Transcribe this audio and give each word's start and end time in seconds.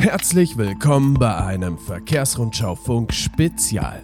Herzlich 0.00 0.56
willkommen 0.56 1.12
bei 1.12 1.36
einem 1.36 1.76
Verkehrsrundschau-Funk 1.76 3.12
Spezial. 3.12 4.02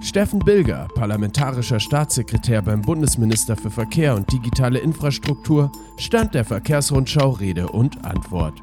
Steffen 0.00 0.40
Bilger, 0.40 0.88
parlamentarischer 0.96 1.78
Staatssekretär 1.78 2.60
beim 2.60 2.82
Bundesminister 2.82 3.56
für 3.56 3.70
Verkehr 3.70 4.16
und 4.16 4.32
digitale 4.32 4.80
Infrastruktur, 4.80 5.70
stand 5.96 6.34
der 6.34 6.44
Verkehrsrundschau 6.44 7.30
Rede 7.30 7.68
und 7.68 8.04
Antwort. 8.04 8.60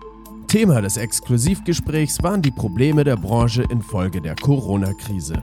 Thema 0.47 0.81
des 0.81 0.97
Exklusivgesprächs 0.97 2.21
waren 2.21 2.41
die 2.41 2.51
Probleme 2.51 3.05
der 3.05 3.15
Branche 3.15 3.63
infolge 3.63 4.19
der 4.19 4.35
Corona-Krise. 4.35 5.41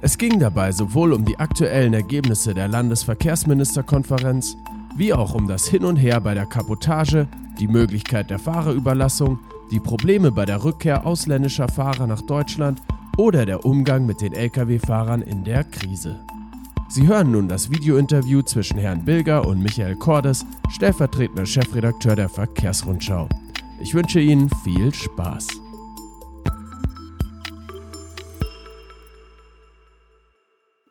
Es 0.00 0.18
ging 0.18 0.40
dabei 0.40 0.72
sowohl 0.72 1.12
um 1.12 1.24
die 1.24 1.38
aktuellen 1.38 1.94
Ergebnisse 1.94 2.52
der 2.52 2.66
Landesverkehrsministerkonferenz, 2.66 4.56
wie 4.96 5.14
auch 5.14 5.36
um 5.36 5.46
das 5.46 5.68
Hin 5.68 5.84
und 5.84 5.98
Her 5.98 6.20
bei 6.20 6.34
der 6.34 6.46
Kabotage, 6.46 7.28
die 7.60 7.68
Möglichkeit 7.68 8.28
der 8.28 8.40
Fahrerüberlassung, 8.40 9.38
die 9.70 9.80
Probleme 9.80 10.30
bei 10.32 10.44
der 10.44 10.64
Rückkehr 10.64 11.06
ausländischer 11.06 11.68
Fahrer 11.68 12.06
nach 12.06 12.22
Deutschland 12.22 12.80
oder 13.16 13.46
der 13.46 13.64
Umgang 13.64 14.06
mit 14.06 14.20
den 14.20 14.32
Lkw-Fahrern 14.32 15.22
in 15.22 15.44
der 15.44 15.64
Krise. 15.64 16.20
Sie 16.88 17.06
hören 17.06 17.30
nun 17.30 17.48
das 17.48 17.70
Videointerview 17.70 18.42
zwischen 18.42 18.78
Herrn 18.78 19.04
Bilger 19.04 19.46
und 19.46 19.62
Michael 19.62 19.96
Cordes, 19.96 20.46
stellvertretender 20.70 21.46
Chefredakteur 21.46 22.14
der 22.14 22.28
Verkehrsrundschau. 22.28 23.28
Ich 23.80 23.94
wünsche 23.94 24.20
Ihnen 24.20 24.48
viel 24.62 24.92
Spaß. 24.94 25.48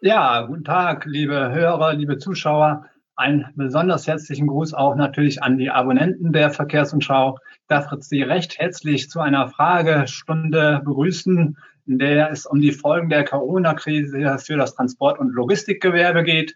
Ja, 0.01 0.41
guten 0.41 0.65
Tag, 0.65 1.05
liebe 1.05 1.53
Hörer, 1.53 1.93
liebe 1.93 2.17
Zuschauer. 2.17 2.85
Einen 3.15 3.45
besonders 3.55 4.05
herzlichen 4.05 4.47
Gruß 4.47 4.73
auch 4.73 4.95
natürlich 4.95 5.41
an 5.41 5.57
die 5.57 5.69
Abonnenten 5.69 6.33
der 6.33 6.49
Verkehrsumschau. 6.49 7.37
Darf 7.67 7.87
Sie 7.99 8.21
recht 8.21 8.59
herzlich 8.59 9.09
zu 9.09 9.21
einer 9.21 9.47
Fragestunde 9.47 10.81
begrüßen, 10.83 11.57
in 11.85 11.97
der 11.97 12.29
es 12.29 12.45
um 12.45 12.59
die 12.59 12.71
Folgen 12.71 13.09
der 13.09 13.23
Corona-Krise 13.23 14.37
für 14.37 14.57
das 14.57 14.75
Transport- 14.75 15.19
und 15.19 15.33
Logistikgewerbe 15.33 16.23
geht. 16.23 16.55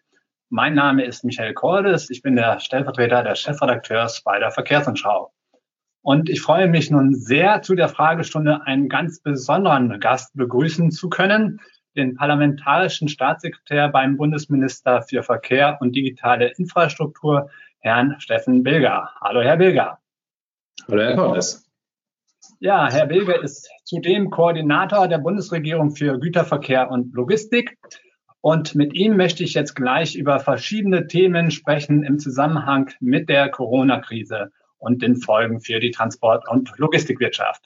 Mein 0.49 0.75
Name 0.75 1.05
ist 1.05 1.23
Michael 1.23 1.53
Cordes. 1.53 2.09
Ich 2.09 2.21
bin 2.21 2.35
der 2.35 2.59
Stellvertreter 2.59 3.23
des 3.23 3.39
Chefredakteurs 3.39 4.21
bei 4.23 4.37
der 4.39 4.51
Verkehrsumschau. 4.51 5.31
Und 6.01 6.29
ich 6.29 6.41
freue 6.41 6.67
mich 6.67 6.91
nun 6.91 7.15
sehr, 7.15 7.61
zu 7.61 7.75
der 7.75 7.89
Fragestunde 7.89 8.65
einen 8.65 8.89
ganz 8.89 9.21
besonderen 9.21 9.99
Gast 9.99 10.35
begrüßen 10.35 10.91
zu 10.91 11.09
können 11.09 11.59
den 11.97 12.15
parlamentarischen 12.15 13.07
Staatssekretär 13.07 13.89
beim 13.89 14.17
Bundesminister 14.17 15.01
für 15.01 15.23
Verkehr 15.23 15.77
und 15.81 15.95
digitale 15.95 16.49
Infrastruktur, 16.57 17.49
Herrn 17.79 18.15
Steffen 18.19 18.63
Bilger. 18.63 19.09
Hallo, 19.19 19.41
Herr 19.41 19.57
Bilger. 19.57 19.99
Hallo, 20.87 21.01
Herr 21.01 21.15
Cordes. 21.15 21.65
Ja, 22.59 22.91
Herr 22.91 23.05
Bilger 23.07 23.43
ist 23.43 23.69
zudem 23.83 24.29
Koordinator 24.29 25.07
der 25.07 25.19
Bundesregierung 25.19 25.91
für 25.91 26.19
Güterverkehr 26.19 26.89
und 26.89 27.13
Logistik. 27.13 27.77
Und 28.41 28.75
mit 28.75 28.93
ihm 28.93 29.17
möchte 29.17 29.43
ich 29.43 29.53
jetzt 29.53 29.75
gleich 29.75 30.15
über 30.15 30.39
verschiedene 30.39 31.07
Themen 31.07 31.51
sprechen 31.51 32.03
im 32.03 32.19
Zusammenhang 32.19 32.91
mit 32.99 33.29
der 33.29 33.49
Corona-Krise 33.49 34.51
und 34.77 35.01
den 35.01 35.17
Folgen 35.17 35.59
für 35.59 35.79
die 35.79 35.91
Transport- 35.91 36.47
und 36.49 36.71
Logistikwirtschaft. 36.77 37.65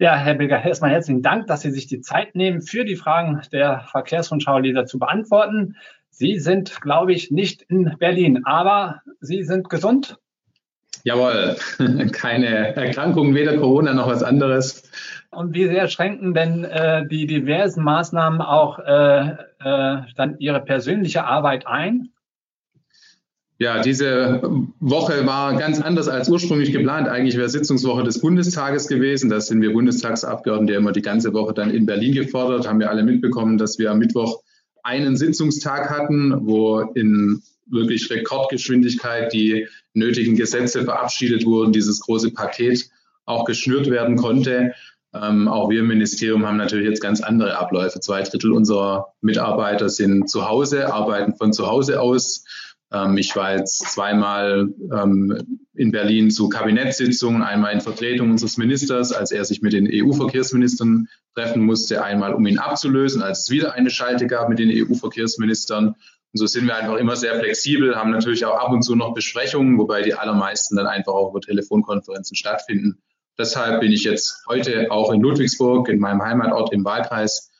Ja, 0.00 0.16
Herr 0.16 0.34
Bilger, 0.34 0.64
erstmal 0.64 0.90
herzlichen 0.90 1.22
Dank, 1.22 1.46
dass 1.46 1.60
Sie 1.60 1.70
sich 1.70 1.86
die 1.86 2.00
Zeit 2.00 2.34
nehmen, 2.34 2.62
für 2.62 2.84
die 2.84 2.96
Fragen 2.96 3.40
der 3.52 3.86
Verkehrsrundschau-Leser 3.90 4.86
zu 4.86 4.98
beantworten. 4.98 5.76
Sie 6.10 6.38
sind, 6.38 6.80
glaube 6.80 7.12
ich, 7.12 7.30
nicht 7.30 7.62
in 7.62 7.96
Berlin, 7.98 8.44
aber 8.44 9.02
Sie 9.20 9.44
sind 9.44 9.68
gesund? 9.70 10.18
Jawohl, 11.04 11.56
keine 12.12 12.74
Erkrankung, 12.74 13.34
weder 13.34 13.58
Corona 13.58 13.92
noch 13.92 14.08
was 14.08 14.22
anderes. 14.22 14.82
Und 15.30 15.54
wie 15.54 15.66
sehr 15.66 15.88
schränken 15.88 16.32
denn 16.32 16.64
äh, 16.64 17.06
die 17.06 17.26
diversen 17.26 17.84
Maßnahmen 17.84 18.40
auch 18.40 18.78
äh, 18.78 19.32
äh, 19.60 20.02
dann 20.16 20.36
Ihre 20.38 20.60
persönliche 20.60 21.24
Arbeit 21.24 21.66
ein? 21.66 22.08
Ja, 23.58 23.82
diese 23.82 24.40
Woche 24.80 25.26
war 25.26 25.56
ganz 25.56 25.80
anders 25.80 26.08
als 26.08 26.28
ursprünglich 26.28 26.72
geplant. 26.72 27.08
Eigentlich 27.08 27.36
wäre 27.36 27.48
Sitzungswoche 27.48 28.02
des 28.02 28.20
Bundestages 28.20 28.88
gewesen. 28.88 29.30
Da 29.30 29.40
sind 29.40 29.62
wir 29.62 29.72
Bundestagsabgeordnete 29.72 30.74
immer 30.74 30.92
die 30.92 31.02
ganze 31.02 31.32
Woche 31.34 31.54
dann 31.54 31.70
in 31.70 31.86
Berlin 31.86 32.14
gefordert. 32.14 32.66
Haben 32.66 32.80
wir 32.80 32.90
alle 32.90 33.04
mitbekommen, 33.04 33.58
dass 33.58 33.78
wir 33.78 33.92
am 33.92 33.98
Mittwoch 33.98 34.40
einen 34.82 35.16
Sitzungstag 35.16 35.90
hatten, 35.90 36.46
wo 36.46 36.80
in 36.80 37.42
wirklich 37.66 38.10
Rekordgeschwindigkeit 38.10 39.32
die 39.32 39.68
nötigen 39.94 40.36
Gesetze 40.36 40.84
verabschiedet 40.84 41.46
wurden, 41.46 41.72
dieses 41.72 42.00
große 42.00 42.32
Paket 42.32 42.90
auch 43.24 43.44
geschnürt 43.44 43.90
werden 43.90 44.16
konnte. 44.16 44.74
Ähm, 45.14 45.48
auch 45.48 45.70
wir 45.70 45.80
im 45.80 45.86
Ministerium 45.86 46.44
haben 46.46 46.56
natürlich 46.56 46.88
jetzt 46.88 47.00
ganz 47.00 47.20
andere 47.20 47.56
Abläufe. 47.56 48.00
Zwei 48.00 48.22
Drittel 48.22 48.52
unserer 48.52 49.14
Mitarbeiter 49.20 49.88
sind 49.88 50.28
zu 50.28 50.48
Hause, 50.48 50.92
arbeiten 50.92 51.34
von 51.36 51.52
zu 51.52 51.68
Hause 51.68 52.00
aus. 52.00 52.44
Ähm, 52.92 53.16
ich 53.16 53.34
war 53.36 53.56
jetzt 53.56 53.92
zweimal 53.92 54.68
ähm, 54.92 55.60
in 55.74 55.92
Berlin 55.92 56.30
zu 56.30 56.48
Kabinettssitzungen, 56.48 57.42
einmal 57.42 57.72
in 57.72 57.80
Vertretung 57.80 58.30
unseres 58.30 58.56
Ministers, 58.56 59.12
als 59.12 59.30
er 59.30 59.44
sich 59.44 59.62
mit 59.62 59.72
den 59.72 59.88
EU-Verkehrsministern 59.90 61.08
treffen 61.34 61.64
musste, 61.64 62.02
einmal 62.02 62.34
um 62.34 62.46
ihn 62.46 62.58
abzulösen, 62.58 63.22
als 63.22 63.42
es 63.42 63.50
wieder 63.50 63.74
eine 63.74 63.90
Schalte 63.90 64.26
gab 64.26 64.48
mit 64.48 64.58
den 64.58 64.70
EU-Verkehrsministern. 64.70 65.94
Und 66.34 66.38
so 66.38 66.46
sind 66.46 66.66
wir 66.66 66.74
einfach 66.74 66.96
immer 66.96 67.14
sehr 67.14 67.38
flexibel, 67.38 67.94
haben 67.94 68.10
natürlich 68.10 68.44
auch 68.44 68.58
ab 68.58 68.72
und 68.72 68.82
zu 68.82 68.96
noch 68.96 69.14
Besprechungen, 69.14 69.78
wobei 69.78 70.02
die 70.02 70.14
allermeisten 70.14 70.74
dann 70.74 70.88
einfach 70.88 71.12
auch 71.12 71.30
über 71.30 71.40
Telefonkonferenzen 71.40 72.36
stattfinden. 72.36 73.00
Deshalb 73.38 73.80
bin 73.80 73.92
ich 73.92 74.02
jetzt 74.02 74.42
heute 74.48 74.90
auch 74.90 75.12
in 75.12 75.20
Ludwigsburg, 75.20 75.88
in 75.88 76.00
meinem 76.00 76.20
Heimatort 76.22 76.72
im 76.72 76.84
Wahlkreis, 76.84 77.52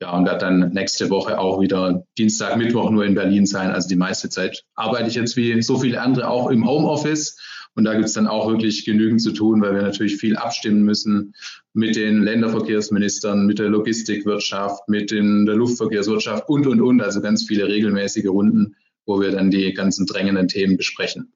ja, 0.00 0.16
und 0.16 0.24
werde 0.24 0.38
dann 0.38 0.70
nächste 0.70 1.10
Woche 1.10 1.38
auch 1.38 1.60
wieder 1.60 2.04
Dienstag, 2.16 2.56
Mittwoch 2.56 2.88
nur 2.88 3.04
in 3.04 3.14
Berlin 3.14 3.44
sein. 3.44 3.70
Also 3.70 3.86
die 3.86 3.96
meiste 3.96 4.30
Zeit 4.30 4.64
arbeite 4.76 5.08
ich 5.08 5.14
jetzt 5.14 5.36
wie 5.36 5.60
so 5.60 5.78
viele 5.78 6.00
andere 6.00 6.28
auch 6.28 6.48
im 6.48 6.66
Homeoffice. 6.66 7.38
Und 7.74 7.84
da 7.84 7.94
gibt 7.94 8.04
es 8.04 8.12
dann 8.12 8.26
auch 8.26 8.48
wirklich 8.50 8.84
genügend 8.84 9.22
zu 9.22 9.32
tun, 9.32 9.62
weil 9.62 9.74
wir 9.74 9.82
natürlich 9.82 10.16
viel 10.16 10.36
abstimmen 10.36 10.82
müssen 10.82 11.34
mit 11.72 11.96
den 11.96 12.22
Länderverkehrsministern, 12.22 13.46
mit 13.46 13.58
der 13.58 13.70
Logistikwirtschaft, 13.70 14.88
mit 14.88 15.10
den, 15.10 15.46
der 15.46 15.54
Luftverkehrswirtschaft 15.54 16.48
und, 16.48 16.66
und, 16.66 16.80
und. 16.80 17.00
Also 17.00 17.22
ganz 17.22 17.44
viele 17.44 17.66
regelmäßige 17.68 18.26
Runden, 18.26 18.76
wo 19.06 19.20
wir 19.20 19.30
dann 19.30 19.50
die 19.50 19.72
ganzen 19.72 20.06
drängenden 20.06 20.48
Themen 20.48 20.76
besprechen. 20.76 21.32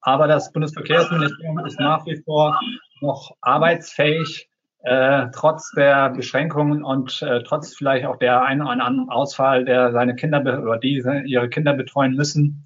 Aber 0.00 0.26
das 0.26 0.52
Bundesverkehrsministerium 0.52 1.64
ist 1.66 1.78
nach 1.80 2.06
wie 2.06 2.16
vor 2.24 2.60
noch 3.00 3.36
arbeitsfähig 3.40 4.48
äh, 4.86 5.26
trotz 5.32 5.72
der 5.72 6.10
Beschränkungen 6.10 6.84
und 6.84 7.20
äh, 7.22 7.42
trotz 7.42 7.74
vielleicht 7.74 8.06
auch 8.06 8.16
der 8.18 8.42
einen 8.42 8.62
oder 8.62 8.70
anderen 8.70 9.10
Ausfall, 9.10 9.64
der 9.64 9.90
seine 9.90 10.14
Kinder 10.14 10.40
oder 10.40 10.78
die 10.78 11.02
ihre 11.24 11.48
Kinder 11.48 11.74
betreuen 11.74 12.14
müssen? 12.14 12.65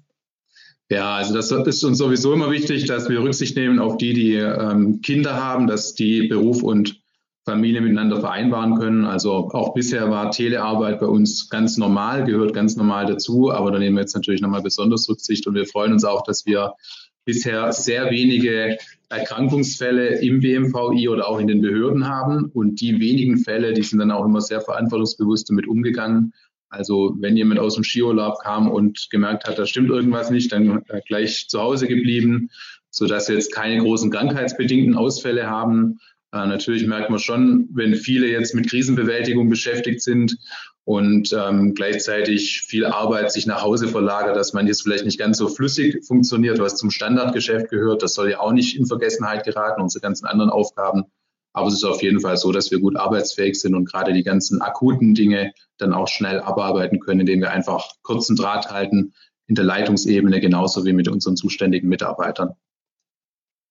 Ja, 0.91 1.15
also 1.15 1.33
das 1.33 1.49
ist 1.51 1.85
uns 1.85 1.99
sowieso 1.99 2.33
immer 2.33 2.51
wichtig, 2.51 2.83
dass 2.83 3.07
wir 3.07 3.21
Rücksicht 3.21 3.55
nehmen 3.55 3.79
auf 3.79 3.95
die, 3.95 4.11
die 4.11 4.33
ähm, 4.33 4.99
Kinder 5.01 5.41
haben, 5.41 5.67
dass 5.67 5.95
die 5.95 6.27
Beruf 6.27 6.63
und 6.63 7.01
Familie 7.45 7.79
miteinander 7.79 8.19
vereinbaren 8.19 8.75
können. 8.75 9.05
Also 9.05 9.31
auch 9.31 9.73
bisher 9.73 10.09
war 10.09 10.31
Telearbeit 10.31 10.99
bei 10.99 11.05
uns 11.05 11.49
ganz 11.49 11.77
normal, 11.77 12.25
gehört 12.25 12.53
ganz 12.53 12.75
normal 12.75 13.05
dazu, 13.05 13.53
aber 13.53 13.71
da 13.71 13.79
nehmen 13.79 13.95
wir 13.95 14.01
jetzt 14.01 14.15
natürlich 14.15 14.41
nochmal 14.41 14.63
besonders 14.63 15.07
Rücksicht 15.07 15.47
und 15.47 15.55
wir 15.55 15.65
freuen 15.65 15.93
uns 15.93 16.03
auch, 16.03 16.23
dass 16.23 16.45
wir 16.45 16.73
bisher 17.23 17.71
sehr 17.71 18.11
wenige 18.11 18.77
Erkrankungsfälle 19.07 20.19
im 20.19 20.41
BMVI 20.41 21.07
oder 21.07 21.29
auch 21.29 21.39
in 21.39 21.47
den 21.47 21.61
Behörden 21.61 22.09
haben. 22.09 22.51
Und 22.53 22.81
die 22.81 22.99
wenigen 22.99 23.37
Fälle, 23.37 23.71
die 23.71 23.83
sind 23.83 23.99
dann 23.99 24.11
auch 24.11 24.25
immer 24.25 24.41
sehr 24.41 24.59
verantwortungsbewusst 24.59 25.49
damit 25.49 25.67
umgegangen. 25.67 26.33
Also 26.71 27.15
wenn 27.19 27.35
jemand 27.35 27.59
aus 27.59 27.75
dem 27.75 27.83
Skiurlaub 27.83 28.39
kam 28.41 28.71
und 28.71 29.07
gemerkt 29.11 29.45
hat, 29.45 29.59
da 29.59 29.65
stimmt 29.65 29.89
irgendwas 29.89 30.31
nicht, 30.31 30.51
dann 30.53 30.83
gleich 31.05 31.47
zu 31.49 31.59
Hause 31.59 31.87
geblieben, 31.87 32.49
sodass 32.89 33.27
wir 33.27 33.35
jetzt 33.35 33.53
keine 33.53 33.81
großen 33.81 34.09
krankheitsbedingten 34.09 34.95
Ausfälle 34.95 35.49
haben. 35.49 35.99
Äh, 36.33 36.47
natürlich 36.47 36.87
merkt 36.87 37.09
man 37.09 37.19
schon, 37.19 37.67
wenn 37.73 37.95
viele 37.95 38.27
jetzt 38.27 38.55
mit 38.55 38.69
Krisenbewältigung 38.69 39.49
beschäftigt 39.49 40.01
sind 40.01 40.37
und 40.85 41.33
ähm, 41.37 41.73
gleichzeitig 41.75 42.61
viel 42.61 42.85
Arbeit 42.85 43.33
sich 43.33 43.45
nach 43.45 43.61
Hause 43.61 43.89
verlagert, 43.89 44.37
dass 44.37 44.53
manches 44.53 44.81
vielleicht 44.81 45.05
nicht 45.05 45.19
ganz 45.19 45.37
so 45.37 45.49
flüssig 45.49 46.05
funktioniert, 46.05 46.59
was 46.59 46.77
zum 46.77 46.89
Standardgeschäft 46.89 47.69
gehört. 47.69 48.01
Das 48.01 48.13
soll 48.13 48.31
ja 48.31 48.39
auch 48.39 48.53
nicht 48.53 48.77
in 48.77 48.85
Vergessenheit 48.85 49.43
geraten, 49.43 49.81
unsere 49.81 50.01
ganzen 50.01 50.25
anderen 50.25 50.49
Aufgaben. 50.49 51.03
Aber 51.53 51.67
es 51.67 51.75
ist 51.75 51.83
auf 51.83 52.01
jeden 52.01 52.21
Fall 52.21 52.37
so, 52.37 52.51
dass 52.51 52.71
wir 52.71 52.79
gut 52.79 52.95
arbeitsfähig 52.95 53.59
sind 53.59 53.75
und 53.75 53.85
gerade 53.85 54.13
die 54.13 54.23
ganzen 54.23 54.61
akuten 54.61 55.13
Dinge 55.13 55.53
dann 55.77 55.93
auch 55.93 56.07
schnell 56.07 56.39
abarbeiten 56.39 56.99
können, 56.99 57.21
indem 57.21 57.41
wir 57.41 57.51
einfach 57.51 57.89
kurzen 58.03 58.35
Draht 58.35 58.71
halten 58.71 59.13
in 59.47 59.55
der 59.55 59.65
Leitungsebene 59.65 60.39
genauso 60.39 60.85
wie 60.85 60.93
mit 60.93 61.09
unseren 61.09 61.35
zuständigen 61.35 61.89
Mitarbeitern. 61.89 62.55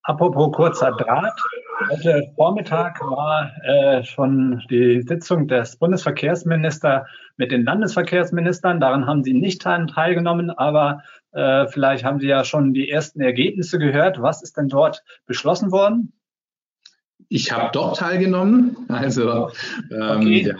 Apropos 0.03 0.53
kurzer 0.53 0.93
Draht. 0.93 1.41
Heute 1.89 2.33
Vormittag 2.35 3.01
war 3.01 3.53
äh, 3.65 4.03
schon 4.03 4.63
die 4.71 5.01
Sitzung 5.01 5.49
des 5.49 5.77
Bundesverkehrsministers 5.77 7.07
mit 7.37 7.51
den 7.51 7.65
Landesverkehrsministern. 7.65 8.81
Daran 8.81 9.07
haben 9.07 9.25
Sie 9.25 9.33
nicht 9.33 9.63
teilgenommen, 9.63 10.51
aber 10.51 11.03
äh, 11.33 11.67
vielleicht 11.69 12.05
haben 12.05 12.21
Sie 12.21 12.29
ja 12.29 12.45
schon 12.45 12.75
die 12.75 12.91
ersten 12.91 13.21
Ergebnisse 13.21 13.79
gehört. 13.79 14.21
Was 14.21 14.43
ist 14.43 14.59
denn 14.59 14.69
dort 14.69 15.03
beschlossen 15.27 15.71
worden? 15.71 16.13
Ich 17.33 17.53
habe 17.53 17.71
doch 17.73 17.97
teilgenommen. 17.97 18.77
Also 18.89 19.51
ähm, 19.93 20.17
okay. 20.19 20.47
ja, 20.49 20.57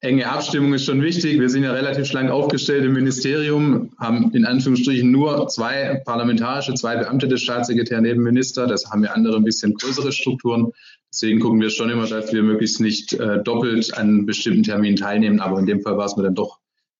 enge 0.00 0.28
Abstimmung 0.28 0.74
ist 0.74 0.84
schon 0.84 1.00
wichtig. 1.00 1.40
Wir 1.40 1.48
sind 1.48 1.64
ja 1.64 1.72
relativ 1.72 2.06
schlank 2.06 2.30
aufgestellt 2.30 2.84
im 2.84 2.92
Ministerium, 2.92 3.90
haben 3.98 4.30
in 4.32 4.44
Anführungsstrichen 4.44 5.10
nur 5.10 5.48
zwei 5.48 6.02
parlamentarische, 6.04 6.74
zwei 6.74 6.96
beamtete 6.96 7.38
Staatssekretär 7.38 8.02
neben 8.02 8.22
Minister. 8.22 8.66
Das 8.66 8.90
haben 8.90 9.02
wir 9.02 9.14
andere 9.14 9.36
ein 9.36 9.44
bisschen 9.44 9.72
größere 9.72 10.12
Strukturen. 10.12 10.70
Deswegen 11.10 11.40
gucken 11.40 11.62
wir 11.62 11.70
schon 11.70 11.88
immer, 11.88 12.06
dass 12.06 12.30
wir 12.30 12.42
möglichst 12.42 12.78
nicht 12.78 13.14
äh, 13.14 13.42
doppelt 13.42 13.96
an 13.96 14.26
bestimmten 14.26 14.64
Terminen 14.64 14.96
teilnehmen. 14.96 15.40
Aber 15.40 15.58
in 15.58 15.66
dem 15.66 15.80
Fall 15.80 15.96
war 15.96 16.04
es 16.04 16.16
mir 16.16 16.24
dann 16.24 16.34
doch 16.34 16.58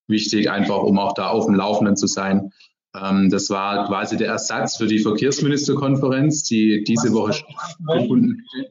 wichtig, 0.08 0.50
einfach 0.50 0.78
um 0.78 0.98
auch 0.98 1.12
da 1.12 1.28
auf 1.28 1.44
dem 1.44 1.54
Laufenden 1.54 1.96
zu 1.96 2.06
sein. 2.06 2.50
Ähm, 2.98 3.28
das 3.28 3.50
war 3.50 3.86
quasi 3.88 4.16
der 4.16 4.28
Ersatz 4.28 4.78
für 4.78 4.86
die 4.86 5.00
Verkehrsministerkonferenz, 5.00 6.44
die 6.44 6.82
diese 6.84 7.12
Woche 7.12 7.34
stattgefunden 7.34 8.42
hat. 8.58 8.70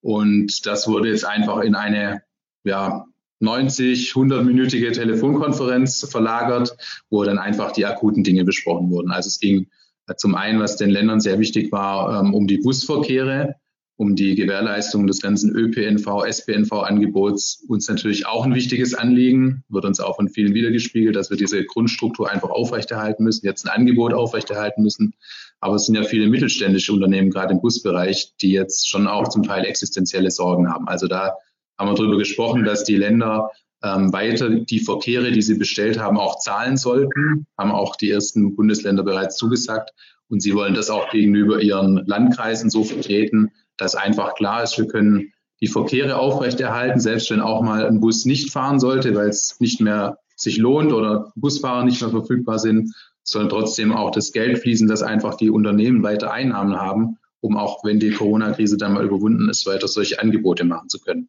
Und 0.00 0.66
das 0.66 0.88
wurde 0.88 1.08
jetzt 1.08 1.24
einfach 1.24 1.60
in 1.60 1.74
eine 1.74 2.22
ja, 2.64 3.06
90, 3.40 4.12
100-minütige 4.12 4.92
Telefonkonferenz 4.92 6.08
verlagert, 6.10 6.76
wo 7.10 7.24
dann 7.24 7.38
einfach 7.38 7.72
die 7.72 7.86
akuten 7.86 8.24
Dinge 8.24 8.44
besprochen 8.44 8.90
wurden. 8.90 9.10
Also 9.10 9.28
es 9.28 9.40
ging 9.40 9.68
zum 10.16 10.34
einen, 10.34 10.60
was 10.60 10.76
den 10.76 10.90
Ländern 10.90 11.20
sehr 11.20 11.38
wichtig 11.38 11.72
war, 11.72 12.20
ähm, 12.20 12.34
um 12.34 12.46
die 12.46 12.58
Busverkehre, 12.58 13.56
um 13.98 14.14
die 14.14 14.34
Gewährleistung 14.34 15.06
des 15.06 15.22
ganzen 15.22 15.56
ÖPNV, 15.56 16.24
SPNV-Angebots 16.26 17.64
uns 17.66 17.88
natürlich 17.88 18.26
auch 18.26 18.44
ein 18.44 18.54
wichtiges 18.54 18.94
Anliegen, 18.94 19.64
wird 19.68 19.86
uns 19.86 20.00
auch 20.00 20.16
von 20.16 20.28
vielen 20.28 20.52
wiedergespiegelt, 20.52 21.16
dass 21.16 21.30
wir 21.30 21.38
diese 21.38 21.64
Grundstruktur 21.64 22.30
einfach 22.30 22.50
aufrechterhalten 22.50 23.24
müssen, 23.24 23.46
jetzt 23.46 23.64
ein 23.66 23.74
Angebot 23.74 24.12
aufrechterhalten 24.12 24.82
müssen. 24.82 25.14
Aber 25.60 25.76
es 25.76 25.86
sind 25.86 25.94
ja 25.94 26.02
viele 26.02 26.28
mittelständische 26.28 26.92
Unternehmen, 26.92 27.30
gerade 27.30 27.54
im 27.54 27.62
Busbereich, 27.62 28.34
die 28.42 28.52
jetzt 28.52 28.88
schon 28.88 29.06
auch 29.06 29.28
zum 29.28 29.42
Teil 29.42 29.64
existenzielle 29.64 30.30
Sorgen 30.30 30.70
haben. 30.70 30.86
Also 30.88 31.06
da 31.06 31.34
haben 31.78 31.88
wir 31.88 31.94
darüber 31.94 32.18
gesprochen, 32.18 32.64
dass 32.64 32.84
die 32.84 32.96
Länder 32.96 33.50
ähm, 33.82 34.12
weiter 34.12 34.50
die 34.50 34.80
Verkehre, 34.80 35.32
die 35.32 35.42
sie 35.42 35.54
bestellt 35.54 35.98
haben, 35.98 36.18
auch 36.18 36.38
zahlen 36.38 36.76
sollten, 36.76 37.46
haben 37.56 37.72
auch 37.72 37.96
die 37.96 38.10
ersten 38.10 38.56
Bundesländer 38.56 39.02
bereits 39.02 39.36
zugesagt. 39.36 39.92
Und 40.28 40.42
sie 40.42 40.54
wollen 40.54 40.74
das 40.74 40.90
auch 40.90 41.10
gegenüber 41.10 41.62
ihren 41.62 42.04
Landkreisen 42.06 42.68
so 42.68 42.84
vertreten, 42.84 43.52
dass 43.76 43.94
einfach 43.94 44.34
klar 44.34 44.62
ist, 44.62 44.78
wir 44.78 44.86
können 44.86 45.32
die 45.60 45.68
Verkehre 45.68 46.18
aufrechterhalten, 46.18 47.00
selbst 47.00 47.30
wenn 47.30 47.40
auch 47.40 47.62
mal 47.62 47.86
ein 47.86 48.00
Bus 48.00 48.24
nicht 48.24 48.52
fahren 48.52 48.78
sollte, 48.78 49.14
weil 49.14 49.28
es 49.28 49.56
nicht 49.58 49.80
mehr 49.80 50.18
sich 50.36 50.58
lohnt 50.58 50.92
oder 50.92 51.32
Busfahrer 51.34 51.84
nicht 51.84 52.00
mehr 52.02 52.10
verfügbar 52.10 52.58
sind, 52.58 52.94
soll 53.22 53.48
trotzdem 53.48 53.92
auch 53.92 54.10
das 54.10 54.32
Geld 54.32 54.58
fließen, 54.58 54.86
dass 54.86 55.02
einfach 55.02 55.34
die 55.36 55.50
Unternehmen 55.50 56.02
weiter 56.02 56.30
Einnahmen 56.30 56.76
haben 56.76 57.18
um 57.46 57.56
auch, 57.56 57.84
wenn 57.84 58.00
die 58.00 58.10
Corona-Krise 58.10 58.76
dann 58.76 58.92
mal 58.92 59.04
überwunden 59.04 59.48
ist, 59.48 59.66
weiter 59.66 59.88
solche 59.88 60.20
Angebote 60.20 60.64
machen 60.64 60.88
zu 60.88 60.98
können. 60.98 61.28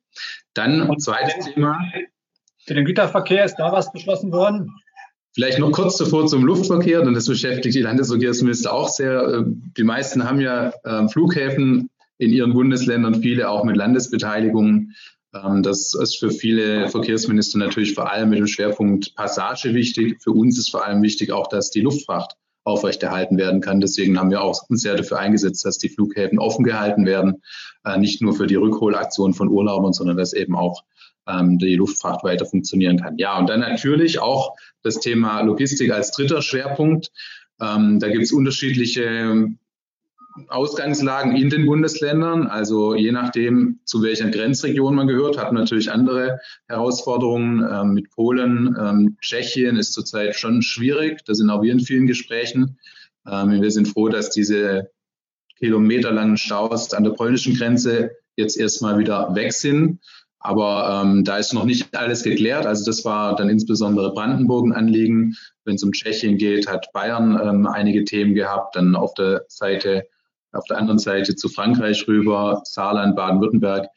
Dann 0.53 0.81
Und 0.81 1.01
zweites 1.01 1.45
Thema. 1.45 1.79
Für 2.65 2.73
den 2.73 2.85
Güterverkehr 2.85 3.45
ist 3.45 3.55
da 3.55 3.71
was 3.71 3.91
beschlossen 3.91 4.31
worden? 4.31 4.73
Vielleicht 5.33 5.59
noch 5.59 5.71
kurz 5.71 5.97
zuvor 5.97 6.25
zum 6.25 6.43
Luftverkehr, 6.43 7.03
denn 7.03 7.13
das 7.13 7.27
beschäftigt 7.27 7.75
die 7.75 7.81
Landesverkehrsminister 7.81 8.73
auch 8.73 8.89
sehr. 8.89 9.21
Äh, 9.21 9.43
die 9.45 9.83
meisten 9.83 10.23
haben 10.23 10.41
ja 10.41 10.73
ähm, 10.83 11.09
Flughäfen 11.09 11.89
in 12.17 12.31
ihren 12.31 12.53
Bundesländern, 12.53 13.21
viele 13.21 13.49
auch 13.49 13.63
mit 13.63 13.77
Landesbeteiligung. 13.77 14.91
Ähm, 15.33 15.63
das 15.63 15.93
ist 15.93 16.17
für 16.17 16.31
viele 16.31 16.89
Verkehrsminister 16.89 17.57
natürlich 17.57 17.93
vor 17.93 18.11
allem 18.11 18.29
mit 18.29 18.39
dem 18.39 18.47
Schwerpunkt 18.47 19.15
Passage 19.15 19.73
wichtig. 19.73 20.21
Für 20.21 20.31
uns 20.31 20.57
ist 20.57 20.71
vor 20.71 20.85
allem 20.85 21.01
wichtig 21.01 21.31
auch, 21.31 21.47
dass 21.47 21.69
die 21.69 21.81
Luftfracht 21.81 22.35
aufrechterhalten 22.63 23.37
werden 23.37 23.61
kann. 23.61 23.79
Deswegen 23.79 24.19
haben 24.19 24.29
wir 24.29 24.41
auch 24.41 24.69
uns 24.69 24.81
sehr 24.81 24.95
dafür 24.95 25.19
eingesetzt, 25.19 25.63
dass 25.65 25.77
die 25.77 25.89
Flughäfen 25.89 26.37
offen 26.37 26.65
gehalten 26.65 27.05
werden, 27.05 27.41
äh, 27.85 27.97
nicht 27.97 28.21
nur 28.21 28.35
für 28.35 28.45
die 28.45 28.55
Rückholaktion 28.55 29.33
von 29.33 29.47
Urlaubern, 29.47 29.93
sondern 29.93 30.17
dass 30.17 30.33
eben 30.33 30.55
auch 30.55 30.83
ähm, 31.27 31.57
die 31.59 31.75
Luftfahrt 31.75 32.23
weiter 32.23 32.45
funktionieren 32.45 32.99
kann. 32.99 33.17
Ja, 33.17 33.37
und 33.37 33.49
dann 33.49 33.61
natürlich 33.61 34.19
auch 34.19 34.55
das 34.83 34.99
Thema 34.99 35.41
Logistik 35.41 35.91
als 35.91 36.11
dritter 36.11 36.41
Schwerpunkt. 36.41 37.11
Ähm, 37.61 37.99
da 37.99 38.09
gibt 38.09 38.23
es 38.23 38.33
unterschiedliche 38.33 39.47
Ausgangslagen 40.47 41.35
in 41.35 41.49
den 41.49 41.65
Bundesländern. 41.65 42.47
Also 42.47 42.95
je 42.95 43.11
nachdem, 43.11 43.79
zu 43.85 44.01
welcher 44.03 44.29
Grenzregion 44.29 44.95
man 44.95 45.07
gehört, 45.07 45.37
hat 45.37 45.51
natürlich 45.53 45.91
andere 45.91 46.39
Herausforderungen. 46.67 47.67
Ähm, 47.69 47.93
mit 47.93 48.09
Polen, 48.11 48.75
ähm, 48.79 49.17
Tschechien 49.21 49.77
ist 49.77 49.93
zurzeit 49.93 50.35
schon 50.35 50.61
schwierig. 50.61 51.23
Da 51.25 51.33
sind 51.33 51.49
auch 51.49 51.61
wir 51.61 51.71
in 51.71 51.79
vielen 51.79 52.07
Gesprächen. 52.07 52.77
Ähm, 53.29 53.61
wir 53.61 53.71
sind 53.71 53.87
froh, 53.87 54.09
dass 54.09 54.29
diese 54.29 54.91
kilometerlangen 55.57 56.37
Staus 56.37 56.93
an 56.93 57.03
der 57.03 57.11
polnischen 57.11 57.55
Grenze 57.55 58.11
jetzt 58.35 58.57
erstmal 58.57 58.99
wieder 58.99 59.33
weg 59.35 59.53
sind. 59.53 59.99
Aber 60.39 61.03
ähm, 61.03 61.23
da 61.23 61.37
ist 61.37 61.53
noch 61.53 61.65
nicht 61.65 61.97
alles 61.97 62.23
geklärt. 62.23 62.65
Also 62.65 62.85
das 62.85 63.03
war 63.03 63.35
dann 63.35 63.49
insbesondere 63.49 64.13
Brandenburg 64.13 64.67
ein 64.67 64.73
Anliegen. 64.73 65.35
Wenn 65.65 65.75
es 65.75 65.83
um 65.83 65.91
Tschechien 65.91 66.37
geht, 66.37 66.67
hat 66.67 66.91
Bayern 66.93 67.39
ähm, 67.43 67.67
einige 67.67 68.05
Themen 68.05 68.35
gehabt. 68.35 68.75
Dann 68.75 68.95
auf 68.95 69.13
der 69.15 69.45
Seite 69.47 70.07
auf 70.57 70.65
der 70.65 70.77
anderen 70.77 70.99
Seite 70.99 71.35
zu 71.35 71.49
Frankreich 71.49 72.07
rüber, 72.07 72.61
Saarland, 72.65 73.15
Baden-Württemberg. 73.15 73.87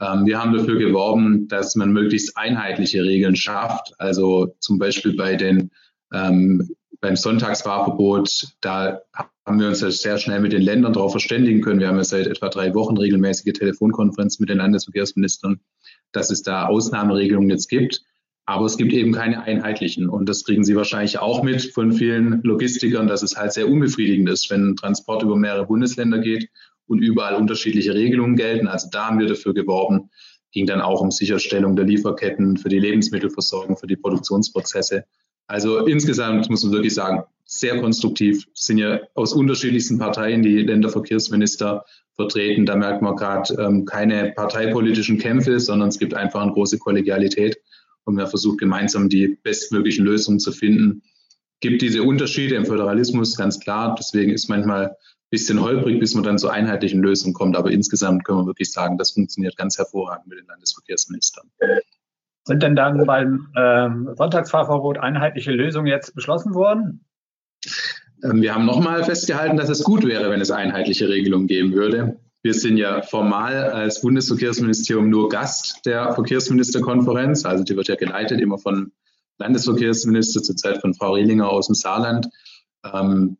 Ähm, 0.00 0.26
wir 0.26 0.38
haben 0.38 0.56
dafür 0.56 0.78
geworben, 0.78 1.48
dass 1.48 1.74
man 1.76 1.92
möglichst 1.92 2.36
einheitliche 2.36 3.02
Regeln 3.02 3.36
schafft. 3.36 3.94
Also 3.98 4.54
zum 4.60 4.78
Beispiel 4.78 5.16
bei 5.16 5.36
den 5.36 5.70
ähm, 6.12 6.68
beim 7.00 7.16
Sonntagsfahrverbot, 7.16 8.56
da 8.60 9.00
haben 9.46 9.60
wir 9.60 9.68
uns 9.68 9.78
sehr 9.78 10.18
schnell 10.18 10.40
mit 10.40 10.52
den 10.52 10.62
Ländern 10.62 10.92
darauf 10.92 11.12
verständigen 11.12 11.60
können. 11.60 11.80
Wir 11.80 11.88
haben 11.88 11.96
ja 11.96 12.04
seit 12.04 12.26
etwa 12.26 12.48
drei 12.48 12.74
Wochen 12.74 12.96
regelmäßige 12.96 13.52
Telefonkonferenzen 13.52 14.42
mit 14.42 14.50
den 14.50 14.58
Landesverkehrsministern, 14.58 15.60
dass 16.12 16.30
es 16.30 16.42
da 16.42 16.66
Ausnahmeregelungen 16.66 17.50
jetzt 17.50 17.68
gibt. 17.68 18.02
Aber 18.48 18.64
es 18.64 18.78
gibt 18.78 18.94
eben 18.94 19.12
keine 19.12 19.42
einheitlichen. 19.42 20.08
Und 20.08 20.26
das 20.26 20.42
kriegen 20.42 20.64
Sie 20.64 20.74
wahrscheinlich 20.74 21.18
auch 21.18 21.42
mit 21.42 21.70
von 21.74 21.92
vielen 21.92 22.40
Logistikern, 22.44 23.06
dass 23.06 23.22
es 23.22 23.36
halt 23.36 23.52
sehr 23.52 23.68
unbefriedigend 23.68 24.26
ist, 24.26 24.48
wenn 24.50 24.74
Transport 24.74 25.22
über 25.22 25.36
mehrere 25.36 25.66
Bundesländer 25.66 26.18
geht 26.18 26.48
und 26.86 27.00
überall 27.00 27.34
unterschiedliche 27.34 27.92
Regelungen 27.92 28.36
gelten. 28.36 28.66
Also 28.66 28.88
da 28.90 29.08
haben 29.08 29.18
wir 29.18 29.26
dafür 29.26 29.52
geworben. 29.52 30.08
Ging 30.50 30.64
dann 30.64 30.80
auch 30.80 31.02
um 31.02 31.10
Sicherstellung 31.10 31.76
der 31.76 31.84
Lieferketten 31.84 32.56
für 32.56 32.70
die 32.70 32.78
Lebensmittelversorgung, 32.78 33.76
für 33.76 33.86
die 33.86 33.96
Produktionsprozesse. 33.96 35.04
Also 35.46 35.84
insgesamt 35.84 36.48
muss 36.48 36.64
man 36.64 36.72
wirklich 36.72 36.94
sagen, 36.94 37.24
sehr 37.44 37.78
konstruktiv. 37.78 38.46
Es 38.54 38.62
sind 38.62 38.78
ja 38.78 39.00
aus 39.12 39.34
unterschiedlichsten 39.34 39.98
Parteien 39.98 40.42
die 40.42 40.62
Länderverkehrsminister 40.62 41.84
vertreten. 42.14 42.64
Da 42.64 42.76
merkt 42.76 43.02
man 43.02 43.14
gerade 43.14 43.52
ähm, 43.62 43.84
keine 43.84 44.32
parteipolitischen 44.34 45.18
Kämpfe, 45.18 45.60
sondern 45.60 45.90
es 45.90 45.98
gibt 45.98 46.14
einfach 46.14 46.40
eine 46.40 46.52
große 46.52 46.78
Kollegialität 46.78 47.58
und 48.08 48.16
wir 48.16 48.26
versuchen 48.26 48.56
gemeinsam 48.56 49.10
die 49.10 49.38
bestmöglichen 49.42 50.04
Lösungen 50.04 50.40
zu 50.40 50.50
finden. 50.50 51.02
Gibt 51.60 51.82
diese 51.82 52.02
Unterschiede 52.02 52.54
im 52.54 52.64
Föderalismus, 52.64 53.36
ganz 53.36 53.60
klar. 53.60 53.94
Deswegen 53.98 54.32
ist 54.32 54.48
manchmal 54.48 54.86
ein 54.86 54.94
bisschen 55.30 55.60
holprig, 55.60 56.00
bis 56.00 56.14
man 56.14 56.24
dann 56.24 56.38
zu 56.38 56.48
einheitlichen 56.48 57.02
Lösungen 57.02 57.34
kommt. 57.34 57.54
Aber 57.54 57.70
insgesamt 57.70 58.24
können 58.24 58.38
wir 58.38 58.46
wirklich 58.46 58.72
sagen, 58.72 58.96
das 58.96 59.10
funktioniert 59.10 59.58
ganz 59.58 59.76
hervorragend 59.76 60.26
mit 60.26 60.38
den 60.38 60.46
Landesverkehrsministern. 60.46 61.50
Sind 62.44 62.62
denn 62.62 62.74
dann 62.76 63.04
beim 63.04 63.48
ähm, 63.54 64.08
Sonntagsfahrverbot 64.16 64.96
einheitliche 64.96 65.52
Lösungen 65.52 65.86
jetzt 65.86 66.14
beschlossen 66.14 66.54
worden? 66.54 67.04
Ähm, 68.24 68.40
wir 68.40 68.54
haben 68.54 68.64
nochmal 68.64 69.04
festgehalten, 69.04 69.58
dass 69.58 69.68
es 69.68 69.84
gut 69.84 70.06
wäre, 70.06 70.30
wenn 70.30 70.40
es 70.40 70.50
einheitliche 70.50 71.10
Regelungen 71.10 71.46
geben 71.46 71.74
würde. 71.74 72.18
Wir 72.42 72.54
sind 72.54 72.76
ja 72.76 73.02
formal 73.02 73.70
als 73.70 74.00
Bundesverkehrsministerium 74.00 75.10
nur 75.10 75.28
Gast 75.28 75.80
der 75.84 76.12
Verkehrsministerkonferenz. 76.12 77.44
Also 77.44 77.64
die 77.64 77.76
wird 77.76 77.88
ja 77.88 77.96
geleitet 77.96 78.40
immer 78.40 78.58
von 78.58 78.92
Landesverkehrsminister, 79.38 80.42
zurzeit 80.42 80.80
von 80.80 80.94
Frau 80.94 81.14
Rehlinger 81.14 81.48
aus 81.48 81.66
dem 81.66 81.74
Saarland. 81.74 82.28
Ähm, 82.84 83.38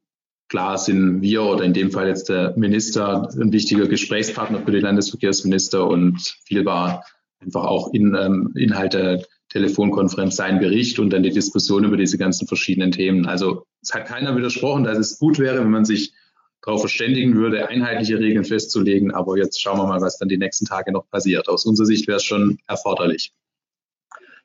klar 0.49 0.79
sind 0.79 1.23
wir 1.23 1.43
oder 1.43 1.65
in 1.65 1.75
dem 1.75 1.91
Fall 1.91 2.09
jetzt 2.09 2.29
der 2.29 2.55
Minister 2.57 3.29
ein 3.39 3.53
wichtiger 3.53 3.87
Gesprächspartner 3.87 4.63
für 4.65 4.73
die 4.73 4.81
Landesverkehrsminister 4.81 5.87
und 5.87 6.19
viel 6.45 6.65
war 6.65 7.05
einfach 7.41 7.65
auch 7.65 7.93
in, 7.93 8.15
ähm, 8.15 8.53
Inhalt 8.57 8.95
der 8.95 9.23
Telefonkonferenz 9.51 10.37
sein 10.37 10.59
Bericht 10.59 10.99
und 10.99 11.11
dann 11.11 11.23
die 11.23 11.31
Diskussion 11.31 11.85
über 11.85 11.97
diese 11.97 12.19
ganzen 12.19 12.47
verschiedenen 12.47 12.93
Themen. 12.93 13.27
Also 13.27 13.65
es 13.83 13.95
hat 13.95 14.07
keiner 14.07 14.37
widersprochen, 14.37 14.85
dass 14.85 14.99
es 14.99 15.19
gut 15.19 15.39
wäre, 15.39 15.61
wenn 15.61 15.71
man 15.71 15.85
sich 15.85 16.13
darauf 16.63 16.81
verständigen 16.81 17.35
würde, 17.35 17.69
einheitliche 17.69 18.19
Regeln 18.19 18.45
festzulegen. 18.45 19.13
Aber 19.13 19.37
jetzt 19.37 19.61
schauen 19.61 19.79
wir 19.79 19.87
mal, 19.87 20.01
was 20.01 20.19
dann 20.19 20.29
die 20.29 20.39
nächsten 20.39 20.67
Tage 20.67 20.93
noch 20.93 21.09
passiert. 21.11 21.49
Aus 21.49 21.67
unserer 21.67 21.87
Sicht 21.87 22.07
wäre 22.09 22.17
es 22.17 22.25
schon 22.25 22.59
erforderlich. 22.67 23.33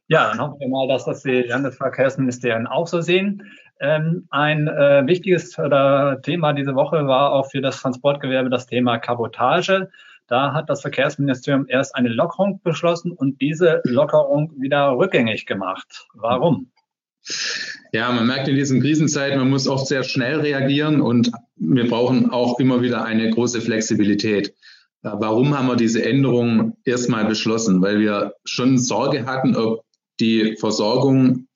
Ja, 0.08 0.30
dann 0.30 0.42
hoffen 0.42 0.60
wir 0.60 0.68
mal, 0.68 0.88
dass 0.88 1.06
das 1.06 1.24
die 1.24 1.44
Landesverkehrsministerien 1.44 2.68
auch 2.68 2.88
so 2.88 3.02
sehen. 3.02 3.52
Ähm, 3.80 4.28
ein 4.30 4.68
äh, 4.68 5.04
wichtiges 5.08 5.58
äh, 5.58 6.22
Thema 6.22 6.54
diese 6.54 6.76
Woche 6.76 7.08
war 7.08 7.32
auch 7.32 7.50
für 7.50 7.62
das 7.62 7.82
Transportgewerbe 7.82 8.50
das 8.50 8.68
Thema 8.68 8.98
Kabotage. 8.98 9.90
Da 10.28 10.54
hat 10.54 10.70
das 10.70 10.82
Verkehrsministerium 10.82 11.66
erst 11.68 11.96
eine 11.96 12.10
Lockerung 12.10 12.62
beschlossen 12.64 13.12
und 13.12 13.42
diese 13.42 13.82
Lockerung 13.86 14.54
wieder 14.58 14.98
rückgängig 14.98 15.46
gemacht. 15.46 16.08
Warum? 16.14 16.72
Ja, 17.92 18.12
man 18.12 18.28
merkt 18.28 18.48
in 18.48 18.56
diesen 18.56 18.82
Krisenzeiten, 18.82 19.38
man 19.38 19.50
muss 19.50 19.68
oft 19.68 19.88
sehr 19.88 20.04
schnell 20.04 20.40
reagieren 20.40 21.00
und 21.00 21.32
wir 21.56 21.88
brauchen 21.88 22.32
auch 22.32 22.60
immer 22.60 22.82
wieder 22.82 23.06
eine 23.06 23.30
große 23.30 23.62
Flexibilität. 23.62 24.54
Warum 25.04 25.58
haben 25.58 25.68
wir 25.68 25.76
diese 25.76 26.04
Änderung 26.04 26.78
erstmal 26.86 27.26
beschlossen? 27.26 27.82
Weil 27.82 28.00
wir 28.00 28.36
schon 28.46 28.78
Sorge 28.78 29.26
hatten, 29.26 29.56
ob 29.56 29.84
die 30.20 30.56
Versorgung 30.58 31.48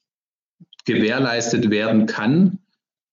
gewährleistet 0.86 1.69
werden 1.69 2.05
kann, 2.05 2.59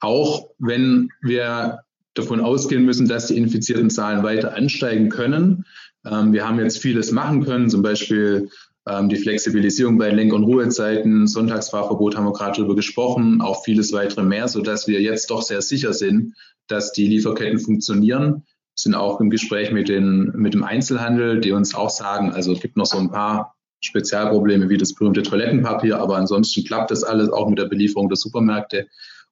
auch 0.00 0.50
wenn 0.58 1.11
wir 1.23 1.80
davon 2.14 2.40
ausgehen 2.40 2.84
müssen, 2.84 3.08
dass 3.08 3.28
die 3.28 3.37
infizierten 3.37 3.90
Zahlen 3.90 4.23
weiter 4.23 4.54
ansteigen 4.54 5.08
können. 5.08 5.64
Ähm, 6.06 6.32
wir 6.32 6.46
haben 6.46 6.58
jetzt 6.58 6.78
vieles 6.78 7.11
machen 7.11 7.44
können, 7.44 7.70
zum 7.70 7.82
Beispiel 7.82 8.50
ähm, 8.87 9.09
die 9.09 9.17
Flexibilisierung 9.17 9.99
bei 9.99 10.11
Lenk- 10.11 10.33
und 10.33 10.45
Ruhezeiten, 10.45 11.26
Sonntagsfahrverbot 11.26 12.17
haben 12.17 12.26
wir 12.26 12.33
gerade 12.33 12.59
darüber 12.59 12.75
gesprochen, 12.75 13.41
auch 13.41 13.64
vieles 13.64 13.93
weitere 13.93 14.23
mehr, 14.23 14.49
sodass 14.49 14.87
wir 14.87 15.00
jetzt 15.00 15.31
doch 15.31 15.43
sehr 15.43 15.62
sicher 15.62 15.93
sind, 15.93 16.35
dass 16.67 16.93
die 16.93 17.07
Lieferketten 17.07 17.59
funktionieren. 17.59 18.45
Sind 18.75 18.95
auch 18.95 19.21
im 19.21 19.31
Gespräch 19.31 19.71
mit, 19.71 19.88
den, 19.88 20.33
mit 20.35 20.55
dem 20.55 20.64
Einzelhandel, 20.64 21.41
die 21.41 21.53
uns 21.53 21.75
auch 21.75 21.91
sagen, 21.91 22.33
also 22.33 22.53
es 22.53 22.61
gibt 22.61 22.76
noch 22.76 22.87
so 22.87 22.99
ein 22.99 23.11
paar 23.11 23.55
Spezialprobleme 23.81 24.69
wie 24.69 24.79
das 24.79 24.95
berühmte 24.95 25.23
Toilettenpapier, 25.23 25.99
aber 25.99 26.17
ansonsten 26.17 26.64
klappt 26.64 26.91
das 26.91 27.05
alles 27.05 27.31
auch 27.31 27.49
mit 27.49 27.59
der 27.59 27.67
Belieferung 27.67 28.09
der 28.09 28.17
Supermärkte. 28.17 28.88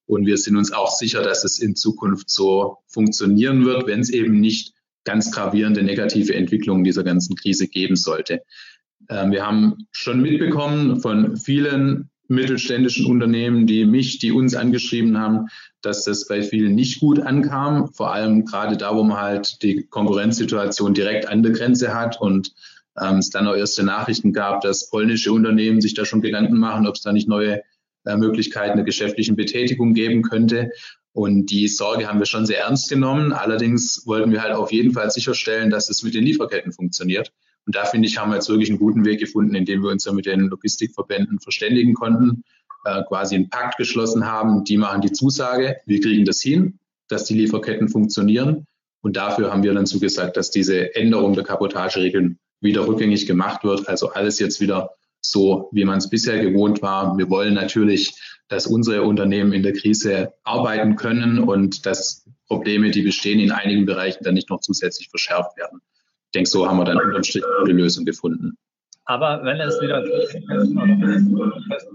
Und 0.07 0.27
wir 0.27 0.37
sind 0.37 0.57
uns 0.57 0.73
auch 0.73 0.91
sicher, 0.91 1.23
dass 1.23 1.45
es 1.45 1.59
in 1.59 1.75
Zukunft 1.75 2.31
so 2.31 2.79
funktionieren 2.87 3.65
wird, 3.65 3.87
wenn 3.87 4.01
es 4.01 4.11
eben 4.11 4.41
nicht 4.41 4.75
ganz 5.05 5.33
gravierende 5.33 5.83
negative 5.83 6.35
Entwicklungen 6.35 6.85
dieser 6.85 7.03
ganzen 7.03 7.35
Krise 7.35 7.67
geben 7.67 7.97
sollte. 7.97 8.43
Ähm, 9.12 9.31
wir 9.31 9.47
haben 9.47 9.87
schon 9.92 10.23
mitbekommen 10.23 11.00
von 11.00 11.37
vielen 11.37 12.11
mittelständischen 12.28 13.07
Unternehmen, 13.07 13.66
die 13.66 13.85
mich, 13.85 14.19
die 14.19 14.33
uns 14.33 14.54
angeschrieben 14.54 15.19
haben, 15.19 15.49
dass 15.83 16.04
das 16.04 16.26
bei 16.26 16.42
vielen 16.42 16.75
nicht 16.75 17.00
gut 17.00 17.21
ankam. 17.21 17.92
Vor 17.92 18.12
allem 18.12 18.45
gerade 18.47 18.76
da, 18.76 18.97
wo 18.97 19.02
man 19.02 19.19
halt 19.21 19.62
die 19.62 19.85
Konkurrenzsituation 19.85 20.95
direkt 20.95 21.28
an 21.28 21.42
der 21.42 21.52
Grenze 21.52 21.95
hat 21.95 22.21
und 22.21 22.52
ähm, 23.00 23.16
es 23.16 23.31
dann 23.31 23.47
auch 23.47 23.54
erste 23.54 23.83
Nachrichten 23.83 24.33
gab, 24.33 24.62
dass 24.62 24.88
polnische 24.88 25.33
Unternehmen 25.33 25.81
sich 25.81 25.95
da 25.95 26.04
schon 26.04 26.23
Gedanken 26.23 26.59
machen, 26.59 26.87
ob 26.87 26.95
es 26.95 27.02
da 27.02 27.12
nicht 27.12 27.28
neue 27.28 27.62
äh, 28.04 28.16
Möglichkeiten 28.16 28.76
der 28.76 28.85
geschäftlichen 28.85 29.37
Betätigung 29.37 29.92
geben 29.92 30.23
könnte. 30.23 30.71
Und 31.12 31.50
die 31.50 31.69
Sorge 31.69 32.09
haben 32.09 32.19
wir 32.19 32.26
schon 32.26 32.47
sehr 32.47 32.61
ernst 32.61 32.88
genommen. 32.88 33.33
Allerdings 33.33 34.07
wollten 34.07 34.33
wir 34.33 34.42
halt 34.42 34.54
auf 34.54 34.73
jeden 34.73 34.92
Fall 34.92 35.11
sicherstellen, 35.11 35.69
dass 35.69 35.90
es 35.90 36.02
mit 36.02 36.14
den 36.14 36.25
Lieferketten 36.25 36.73
funktioniert. 36.73 37.33
Und 37.66 37.76
da 37.76 37.85
finde 37.85 38.09
ich, 38.09 38.19
haben 38.19 38.31
wir 38.31 38.37
jetzt 38.37 38.49
wirklich 38.49 38.71
einen 38.71 38.78
guten 38.78 39.04
Weg 39.04 39.21
gefunden, 39.21 39.54
indem 39.54 39.83
wir 39.83 39.90
uns 39.90 40.04
ja 40.04 40.12
mit 40.12 40.26
den 40.26 40.49
Logistikverbänden 40.49 41.40
verständigen 41.40 41.95
konnten, 41.95 42.42
äh, 42.85 43.02
quasi 43.04 43.37
einen 43.37 43.50
Pakt 43.50 43.76
geschlossen 43.76 44.26
haben. 44.26 44.64
Die 44.64 44.76
machen 44.76 45.00
die 45.00 45.12
Zusage, 45.12 45.76
wir 45.87 46.00
kriegen 46.00 46.25
das 46.25 46.40
hin, 46.40 46.78
dass 47.09 47.25
die 47.25 47.35
Lieferketten 47.35 47.88
funktionieren. 47.88 48.66
Und 49.00 49.16
dafür 49.16 49.52
haben 49.52 49.62
wir 49.62 49.75
dann 49.75 49.87
zugesagt, 49.87 50.37
dass 50.37 50.50
diese 50.50 50.95
Änderung 50.95 51.35
der 51.35 51.45
Kabotageregeln 51.45 52.38
wieder 52.61 52.87
rückgängig 52.87 53.26
gemacht 53.26 53.64
wird. 53.64 53.88
Also 53.88 54.11
alles 54.11 54.38
jetzt 54.38 54.61
wieder 54.61 54.90
so, 55.21 55.69
wie 55.73 55.85
man 55.85 55.99
es 55.99 56.11
bisher 56.11 56.40
gewohnt 56.40 56.83
war. 56.83 57.16
Wir 57.16 57.31
wollen 57.31 57.54
natürlich, 57.54 58.14
dass 58.49 58.66
unsere 58.66 59.02
Unternehmen 59.02 59.52
in 59.52 59.62
der 59.62 59.73
Krise 59.73 60.35
arbeiten 60.42 60.97
können 60.97 61.38
und 61.38 61.87
dass 61.87 62.28
Probleme, 62.47 62.90
die 62.90 63.02
bestehen, 63.02 63.40
in 63.40 63.52
einigen 63.52 63.87
Bereichen 63.87 64.25
dann 64.25 64.35
nicht 64.35 64.50
noch 64.50 64.61
zusätzlich 64.61 65.09
verschärft 65.09 65.57
werden. 65.57 65.81
Ich 66.33 66.39
denke, 66.39 66.49
so 66.49 66.67
haben 66.67 66.79
wir 66.79 66.87
dann 66.87 66.99
unterm 66.99 67.23
Strich 67.23 67.45
eine 67.62 67.75
Lösung 67.75 68.07
gefunden. 68.07 68.57
Aber 69.05 69.45
wenn 69.45 69.61
es 69.61 69.79
wieder 69.83 70.01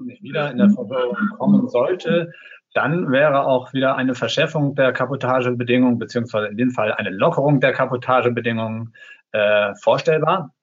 nicht 0.05 0.21
wieder 0.21 0.51
in 0.51 0.59
der 0.59 0.69
Verwirrung 0.69 1.17
kommen 1.39 1.67
sollte, 1.69 2.31
dann 2.75 3.11
wäre 3.11 3.47
auch 3.47 3.73
wieder 3.73 3.95
eine 3.95 4.13
Verschärfung 4.13 4.75
der 4.75 4.93
Kapotagebedingungen 4.93 5.97
beziehungsweise 5.97 6.49
in 6.49 6.57
dem 6.57 6.69
Fall 6.69 6.93
eine 6.93 7.09
Lockerung 7.09 7.59
der 7.61 7.73
Kapotagebedingungen 7.73 8.93
äh, 9.31 9.73
vorstellbar. 9.81 10.53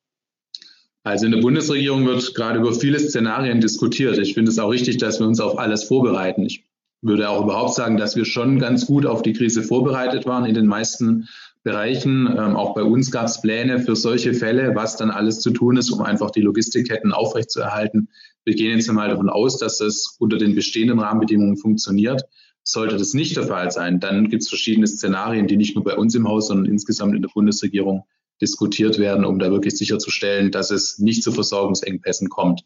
Also 1.03 1.27
in 1.27 1.33
der 1.33 1.41
Bundesregierung 1.41 2.07
wird 2.07 2.33
gerade 2.37 2.61
über 2.61 2.73
viele 2.73 3.01
Szenarien 3.01 3.61
diskutiert. 3.61 4.19
Ich 4.19 4.35
finde 4.35 4.53
es 4.53 4.59
auch 4.61 4.71
richtig, 4.71 4.99
dass 4.99 5.19
wir 5.19 5.27
uns 5.27 5.41
auf 5.41 5.59
alles 5.59 5.83
vorbereiten. 5.83 6.45
Ich 6.45 6.65
würde 7.03 7.29
auch 7.29 7.43
überhaupt 7.43 7.75
sagen, 7.75 7.97
dass 7.97 8.15
wir 8.15 8.25
schon 8.25 8.61
ganz 8.61 8.87
gut 8.87 9.05
auf 9.05 9.23
die 9.23 9.33
Krise 9.33 9.65
vorbereitet 9.65 10.27
waren 10.27 10.47
in 10.47 10.55
den 10.55 10.67
meisten 10.69 11.29
Bereichen. 11.65 12.27
Ähm, 12.27 12.57
auch 12.57 12.75
bei 12.75 12.85
uns 12.85 13.11
gab 13.11 13.27
es 13.27 13.41
Pläne 13.41 13.81
für 13.81 13.97
solche 13.97 14.35
Fälle, 14.35 14.75
was 14.75 14.97
dann 14.97 15.11
alles 15.11 15.41
zu 15.41 15.51
tun 15.51 15.77
ist, 15.77 15.91
um 15.91 16.03
einfach 16.03 16.31
die 16.31 16.43
Logistikketten 16.43 17.13
aufrechtzuerhalten. 17.13 18.11
Wir 18.45 18.55
gehen 18.55 18.77
jetzt 18.77 18.89
einmal 18.89 19.09
davon 19.09 19.31
aus, 19.31 19.59
dass 19.59 19.79
das 19.79 20.17
unter 20.19 20.37
den 20.37 20.55
bestehenden 20.55 21.01
Rahmenbedingungen 21.01 21.57
funktioniert. 21.57 22.23
Sollte 22.63 22.97
das 22.97 23.15
nicht 23.15 23.37
der 23.37 23.47
Fall 23.47 23.71
sein, 23.71 23.99
dann 23.99 24.29
gibt 24.29 24.43
es 24.43 24.49
verschiedene 24.49 24.87
Szenarien, 24.87 25.47
die 25.47 25.57
nicht 25.57 25.75
nur 25.75 25.85
bei 25.85 25.97
uns 25.97 26.15
im 26.15 26.29
Haus, 26.29 26.49
sondern 26.49 26.67
insgesamt 26.67 27.15
in 27.15 27.23
der 27.23 27.29
Bundesregierung 27.29 28.05
diskutiert 28.41 28.99
werden, 28.99 29.25
um 29.25 29.39
da 29.39 29.51
wirklich 29.51 29.77
sicherzustellen, 29.77 30.51
dass 30.51 30.71
es 30.71 30.99
nicht 30.99 31.23
zu 31.23 31.33
Versorgungsengpässen 31.33 32.29
kommt. 32.29 32.63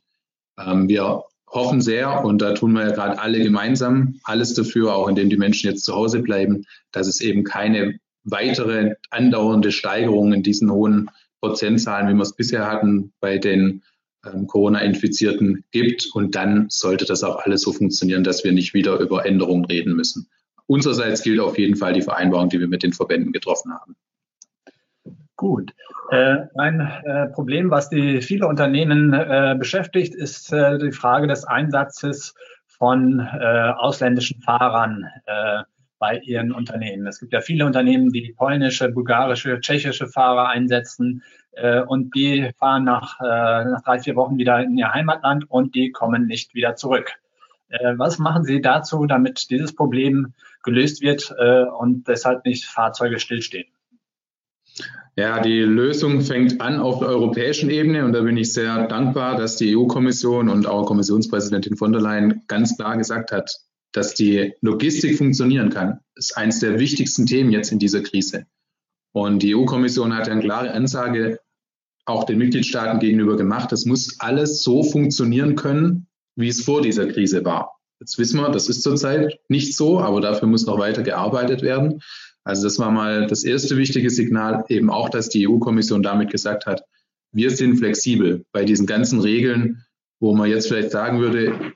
Ähm, 0.58 0.88
wir 0.88 1.22
hoffen 1.48 1.80
sehr, 1.80 2.24
und 2.24 2.42
da 2.42 2.52
tun 2.52 2.72
wir 2.72 2.82
ja 2.82 2.90
gerade 2.90 3.18
alle 3.18 3.40
gemeinsam 3.42 4.18
alles 4.24 4.54
dafür, 4.54 4.94
auch 4.94 5.08
indem 5.08 5.30
die 5.30 5.36
Menschen 5.36 5.70
jetzt 5.70 5.84
zu 5.84 5.94
Hause 5.94 6.20
bleiben, 6.20 6.64
dass 6.92 7.06
es 7.06 7.20
eben 7.20 7.44
keine 7.44 7.98
weitere 8.30 8.94
andauernde 9.10 9.72
Steigerung 9.72 10.32
in 10.32 10.42
diesen 10.42 10.70
hohen 10.70 11.10
Prozentzahlen, 11.40 12.08
wie 12.08 12.14
wir 12.14 12.22
es 12.22 12.34
bisher 12.34 12.70
hatten, 12.70 13.12
bei 13.20 13.38
den 13.38 13.82
ähm, 14.26 14.46
Corona-Infizierten 14.46 15.64
gibt. 15.70 16.08
Und 16.12 16.34
dann 16.34 16.66
sollte 16.68 17.04
das 17.04 17.22
auch 17.22 17.38
alles 17.44 17.62
so 17.62 17.72
funktionieren, 17.72 18.24
dass 18.24 18.44
wir 18.44 18.52
nicht 18.52 18.74
wieder 18.74 18.98
über 18.98 19.24
Änderungen 19.24 19.64
reden 19.64 19.94
müssen. 19.94 20.28
Unsererseits 20.66 21.22
gilt 21.22 21.40
auf 21.40 21.58
jeden 21.58 21.76
Fall 21.76 21.94
die 21.94 22.02
Vereinbarung, 22.02 22.48
die 22.48 22.60
wir 22.60 22.68
mit 22.68 22.82
den 22.82 22.92
Verbänden 22.92 23.32
getroffen 23.32 23.72
haben. 23.72 23.96
Gut. 25.36 25.72
Äh, 26.10 26.46
ein 26.56 26.80
äh, 26.80 27.28
Problem, 27.28 27.70
was 27.70 27.90
die 27.90 28.22
viele 28.22 28.48
Unternehmen 28.48 29.12
äh, 29.12 29.54
beschäftigt, 29.58 30.14
ist 30.14 30.52
äh, 30.52 30.78
die 30.78 30.92
Frage 30.92 31.26
des 31.26 31.44
Einsatzes 31.44 32.34
von 32.66 33.20
äh, 33.20 33.72
ausländischen 33.76 34.40
Fahrern 34.42 35.06
äh, 35.26 35.62
bei 35.98 36.18
ihren 36.18 36.52
Unternehmen. 36.52 37.06
Es 37.06 37.20
gibt 37.20 37.32
ja 37.32 37.40
viele 37.40 37.66
Unternehmen, 37.66 38.10
die 38.10 38.34
polnische, 38.36 38.88
bulgarische, 38.88 39.60
tschechische 39.60 40.06
Fahrer 40.06 40.48
einsetzen 40.48 41.22
und 41.88 42.14
die 42.14 42.50
fahren 42.56 42.84
nach, 42.84 43.18
nach 43.20 43.82
drei, 43.82 43.98
vier 43.98 44.14
Wochen 44.14 44.38
wieder 44.38 44.62
in 44.62 44.78
ihr 44.78 44.92
Heimatland 44.92 45.50
und 45.50 45.74
die 45.74 45.90
kommen 45.90 46.26
nicht 46.26 46.54
wieder 46.54 46.76
zurück. 46.76 47.14
was 47.96 48.18
machen 48.18 48.44
Sie 48.44 48.60
dazu, 48.60 49.06
damit 49.06 49.50
dieses 49.50 49.74
Problem 49.74 50.34
gelöst 50.62 51.02
wird 51.02 51.34
und 51.78 52.06
deshalb 52.06 52.44
nicht 52.44 52.64
Fahrzeuge 52.64 53.18
stillstehen? 53.18 53.66
Ja, 55.16 55.40
die 55.40 55.62
Lösung 55.62 56.20
fängt 56.20 56.60
an 56.60 56.78
auf 56.78 57.00
der 57.00 57.08
europäischen 57.08 57.70
Ebene 57.70 58.04
und 58.04 58.12
da 58.12 58.20
bin 58.20 58.36
ich 58.36 58.52
sehr 58.52 58.86
dankbar, 58.86 59.36
dass 59.36 59.56
die 59.56 59.76
EU-Kommission 59.76 60.48
und 60.48 60.68
auch 60.68 60.86
Kommissionspräsidentin 60.86 61.76
von 61.76 61.90
der 61.90 62.00
Leyen 62.00 62.42
ganz 62.46 62.76
klar 62.76 62.96
gesagt 62.96 63.32
hat, 63.32 63.50
dass 63.92 64.14
die 64.14 64.52
Logistik 64.60 65.16
funktionieren 65.16 65.70
kann. 65.70 66.00
Ist 66.14 66.36
eines 66.36 66.60
der 66.60 66.78
wichtigsten 66.78 67.26
Themen 67.26 67.50
jetzt 67.50 67.72
in 67.72 67.78
dieser 67.78 68.02
Krise. 68.02 68.46
Und 69.12 69.42
die 69.42 69.54
EU-Kommission 69.54 70.14
hat 70.14 70.28
eine 70.28 70.42
klare 70.42 70.72
Ansage 70.72 71.40
auch 72.04 72.24
den 72.24 72.38
Mitgliedstaaten 72.38 73.00
gegenüber 73.00 73.36
gemacht. 73.36 73.72
Das 73.72 73.84
muss 73.84 74.18
alles 74.20 74.62
so 74.62 74.82
funktionieren 74.82 75.56
können, 75.56 76.06
wie 76.36 76.48
es 76.48 76.62
vor 76.62 76.82
dieser 76.82 77.06
Krise 77.06 77.44
war. 77.44 77.78
Jetzt 78.00 78.18
wissen 78.18 78.40
wir, 78.40 78.48
das 78.50 78.68
ist 78.68 78.82
zurzeit 78.82 79.38
nicht 79.48 79.76
so, 79.76 80.00
aber 80.00 80.20
dafür 80.20 80.48
muss 80.48 80.66
noch 80.66 80.78
weiter 80.78 81.02
gearbeitet 81.02 81.62
werden. 81.62 82.00
Also 82.44 82.62
das 82.64 82.78
war 82.78 82.90
mal 82.90 83.26
das 83.26 83.44
erste 83.44 83.76
wichtige 83.76 84.08
Signal, 84.08 84.64
eben 84.68 84.90
auch, 84.90 85.10
dass 85.10 85.28
die 85.28 85.48
EU-Kommission 85.48 86.02
damit 86.02 86.30
gesagt 86.30 86.66
hat, 86.66 86.82
wir 87.32 87.50
sind 87.50 87.76
flexibel 87.76 88.46
bei 88.52 88.64
diesen 88.64 88.86
ganzen 88.86 89.20
Regeln, 89.20 89.84
wo 90.20 90.34
man 90.34 90.48
jetzt 90.48 90.68
vielleicht 90.68 90.92
sagen 90.92 91.20
würde, 91.20 91.74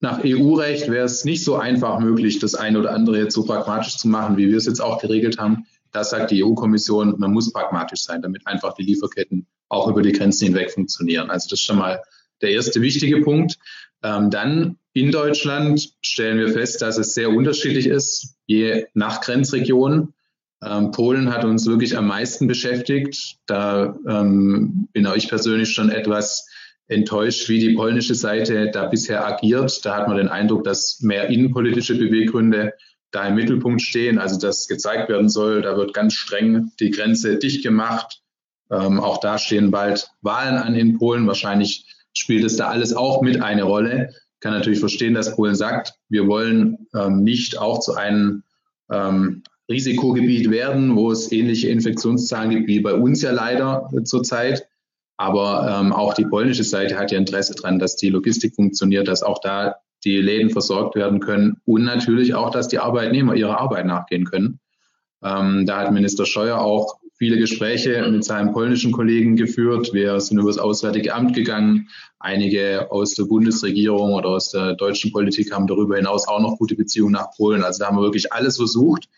nach 0.00 0.22
EU-Recht 0.24 0.88
wäre 0.88 1.04
es 1.04 1.24
nicht 1.24 1.44
so 1.44 1.56
einfach 1.56 1.98
möglich, 1.98 2.38
das 2.38 2.54
eine 2.54 2.78
oder 2.78 2.92
andere 2.92 3.18
jetzt 3.18 3.34
so 3.34 3.44
pragmatisch 3.44 3.96
zu 3.96 4.08
machen, 4.08 4.36
wie 4.36 4.48
wir 4.48 4.56
es 4.56 4.66
jetzt 4.66 4.80
auch 4.80 5.00
geregelt 5.00 5.38
haben. 5.38 5.66
Da 5.92 6.04
sagt 6.04 6.30
die 6.30 6.44
EU-Kommission, 6.44 7.18
man 7.18 7.32
muss 7.32 7.52
pragmatisch 7.52 8.02
sein, 8.02 8.22
damit 8.22 8.46
einfach 8.46 8.74
die 8.74 8.84
Lieferketten 8.84 9.46
auch 9.68 9.88
über 9.88 10.02
die 10.02 10.12
Grenzen 10.12 10.46
hinweg 10.46 10.70
funktionieren. 10.70 11.30
Also 11.30 11.46
das 11.46 11.60
ist 11.60 11.64
schon 11.64 11.78
mal 11.78 12.02
der 12.42 12.50
erste 12.50 12.80
wichtige 12.80 13.20
Punkt. 13.22 13.58
Ähm, 14.02 14.30
dann 14.30 14.76
in 14.92 15.10
Deutschland 15.10 15.94
stellen 16.00 16.38
wir 16.38 16.50
fest, 16.50 16.82
dass 16.82 16.98
es 16.98 17.14
sehr 17.14 17.30
unterschiedlich 17.30 17.86
ist, 17.86 18.36
je 18.46 18.86
nach 18.94 19.20
Grenzregion. 19.20 20.14
Ähm, 20.62 20.90
Polen 20.90 21.32
hat 21.32 21.44
uns 21.44 21.66
wirklich 21.66 21.96
am 21.96 22.06
meisten 22.06 22.46
beschäftigt. 22.46 23.36
Da 23.46 23.96
ähm, 24.06 24.88
bin 24.92 25.06
auch 25.06 25.16
ich 25.16 25.28
persönlich 25.28 25.72
schon 25.72 25.90
etwas 25.90 26.48
enttäuscht, 26.88 27.48
wie 27.48 27.58
die 27.58 27.74
polnische 27.74 28.14
Seite 28.14 28.70
da 28.70 28.86
bisher 28.86 29.26
agiert. 29.26 29.84
Da 29.84 29.96
hat 29.96 30.08
man 30.08 30.16
den 30.16 30.28
Eindruck, 30.28 30.64
dass 30.64 31.00
mehr 31.00 31.28
innenpolitische 31.28 31.96
Beweggründe 31.96 32.72
da 33.10 33.26
im 33.26 33.36
Mittelpunkt 33.36 33.80
stehen, 33.82 34.18
also 34.18 34.38
dass 34.38 34.68
gezeigt 34.68 35.08
werden 35.08 35.28
soll, 35.28 35.62
da 35.62 35.76
wird 35.76 35.94
ganz 35.94 36.14
streng 36.14 36.72
die 36.80 36.90
Grenze 36.90 37.38
dicht 37.38 37.62
gemacht. 37.62 38.20
Ähm, 38.70 39.00
auch 39.00 39.18
da 39.18 39.38
stehen 39.38 39.70
bald 39.70 40.10
Wahlen 40.20 40.56
an 40.56 40.74
in 40.74 40.98
Polen. 40.98 41.26
Wahrscheinlich 41.26 41.86
spielt 42.12 42.44
es 42.44 42.56
da 42.56 42.68
alles 42.68 42.94
auch 42.94 43.22
mit 43.22 43.40
eine 43.40 43.62
Rolle. 43.62 44.10
Ich 44.10 44.40
kann 44.40 44.52
natürlich 44.52 44.80
verstehen, 44.80 45.14
dass 45.14 45.36
Polen 45.36 45.54
sagt, 45.54 45.94
wir 46.08 46.26
wollen 46.26 46.86
ähm, 46.94 47.22
nicht 47.22 47.58
auch 47.58 47.80
zu 47.80 47.94
einem 47.94 48.42
ähm, 48.90 49.42
Risikogebiet 49.70 50.50
werden, 50.50 50.96
wo 50.96 51.10
es 51.10 51.32
ähnliche 51.32 51.68
Infektionszahlen 51.68 52.50
gibt 52.50 52.68
wie 52.68 52.80
bei 52.80 52.94
uns 52.94 53.22
ja 53.22 53.32
leider 53.32 53.88
zurzeit. 54.04 54.66
Aber 55.18 55.78
ähm, 55.80 55.92
auch 55.92 56.14
die 56.14 56.24
polnische 56.24 56.64
Seite 56.64 56.96
hat 56.96 57.10
ja 57.10 57.18
Interesse 57.18 57.54
daran, 57.54 57.78
dass 57.78 57.96
die 57.96 58.08
Logistik 58.08 58.54
funktioniert, 58.54 59.08
dass 59.08 59.22
auch 59.22 59.40
da 59.40 59.76
die 60.04 60.18
Läden 60.18 60.50
versorgt 60.50 60.94
werden 60.94 61.18
können 61.18 61.60
und 61.64 61.82
natürlich 61.82 62.34
auch, 62.34 62.50
dass 62.50 62.68
die 62.68 62.78
Arbeitnehmer 62.78 63.34
ihrer 63.34 63.60
Arbeit 63.60 63.84
nachgehen 63.84 64.24
können. 64.24 64.60
Ähm, 65.22 65.66
da 65.66 65.80
hat 65.80 65.92
Minister 65.92 66.24
Scheuer 66.24 66.60
auch 66.60 67.00
viele 67.18 67.36
Gespräche 67.36 68.08
mit 68.08 68.22
seinen 68.22 68.52
polnischen 68.52 68.92
Kollegen 68.92 69.34
geführt. 69.34 69.92
Wir 69.92 70.20
sind 70.20 70.38
über 70.38 70.50
das 70.50 70.58
Auswärtige 70.58 71.12
Amt 71.12 71.34
gegangen. 71.34 71.88
Einige 72.20 72.92
aus 72.92 73.14
der 73.14 73.24
Bundesregierung 73.24 74.14
oder 74.14 74.28
aus 74.28 74.50
der 74.50 74.74
deutschen 74.74 75.10
Politik 75.10 75.52
haben 75.52 75.66
darüber 75.66 75.96
hinaus 75.96 76.28
auch 76.28 76.40
noch 76.40 76.58
gute 76.58 76.76
Beziehungen 76.76 77.12
nach 77.12 77.32
Polen. 77.32 77.64
Also 77.64 77.80
da 77.80 77.88
haben 77.88 77.96
wir 77.96 78.02
wirklich 78.02 78.32
alles 78.32 78.56
versucht. 78.56 79.08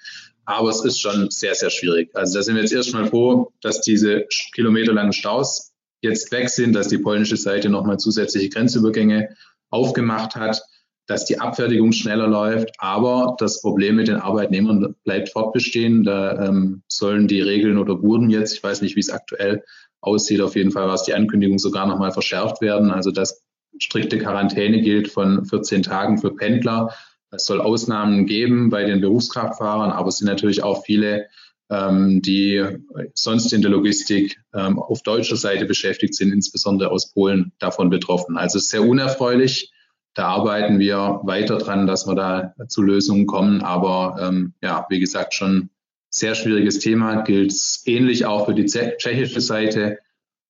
Aber 0.47 0.71
es 0.71 0.83
ist 0.83 0.99
schon 0.99 1.31
sehr, 1.31 1.55
sehr 1.55 1.69
schwierig. 1.69 2.11
Also 2.15 2.39
da 2.39 2.43
sind 2.43 2.55
wir 2.55 2.63
jetzt 2.63 2.73
erstmal 2.73 3.07
froh, 3.07 3.53
dass 3.61 3.83
diese 3.83 4.25
kilometerlangen 4.55 5.13
Staus 5.13 5.70
jetzt 6.01 6.33
weg 6.33 6.49
sind, 6.49 6.75
dass 6.75 6.89
die 6.89 6.99
polnische 6.99 7.37
Seite 7.37 7.69
nochmal 7.69 7.99
zusätzliche 7.99 8.49
Grenzübergänge 8.49 9.37
aufgemacht 9.71 10.37
hat, 10.37 10.63
dass 11.07 11.25
die 11.25 11.41
Abfertigung 11.41 11.93
schneller 11.93 12.29
läuft. 12.29 12.71
Aber 12.79 13.37
das 13.39 13.61
Problem 13.61 13.97
mit 13.97 14.09
den 14.09 14.17
Arbeitnehmern 14.17 14.95
bleibt 15.05 15.31
fortbestehen. 15.31 16.05
Da 16.05 16.47
ähm, 16.47 16.83
sollen 16.89 17.29
die 17.29 17.41
Regeln 17.41 17.79
oder 17.79 18.01
wurden 18.03 18.31
jetzt, 18.31 18.55
ich 18.55 18.63
weiß 18.63 18.83
nicht, 18.83 18.97
wie 18.97 19.01
es 19.01 19.11
aktuell 19.11 19.65
aussieht, 20.01 20.41
auf 20.41 20.57
jeden 20.57 20.71
Fall 20.71 20.87
war 20.87 20.95
es 20.95 21.03
die 21.03 21.15
Ankündigung 21.15 21.59
sogar 21.59 21.87
nochmal 21.87 22.13
verschärft 22.13 22.63
werden. 22.63 22.91
Also 22.91 23.11
dass 23.11 23.43
strikte 23.79 24.19
Quarantäne 24.19 24.81
gilt 24.81 25.09
von 25.09 25.45
14 25.45 25.83
Tagen 25.83 26.19
für 26.19 26.35
Pendler. 26.35 26.95
Es 27.31 27.47
soll 27.47 27.61
Ausnahmen 27.61 28.27
geben 28.27 28.71
bei 28.71 28.85
den 28.85 29.01
Berufskraftfahrern, 29.01 29.91
aber 29.91 30.09
es 30.09 30.19
sind 30.19 30.27
natürlich 30.27 30.63
auch 30.63 30.85
viele, 30.85 31.27
die 31.71 32.67
sonst 33.15 33.53
in 33.53 33.63
der 33.63 33.71
Logistik 33.71 34.41
ähm, 34.53 34.81
auf 34.81 35.03
deutscher 35.03 35.37
Seite 35.37 35.67
beschäftigt 35.67 36.17
sind, 36.17 36.33
insbesondere 36.33 36.91
aus 36.91 37.13
Polen, 37.13 37.53
davon 37.61 37.91
betroffen. 37.91 38.37
Also 38.37 38.59
sehr 38.59 38.83
unerfreulich. 38.83 39.73
Da 40.15 40.27
arbeiten 40.27 40.81
wir 40.81 41.21
weiter 41.23 41.59
dran, 41.59 41.87
dass 41.87 42.09
wir 42.09 42.17
da 42.17 42.55
zu 42.69 42.83
Lösungen 42.83 43.27
kommen. 43.27 43.63
Aber 43.63 44.17
ähm, 44.21 44.55
ja, 44.61 44.85
wie 44.89 44.99
gesagt, 44.99 45.33
schon 45.35 45.71
sehr 46.09 46.35
schwieriges 46.35 46.81
Thema. 46.81 47.23
Gilt 47.23 47.55
ähnlich 47.85 48.27
auch 48.27 48.47
für 48.47 48.55
die 48.55 48.67
tschechische 48.67 49.41
Seite. 49.41 49.99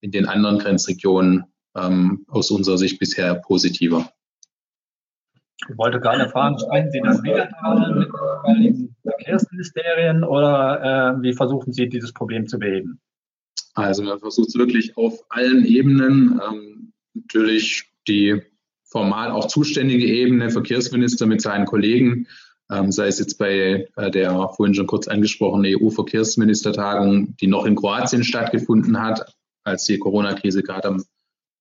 In 0.01 0.13
den 0.13 0.25
anderen 0.25 0.59
Grenzregionen 0.59 1.45
ähm, 1.77 2.25
aus 2.29 2.51
unserer 2.51 2.79
Sicht 2.79 2.99
bisher 2.99 3.35
positiver. 3.35 4.11
Ich 5.69 5.79
wollte 5.79 6.01
gerade 6.01 6.29
fragen, 6.31 6.59
sprechen 6.59 6.91
Sie 6.91 7.01
das 7.03 7.23
bilateral 7.23 7.95
mit 7.95 8.09
den 8.65 8.97
Verkehrsministerien 9.03 10.25
oder 10.25 11.17
äh, 11.19 11.23
wie 11.23 11.33
versuchen 11.33 11.73
Sie, 11.73 11.89
dieses 11.89 12.13
Problem 12.13 12.47
zu 12.47 12.59
beheben? 12.59 13.01
Also 13.75 14.03
man 14.03 14.19
versucht 14.19 14.49
es 14.49 14.55
wirklich 14.57 14.97
auf 14.97 15.21
allen 15.29 15.65
Ebenen. 15.65 16.41
Ähm, 16.49 16.93
natürlich 17.15 17.91
die 18.09 18.43
formal 18.85 19.31
auch 19.31 19.47
zuständige 19.47 20.07
Ebene, 20.07 20.51
Verkehrsminister 20.51 21.27
mit 21.27 21.41
seinen 21.41 21.67
Kollegen, 21.67 22.27
ähm, 22.71 22.91
sei 22.91 23.07
es 23.07 23.19
jetzt 23.19 23.39
bei 23.39 23.89
äh, 23.97 24.11
der 24.11 24.33
vorhin 24.57 24.75
schon 24.75 24.87
kurz 24.87 25.09
angesprochenen 25.09 25.77
EU-Verkehrsministertagung, 25.77 27.37
die 27.37 27.47
noch 27.47 27.67
in 27.67 27.77
Kroatien 27.77 28.25
stattgefunden 28.25 29.01
hat, 29.01 29.35
als 29.65 29.85
die 29.85 29.99
Corona-Krise 29.99 30.63
gerade 30.63 30.89
am 30.89 31.05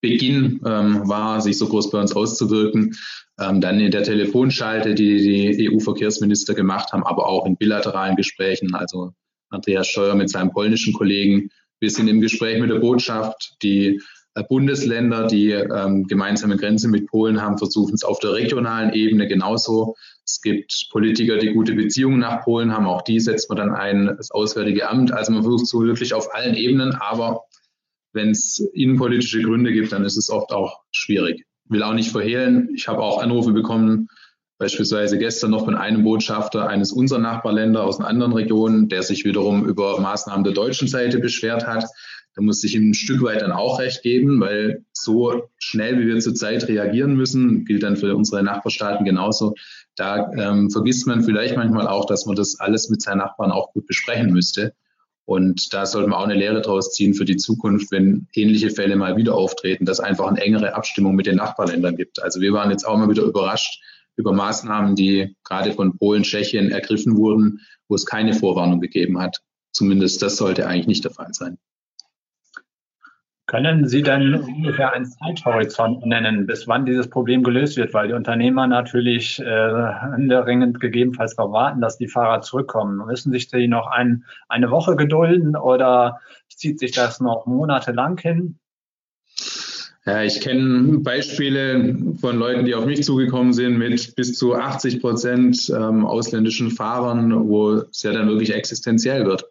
Beginn 0.02 0.62
ähm, 0.66 1.08
war, 1.10 1.42
sich 1.42 1.58
so 1.58 1.68
groß 1.68 1.92
bei 1.92 2.00
uns 2.00 2.16
auszuwirken. 2.16 2.96
Ähm, 3.40 3.62
dann 3.62 3.80
in 3.80 3.92
der 3.92 4.04
Telefonschalte, 4.04 4.96
die 4.96 5.56
die 5.56 5.72
EU-Verkehrsminister 5.72 6.54
gemacht 6.54 6.92
haben, 6.92 7.04
aber 7.04 7.28
auch 7.28 7.46
in 7.46 7.56
bilateralen 7.56 8.16
Gesprächen, 8.16 8.74
also 8.76 9.14
Andreas 9.50 9.88
Scheuer 9.88 10.16
mit 10.16 10.30
seinem 10.30 10.52
polnischen 10.52 10.94
Kollegen. 10.94 11.50
Wir 11.80 11.90
sind 11.90 12.08
im 12.08 12.22
Gespräch 12.22 12.60
mit 12.60 12.70
der 12.70 12.80
Botschaft. 12.80 13.56
Die 13.64 14.02
äh, 14.36 14.44
Bundesländer, 14.44 15.28
die 15.28 15.52
ähm, 15.52 16.06
gemeinsame 16.08 16.58
Grenze 16.58 16.88
mit 16.88 17.08
Polen 17.08 17.42
haben, 17.42 17.58
versuchen 17.58 17.94
es 17.94 18.04
auf 18.04 18.20
der 18.20 18.34
regionalen 18.34 18.94
Ebene 18.94 19.28
genauso. 19.28 19.96
Es 20.26 20.42
gibt 20.42 20.88
Politiker, 20.92 21.38
die 21.38 21.54
gute 21.54 21.74
Beziehungen 21.74 22.20
nach 22.20 22.44
Polen 22.44 22.72
haben. 22.72 22.86
Auch 22.86 23.02
die 23.02 23.20
setzt 23.20 23.50
man 23.50 23.58
dann 23.58 23.72
ein, 23.74 24.14
das 24.18 24.32
Auswärtige 24.32 24.88
Amt. 24.88 25.12
Also 25.12 25.32
man 25.32 25.44
versucht 25.44 25.68
so 25.68 25.82
wirklich 25.82 26.14
auf 26.14 26.34
allen 26.34 26.56
Ebenen, 26.56 26.94
aber 26.94 27.46
wenn 28.14 28.32
es 28.32 28.60
innenpolitische 28.74 29.42
Gründe 29.42 29.72
gibt, 29.72 29.92
dann 29.92 30.04
ist 30.04 30.18
es 30.18 30.30
oft 30.30 30.52
auch 30.52 30.82
schwierig. 30.92 31.46
Will 31.70 31.84
auch 31.84 31.94
nicht 31.94 32.12
verhehlen. 32.12 32.70
Ich 32.76 32.88
habe 32.88 33.02
auch 33.02 33.22
Anrufe 33.22 33.52
bekommen, 33.52 34.10
beispielsweise 34.58 35.18
gestern 35.18 35.52
noch 35.52 35.66
von 35.66 35.76
einem 35.76 36.04
Botschafter 36.04 36.68
eines 36.68 36.92
unserer 36.92 37.20
Nachbarländer 37.20 37.84
aus 37.84 38.00
einer 38.00 38.10
anderen 38.10 38.34
Region, 38.34 38.90
der 38.90 39.04
sich 39.04 39.24
wiederum 39.24 39.66
über 39.66 40.00
Maßnahmen 40.02 40.44
der 40.44 40.54
deutschen 40.54 40.88
Seite 40.88 41.20
beschwert 41.20 41.66
hat. 41.66 41.86
Da 42.36 42.42
muss 42.42 42.64
ich 42.64 42.76
ihm 42.76 42.90
ein 42.90 42.94
Stück 42.94 43.24
weit 43.24 43.42
dann 43.42 43.52
auch 43.52 43.80
recht 43.80 44.04
geben, 44.04 44.40
weil 44.40 44.84
so 44.94 45.50
schnell, 45.58 46.00
wie 46.00 46.08
wir 46.08 46.20
zurzeit 46.20 46.68
reagieren 46.68 47.16
müssen, 47.16 47.66
gilt 47.66 47.84
dann 47.84 47.98
für 47.98 48.16
unsere 48.16 48.44
Nachbarstaaten 48.44 49.06
genauso. 49.06 49.56
Da 49.96 50.32
ähm, 50.34 50.70
vergisst 50.70 51.08
man 51.08 51.24
vielleicht 51.24 51.56
manchmal 51.56 51.88
auch, 51.88 52.06
dass 52.06 52.26
man 52.26 52.36
das 52.36 52.60
alles 52.60 52.90
mit 52.90 53.02
seinen 53.02 53.20
Nachbarn 53.20 53.52
auch 53.52 53.74
gut 53.74 53.88
besprechen 53.88 54.32
müsste. 54.32 54.74
Und 55.30 55.76
da 55.76 55.86
sollte 55.86 56.10
man 56.10 56.18
auch 56.18 56.24
eine 56.24 56.34
Lehre 56.34 56.60
draus 56.60 56.92
ziehen 56.92 57.14
für 57.14 57.24
die 57.24 57.38
Zukunft, 57.38 57.92
wenn 57.92 58.28
ähnliche 58.34 58.72
Fälle 58.72 58.96
mal 58.96 59.16
wieder 59.16 59.36
auftreten, 59.36 59.86
dass 59.86 60.00
einfach 60.00 60.26
eine 60.26 60.42
engere 60.42 60.74
Abstimmung 60.74 61.14
mit 61.14 61.28
den 61.28 61.36
Nachbarländern 61.36 61.96
gibt. 61.98 62.20
Also 62.20 62.42
wir 62.42 62.52
waren 62.52 62.72
jetzt 62.72 62.84
auch 62.84 62.98
mal 62.98 63.12
wieder 63.12 63.22
überrascht 63.22 63.80
über 64.16 64.34
Maßnahmen, 64.34 64.96
die 64.96 65.36
gerade 65.44 65.74
von 65.74 65.96
Polen, 66.00 66.24
Tschechien 66.24 66.72
ergriffen 66.72 67.16
wurden, 67.16 67.60
wo 67.88 67.94
es 67.94 68.08
keine 68.08 68.34
Vorwarnung 68.34 68.82
gegeben 68.82 69.20
hat. 69.20 69.38
Zumindest 69.72 70.24
das 70.24 70.36
sollte 70.36 70.66
eigentlich 70.66 70.88
nicht 70.88 71.04
der 71.04 71.12
Fall 71.12 71.32
sein. 71.32 71.60
Können 73.50 73.88
Sie 73.88 74.04
denn 74.04 74.36
ungefähr 74.36 74.94
einen 74.94 75.08
Zeithorizont 75.08 76.06
nennen, 76.06 76.46
bis 76.46 76.68
wann 76.68 76.86
dieses 76.86 77.10
Problem 77.10 77.42
gelöst 77.42 77.78
wird? 77.78 77.96
Weil 77.96 78.10
die 78.10 78.14
Unternehmer 78.14 78.68
natürlich 78.68 79.40
äh, 79.40 79.44
händeringend 79.44 80.80
gegebenenfalls 80.80 81.34
erwarten, 81.34 81.82
dass 81.82 81.98
die 81.98 82.08
Fahrer 82.08 82.42
zurückkommen. 82.42 83.08
Müssen 83.08 83.32
sich 83.32 83.48
die 83.48 83.68
noch 83.68 83.88
ein, 83.88 84.24
eine 84.50 84.70
Woche 84.70 84.96
gedulden 84.96 85.56
oder 85.56 86.20
zieht 86.48 86.78
sich 86.78 86.92
das 86.92 87.22
noch 87.22 87.48
monatelang 87.48 88.20
hin? 88.20 88.60
Ja, 90.06 90.22
ich 90.22 90.42
kenne 90.42 91.00
Beispiele 91.00 91.98
von 92.22 92.38
Leuten, 92.38 92.66
die 92.66 92.76
auf 92.76 92.86
mich 92.86 93.02
zugekommen 93.02 93.54
sind 93.54 93.80
mit 93.80 94.16
bis 94.16 94.38
zu 94.38 94.54
80 94.54 95.02
Prozent 95.02 95.74
ähm, 95.76 96.06
ausländischen 96.06 96.70
Fahrern, 96.70 97.50
wo 97.50 97.78
es 97.78 98.04
ja 98.04 98.14
dann 98.14 98.28
wirklich 98.28 98.54
existenziell 98.54 99.26
wird. 99.26 99.46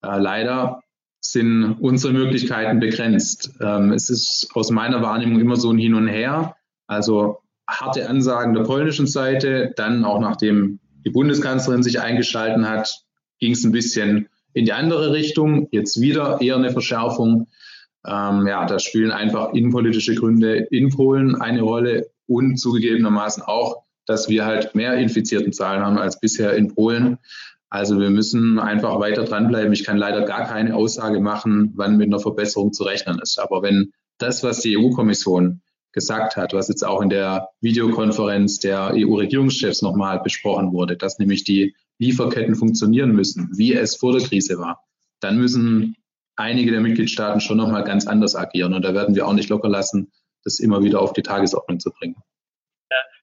Äh, 0.00 0.20
leider 0.20 0.80
sind 1.24 1.76
unsere 1.80 2.12
Möglichkeiten 2.12 2.80
begrenzt. 2.80 3.52
Ähm, 3.60 3.92
es 3.92 4.10
ist 4.10 4.48
aus 4.54 4.70
meiner 4.70 5.02
Wahrnehmung 5.02 5.40
immer 5.40 5.56
so 5.56 5.70
ein 5.70 5.78
Hin 5.78 5.94
und 5.94 6.08
Her. 6.08 6.56
Also 6.88 7.38
harte 7.68 8.08
Ansagen 8.08 8.54
der 8.54 8.64
polnischen 8.64 9.06
Seite, 9.06 9.72
dann 9.76 10.04
auch 10.04 10.20
nachdem 10.20 10.80
die 11.04 11.10
Bundeskanzlerin 11.10 11.82
sich 11.82 12.00
eingeschalten 12.00 12.68
hat, 12.68 13.04
ging 13.38 13.52
es 13.52 13.64
ein 13.64 13.72
bisschen 13.72 14.28
in 14.52 14.64
die 14.64 14.72
andere 14.72 15.12
Richtung. 15.12 15.68
Jetzt 15.70 16.00
wieder 16.00 16.40
eher 16.40 16.56
eine 16.56 16.72
Verschärfung. 16.72 17.46
Ähm, 18.04 18.46
ja, 18.48 18.66
da 18.66 18.80
spielen 18.80 19.12
einfach 19.12 19.52
innenpolitische 19.52 20.16
Gründe 20.16 20.56
in 20.70 20.90
Polen 20.90 21.36
eine 21.40 21.62
Rolle 21.62 22.10
und 22.26 22.56
zugegebenermaßen 22.56 23.44
auch, 23.44 23.84
dass 24.06 24.28
wir 24.28 24.44
halt 24.44 24.74
mehr 24.74 24.94
infizierten 24.94 25.52
Zahlen 25.52 25.84
haben 25.84 25.98
als 25.98 26.18
bisher 26.18 26.54
in 26.54 26.74
Polen. 26.74 27.18
Also 27.72 27.98
wir 27.98 28.10
müssen 28.10 28.58
einfach 28.58 29.00
weiter 29.00 29.24
dranbleiben. 29.24 29.72
Ich 29.72 29.84
kann 29.84 29.96
leider 29.96 30.26
gar 30.26 30.46
keine 30.46 30.76
Aussage 30.76 31.20
machen, 31.20 31.72
wann 31.74 31.96
mit 31.96 32.08
einer 32.08 32.18
Verbesserung 32.18 32.74
zu 32.74 32.84
rechnen 32.84 33.18
ist. 33.18 33.38
Aber 33.38 33.62
wenn 33.62 33.92
das, 34.18 34.44
was 34.44 34.60
die 34.60 34.76
EU-Kommission 34.76 35.62
gesagt 35.92 36.36
hat, 36.36 36.52
was 36.52 36.68
jetzt 36.68 36.84
auch 36.84 37.00
in 37.00 37.08
der 37.08 37.48
Videokonferenz 37.62 38.58
der 38.58 38.92
EU-Regierungschefs 38.94 39.80
nochmal 39.80 40.20
besprochen 40.20 40.72
wurde, 40.72 40.98
dass 40.98 41.18
nämlich 41.18 41.44
die 41.44 41.74
Lieferketten 41.98 42.56
funktionieren 42.56 43.12
müssen, 43.12 43.48
wie 43.56 43.72
es 43.72 43.96
vor 43.96 44.12
der 44.12 44.20
Krise 44.20 44.58
war, 44.58 44.84
dann 45.20 45.38
müssen 45.38 45.96
einige 46.36 46.72
der 46.72 46.82
Mitgliedstaaten 46.82 47.40
schon 47.40 47.56
nochmal 47.56 47.84
ganz 47.84 48.06
anders 48.06 48.36
agieren. 48.36 48.74
Und 48.74 48.84
da 48.84 48.92
werden 48.92 49.14
wir 49.14 49.26
auch 49.26 49.32
nicht 49.32 49.48
locker 49.48 49.70
lassen, 49.70 50.12
das 50.44 50.60
immer 50.60 50.82
wieder 50.82 51.00
auf 51.00 51.14
die 51.14 51.22
Tagesordnung 51.22 51.80
zu 51.80 51.90
bringen. 51.90 52.16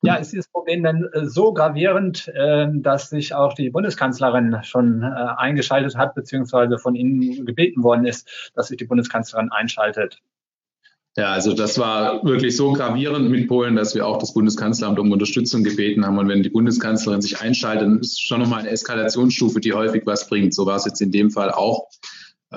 Ja, 0.02 0.16
ist 0.16 0.32
dieses 0.32 0.48
Problem 0.48 0.84
denn 0.84 1.10
äh, 1.12 1.26
so 1.26 1.54
gravierend, 1.54 2.32
ähm, 2.34 2.84
dass 2.84 3.10
sich 3.10 3.34
auch 3.34 3.54
die 3.54 3.70
Bundeskanzlerin 3.70 4.60
schon 4.64 5.04
äh, 5.04 5.06
eingeschaltet 5.06 5.98
hat, 5.98 6.16
beziehungsweise 6.16 6.78
von 6.78 6.96
Ihnen 6.96 7.46
gebeten 7.46 7.84
worden 7.84 8.06
ist, 8.06 8.52
dass 8.56 8.70
sich 8.70 8.78
die 8.78 8.86
Bundeskanzlerin 8.86 9.52
einschaltet? 9.52 10.22
Ja, 11.18 11.32
also 11.34 11.54
das 11.54 11.78
war 11.78 12.24
wirklich 12.24 12.56
so 12.56 12.72
gravierend 12.72 13.30
mit 13.30 13.50
Polen, 13.50 13.76
dass 13.76 13.94
wir 13.94 14.08
auch 14.08 14.20
das 14.20 14.34
Bundeskanzleramt 14.34 15.00
um 15.00 15.12
Unterstützung 15.12 15.66
gebeten 15.66 16.06
haben. 16.06 16.18
Und 16.18 16.30
wenn 16.30 16.44
die 16.44 16.50
Bundeskanzlerin 16.50 17.22
sich 17.22 17.42
einschaltet, 17.42 17.84
dann 17.84 18.00
ist 18.00 18.22
schon 18.22 18.40
nochmal 18.40 18.62
eine 18.62 18.70
Eskalationsstufe, 18.70 19.60
die 19.60 19.74
häufig 19.74 20.04
was 20.06 20.30
bringt. 20.30 20.54
So 20.54 20.66
war 20.66 20.78
es 20.78 20.86
jetzt 20.86 21.02
in 21.02 21.12
dem 21.12 21.30
Fall 21.30 21.52
auch. 21.52 21.90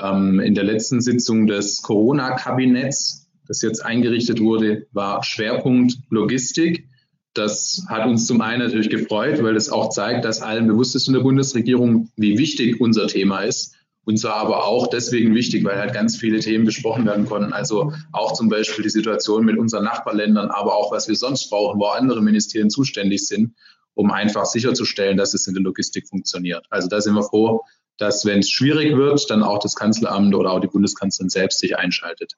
Ähm, 0.01 0.39
in 0.39 0.55
der 0.55 0.63
letzten 0.63 1.01
Sitzung 1.01 1.49
des 1.49 1.83
Corona-Kabinetts, 1.83 3.29
das 3.49 3.63
jetzt 3.63 3.85
eingerichtet 3.85 4.41
wurde, 4.41 4.87
war 4.93 5.25
Schwerpunkt 5.25 5.99
Logistik. 6.11 6.87
Das 7.35 7.85
hat 7.89 8.07
uns 8.07 8.27
zum 8.27 8.41
einen 8.43 8.63
natürlich 8.63 8.91
gefreut, 8.91 9.43
weil 9.43 9.55
das 9.55 9.71
auch 9.71 9.89
zeigt, 9.89 10.25
dass 10.25 10.43
allen 10.43 10.67
bewusst 10.67 10.95
ist 10.95 11.09
in 11.09 11.15
der 11.15 11.21
Bundesregierung, 11.21 12.11
wie 12.17 12.37
wichtig 12.37 12.81
unser 12.81 13.07
Thema 13.07 13.41
ist. 13.41 13.75
Und 14.05 14.19
zwar 14.19 14.35
aber 14.35 14.67
auch 14.67 14.89
deswegen 14.89 15.35
wichtig, 15.35 15.65
weil 15.65 15.79
halt 15.79 15.95
ganz 15.95 16.17
viele 16.17 16.41
Themen 16.41 16.65
besprochen 16.65 17.07
werden 17.07 17.27
konnten. 17.27 17.53
Also 17.53 17.93
auch 18.11 18.33
zum 18.33 18.49
Beispiel 18.49 18.83
die 18.83 18.91
Situation 18.91 19.45
mit 19.45 19.57
unseren 19.57 19.85
Nachbarländern, 19.85 20.51
aber 20.51 20.75
auch 20.75 20.91
was 20.91 21.09
wir 21.09 21.15
sonst 21.15 21.49
brauchen, 21.51 21.81
wo 21.81 21.87
andere 21.87 22.21
Ministerien 22.21 22.69
zuständig 22.69 23.27
sind, 23.27 23.55
um 23.95 24.11
einfach 24.11 24.45
sicherzustellen, 24.45 25.17
dass 25.17 25.35
es 25.35 25.47
in 25.47 25.55
der 25.55 25.63
Logistik 25.63 26.09
funktioniert. 26.09 26.67
Also 26.71 26.89
da 26.89 27.01
sind 27.01 27.15
wir 27.15 27.23
froh, 27.23 27.63
dass 27.97 28.27
wenn 28.27 28.41
es 28.41 28.51
schwierig 28.51 28.97
wird, 28.97 29.31
dann 29.31 29.43
auch 29.43 29.61
das 29.61 29.77
Kanzleramt 29.77 30.35
oder 30.35 30.51
auch 30.51 30.61
die 30.61 30.67
Bundeskanzlerin 30.67 31.31
selbst 31.31 31.61
sich 31.61 31.77
einschaltet. 31.79 32.37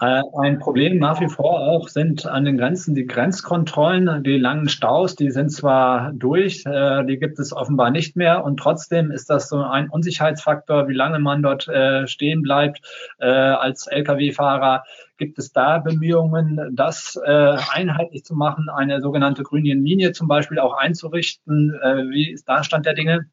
Äh, 0.00 0.22
ein 0.40 0.58
Problem 0.58 0.98
nach 0.98 1.20
wie 1.20 1.28
vor 1.28 1.60
auch 1.60 1.88
sind 1.88 2.26
an 2.26 2.46
den 2.46 2.56
Grenzen 2.56 2.94
die 2.94 3.06
Grenzkontrollen. 3.06 4.24
Die 4.24 4.38
langen 4.38 4.68
Staus, 4.70 5.16
die 5.16 5.30
sind 5.30 5.50
zwar 5.50 6.12
durch, 6.14 6.64
äh, 6.64 7.04
die 7.04 7.18
gibt 7.18 7.38
es 7.38 7.52
offenbar 7.52 7.90
nicht 7.90 8.16
mehr 8.16 8.42
und 8.44 8.58
trotzdem 8.58 9.10
ist 9.10 9.28
das 9.28 9.48
so 9.48 9.58
ein 9.58 9.90
Unsicherheitsfaktor, 9.90 10.88
wie 10.88 10.94
lange 10.94 11.18
man 11.18 11.42
dort 11.42 11.68
äh, 11.68 12.06
stehen 12.06 12.42
bleibt 12.42 12.80
als 13.18 13.86
Lkw-Fahrer. 13.86 14.84
Gibt 15.18 15.38
es 15.38 15.52
da 15.52 15.78
Bemühungen, 15.78 16.70
das 16.72 17.16
einheitlich 17.16 18.24
zu 18.24 18.34
machen, 18.34 18.68
eine 18.68 19.00
sogenannte 19.00 19.42
grüne 19.42 19.74
Linie 19.74 20.12
zum 20.12 20.28
Beispiel 20.28 20.58
auch 20.58 20.74
einzurichten? 20.74 21.72
Wie 22.10 22.30
ist 22.30 22.48
da 22.48 22.62
Stand 22.62 22.86
der 22.86 22.94
Dinge? 22.94 23.26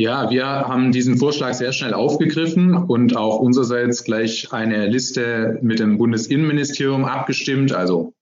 Ja, 0.00 0.30
wir 0.30 0.46
haben 0.46 0.92
diesen 0.92 1.18
Vorschlag 1.18 1.52
sehr 1.52 1.74
schnell 1.74 1.92
aufgegriffen 1.92 2.74
und 2.74 3.18
auch 3.18 3.38
unsererseits 3.38 4.02
gleich 4.02 4.50
eine 4.50 4.86
Liste 4.86 5.58
mit 5.60 5.78
dem 5.78 5.98
Bundesinnenministerium 5.98 7.04
abgestimmt. 7.04 7.74
Also 7.74 8.14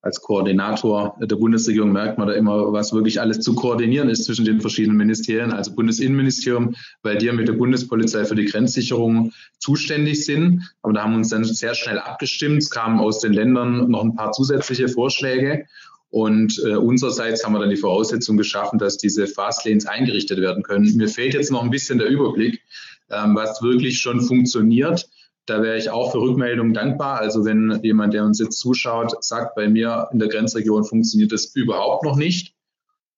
als 0.00 0.20
Koordinator 0.20 1.16
der 1.20 1.34
Bundesregierung 1.34 1.90
merkt 1.90 2.18
man 2.18 2.28
da 2.28 2.34
immer, 2.34 2.72
was 2.72 2.92
wirklich 2.92 3.20
alles 3.20 3.40
zu 3.40 3.56
koordinieren 3.56 4.10
ist 4.10 4.26
zwischen 4.26 4.44
den 4.44 4.60
verschiedenen 4.60 4.96
Ministerien. 4.96 5.50
Also 5.50 5.74
Bundesinnenministerium, 5.74 6.76
weil 7.02 7.18
die 7.18 7.26
ja 7.26 7.32
mit 7.32 7.48
der 7.48 7.54
Bundespolizei 7.54 8.24
für 8.24 8.36
die 8.36 8.44
Grenzsicherung 8.44 9.32
zuständig 9.58 10.24
sind. 10.24 10.72
Aber 10.82 10.92
da 10.92 11.02
haben 11.02 11.14
wir 11.14 11.18
uns 11.18 11.30
dann 11.30 11.42
sehr 11.42 11.74
schnell 11.74 11.98
abgestimmt. 11.98 12.58
Es 12.58 12.70
kamen 12.70 13.00
aus 13.00 13.18
den 13.18 13.32
Ländern 13.32 13.90
noch 13.90 14.04
ein 14.04 14.14
paar 14.14 14.30
zusätzliche 14.30 14.86
Vorschläge. 14.86 15.66
Und 16.14 16.62
äh, 16.64 16.76
unsererseits 16.76 17.44
haben 17.44 17.54
wir 17.54 17.58
dann 17.58 17.70
die 17.70 17.76
Voraussetzung 17.76 18.36
geschaffen, 18.36 18.78
dass 18.78 18.98
diese 18.98 19.26
Fastlanes 19.26 19.84
eingerichtet 19.84 20.40
werden 20.40 20.62
können. 20.62 20.96
Mir 20.96 21.08
fehlt 21.08 21.34
jetzt 21.34 21.50
noch 21.50 21.64
ein 21.64 21.70
bisschen 21.70 21.98
der 21.98 22.06
Überblick, 22.06 22.62
ähm, 23.10 23.34
was 23.34 23.60
wirklich 23.62 23.98
schon 23.98 24.20
funktioniert. 24.20 25.08
Da 25.46 25.60
wäre 25.60 25.76
ich 25.76 25.90
auch 25.90 26.12
für 26.12 26.20
Rückmeldungen 26.20 26.72
dankbar. 26.72 27.18
Also 27.18 27.44
wenn 27.44 27.80
jemand, 27.82 28.14
der 28.14 28.22
uns 28.24 28.38
jetzt 28.38 28.60
zuschaut, 28.60 29.24
sagt, 29.24 29.56
bei 29.56 29.68
mir 29.68 30.06
in 30.12 30.20
der 30.20 30.28
Grenzregion 30.28 30.84
funktioniert 30.84 31.32
das 31.32 31.46
überhaupt 31.46 32.04
noch 32.04 32.14
nicht, 32.14 32.54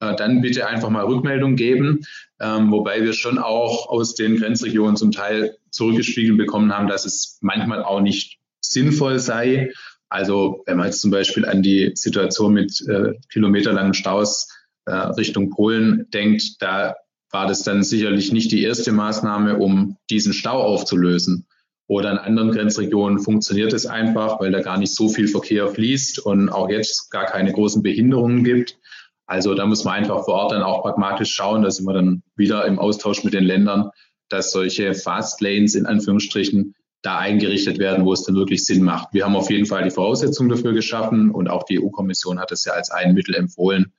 äh, 0.00 0.16
dann 0.16 0.40
bitte 0.40 0.66
einfach 0.66 0.88
mal 0.88 1.04
Rückmeldung 1.04 1.56
geben. 1.56 2.00
Ähm, 2.40 2.72
wobei 2.72 3.02
wir 3.02 3.12
schon 3.12 3.36
auch 3.36 3.90
aus 3.90 4.14
den 4.14 4.38
Grenzregionen 4.38 4.96
zum 4.96 5.12
Teil 5.12 5.58
zurückgespiegelt 5.68 6.38
bekommen 6.38 6.74
haben, 6.74 6.88
dass 6.88 7.04
es 7.04 7.36
manchmal 7.42 7.84
auch 7.84 8.00
nicht 8.00 8.38
sinnvoll 8.62 9.18
sei, 9.18 9.70
also 10.08 10.62
wenn 10.66 10.76
man 10.76 10.86
jetzt 10.86 11.00
zum 11.00 11.10
Beispiel 11.10 11.44
an 11.44 11.62
die 11.62 11.92
Situation 11.94 12.52
mit 12.52 12.80
äh, 12.88 13.14
kilometerlangen 13.32 13.94
Staus 13.94 14.48
äh, 14.84 14.92
Richtung 14.92 15.50
Polen 15.50 16.08
denkt, 16.12 16.60
da 16.60 16.94
war 17.30 17.46
das 17.46 17.62
dann 17.62 17.82
sicherlich 17.82 18.32
nicht 18.32 18.52
die 18.52 18.62
erste 18.62 18.92
Maßnahme, 18.92 19.58
um 19.58 19.96
diesen 20.10 20.32
Stau 20.32 20.62
aufzulösen. 20.62 21.46
Oder 21.88 22.10
in 22.12 22.18
anderen 22.18 22.50
Grenzregionen 22.50 23.20
funktioniert 23.20 23.72
es 23.72 23.86
einfach, 23.86 24.40
weil 24.40 24.50
da 24.50 24.60
gar 24.60 24.78
nicht 24.78 24.94
so 24.94 25.08
viel 25.08 25.28
Verkehr 25.28 25.68
fließt 25.68 26.18
und 26.18 26.48
auch 26.48 26.68
jetzt 26.68 27.10
gar 27.10 27.26
keine 27.26 27.52
großen 27.52 27.82
Behinderungen 27.82 28.42
gibt. 28.42 28.78
Also 29.26 29.54
da 29.54 29.66
muss 29.66 29.84
man 29.84 29.94
einfach 29.94 30.24
vor 30.24 30.34
Ort 30.34 30.52
dann 30.52 30.62
auch 30.62 30.82
pragmatisch 30.82 31.32
schauen, 31.32 31.62
da 31.62 31.70
sind 31.70 31.86
wir 31.86 31.94
dann 31.94 32.22
wieder 32.36 32.64
im 32.64 32.78
Austausch 32.78 33.24
mit 33.24 33.34
den 33.34 33.44
Ländern, 33.44 33.90
dass 34.28 34.52
solche 34.52 34.94
Fast 34.94 35.40
Lanes 35.40 35.74
in 35.74 35.86
Anführungsstrichen 35.86 36.74
da 37.02 37.18
eingerichtet 37.18 37.78
werden, 37.78 38.04
wo 38.04 38.12
es 38.12 38.24
dann 38.24 38.34
wirklich 38.34 38.64
Sinn 38.64 38.82
macht. 38.82 39.12
Wir 39.12 39.24
haben 39.24 39.36
auf 39.36 39.50
jeden 39.50 39.66
Fall 39.66 39.84
die 39.84 39.90
Voraussetzungen 39.90 40.48
dafür 40.48 40.72
geschaffen 40.72 41.30
und 41.30 41.48
auch 41.48 41.64
die 41.64 41.80
EU-Kommission 41.80 42.40
hat 42.40 42.52
es 42.52 42.64
ja 42.64 42.72
als 42.72 42.90
ein 42.90 43.14
Mittel 43.14 43.34
empfohlen, 43.34 43.92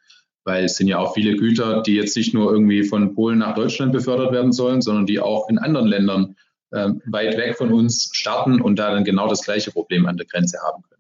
weil 0.44 0.66
es 0.66 0.76
sind 0.76 0.88
ja 0.88 0.98
auch 1.00 1.14
viele 1.14 1.36
Güter, 1.36 1.82
die 1.82 1.96
jetzt 1.96 2.18
nicht 2.18 2.34
nur 2.34 2.52
irgendwie 2.52 2.84
von 2.84 3.14
Polen 3.16 3.40
nach 3.40 3.56
Deutschland 3.56 3.92
befördert 3.92 4.32
werden 4.32 4.52
sollen, 4.52 4.82
sondern 4.82 5.06
die 5.06 5.20
auch 5.20 5.48
in 5.50 5.58
anderen 5.58 5.88
Ländern 5.88 6.36
äh, 6.72 6.90
weit 7.06 7.38
weg 7.38 7.56
von 7.58 7.72
uns 7.72 8.10
starten 8.12 8.62
und 8.62 8.78
da 8.78 8.92
dann 8.92 9.04
genau 9.06 9.28
das 9.28 9.44
gleiche 9.44 9.72
Problem 9.72 10.06
an 10.06 10.18
der 10.18 10.26
Grenze 10.26 10.60
haben 10.66 10.84
können. 10.84 10.97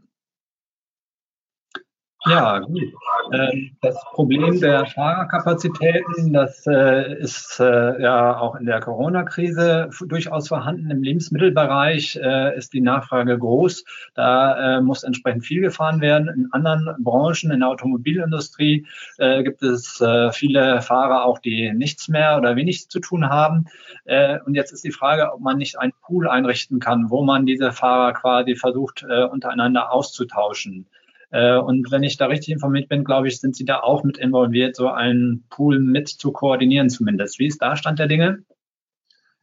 Ja, 2.29 2.59
gut. 2.59 2.93
Ähm, 3.31 3.71
das 3.81 3.95
Problem 4.13 4.59
der 4.59 4.85
Fahrerkapazitäten, 4.85 6.33
das 6.33 6.65
äh, 6.67 7.13
ist 7.19 7.59
äh, 7.59 8.01
ja 8.01 8.37
auch 8.39 8.55
in 8.55 8.65
der 8.65 8.79
Corona-Krise 8.79 9.89
durchaus 10.07 10.47
vorhanden. 10.47 10.89
Im 10.91 11.03
Lebensmittelbereich 11.03 12.17
äh, 12.21 12.57
ist 12.57 12.73
die 12.73 12.81
Nachfrage 12.81 13.37
groß. 13.37 13.83
Da 14.15 14.81
muss 14.81 15.03
entsprechend 15.03 15.45
viel 15.45 15.61
gefahren 15.61 16.01
werden. 16.01 16.27
In 16.29 16.49
anderen 16.51 16.95
Branchen, 17.03 17.51
in 17.51 17.59
der 17.59 17.69
Automobilindustrie, 17.69 18.85
gibt 19.17 19.63
es 19.63 20.03
viele 20.31 20.81
Fahrer 20.81 21.25
auch, 21.25 21.39
die 21.39 21.71
nichts 21.73 22.07
mehr 22.07 22.37
oder 22.37 22.55
wenig 22.55 22.89
zu 22.89 22.99
tun 22.99 23.29
haben. 23.29 23.65
Und 24.45 24.55
jetzt 24.55 24.71
ist 24.71 24.83
die 24.83 24.91
Frage, 24.91 25.31
ob 25.33 25.41
man 25.41 25.57
nicht 25.57 25.79
einen 25.79 25.93
Pool 26.01 26.27
einrichten 26.27 26.79
kann, 26.79 27.09
wo 27.09 27.23
man 27.23 27.45
diese 27.45 27.71
Fahrer 27.71 28.13
quasi 28.13 28.55
versucht, 28.55 29.03
untereinander 29.03 29.91
auszutauschen. 29.91 30.87
Äh, 31.29 31.57
und 31.57 31.91
wenn 31.91 32.03
ich 32.03 32.17
da 32.17 32.27
richtig 32.27 32.53
informiert 32.53 32.89
bin, 32.89 33.03
glaube 33.03 33.27
ich, 33.27 33.39
sind 33.39 33.55
Sie 33.55 33.65
da 33.65 33.79
auch 33.79 34.03
mit 34.03 34.17
involviert, 34.17 34.75
so 34.75 34.89
einen 34.89 35.45
Pool 35.49 35.79
mit 35.79 36.07
zu 36.07 36.31
koordinieren 36.31 36.89
zumindest. 36.89 37.39
Wie 37.39 37.47
ist 37.47 37.61
da 37.61 37.75
Stand 37.75 37.99
der 37.99 38.07
Dinge? 38.07 38.43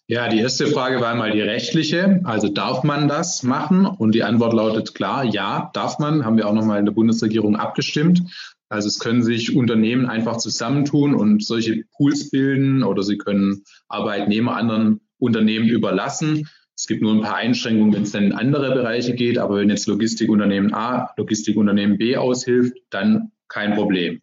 Ja, 0.07 0.29
die 0.29 0.39
erste 0.39 0.67
Frage 0.67 1.01
war 1.01 1.15
mal 1.15 1.31
die 1.31 1.41
rechtliche. 1.41 2.21
Also 2.25 2.49
darf 2.49 2.85
man 2.85 3.09
das 3.09 3.43
machen? 3.43 3.87
Und 3.87 4.15
die 4.15 4.23
Antwort 4.23 4.53
lautet 4.53 4.95
klar, 4.95 5.25
ja, 5.25 5.71
darf 5.73 5.99
man. 5.99 6.27
Haben 6.27 6.37
wir 6.37 6.47
auch 6.47 6.53
nochmal 6.53 6.79
in 6.79 6.85
der 6.85 6.93
Bundesregierung 6.93 7.57
abgestimmt. 7.57 8.23
Also 8.69 8.89
es 8.89 8.99
können 8.99 9.23
sich 9.23 9.57
Unternehmen 9.57 10.07
einfach 10.07 10.37
zusammentun 10.37 11.15
und 11.15 11.43
solche 11.43 11.85
Pools 11.97 12.31
bilden 12.31 12.83
oder 12.83 13.03
sie 13.03 13.17
können 13.17 13.63
Arbeitnehmer 13.89 14.57
anderen 14.57 15.01
Unternehmen 15.19 15.69
überlassen. 15.69 16.49
Es 16.77 16.87
gibt 16.87 17.03
nur 17.03 17.13
ein 17.13 17.23
paar 17.23 17.37
Einschränkungen, 17.37 17.95
wenn 17.95 18.03
es 18.03 18.13
dann 18.13 18.25
in 18.25 18.33
andere 18.33 18.75
Bereiche 18.75 19.15
geht. 19.15 19.39
Aber 19.39 19.57
wenn 19.57 19.71
jetzt 19.71 19.87
Logistikunternehmen 19.87 20.75
A, 20.75 21.11
Logistikunternehmen 21.17 21.99
B 21.99 22.17
aushilft, 22.17 22.77
dann 22.91 23.31
kein 23.49 23.75
Problem. 23.75 24.21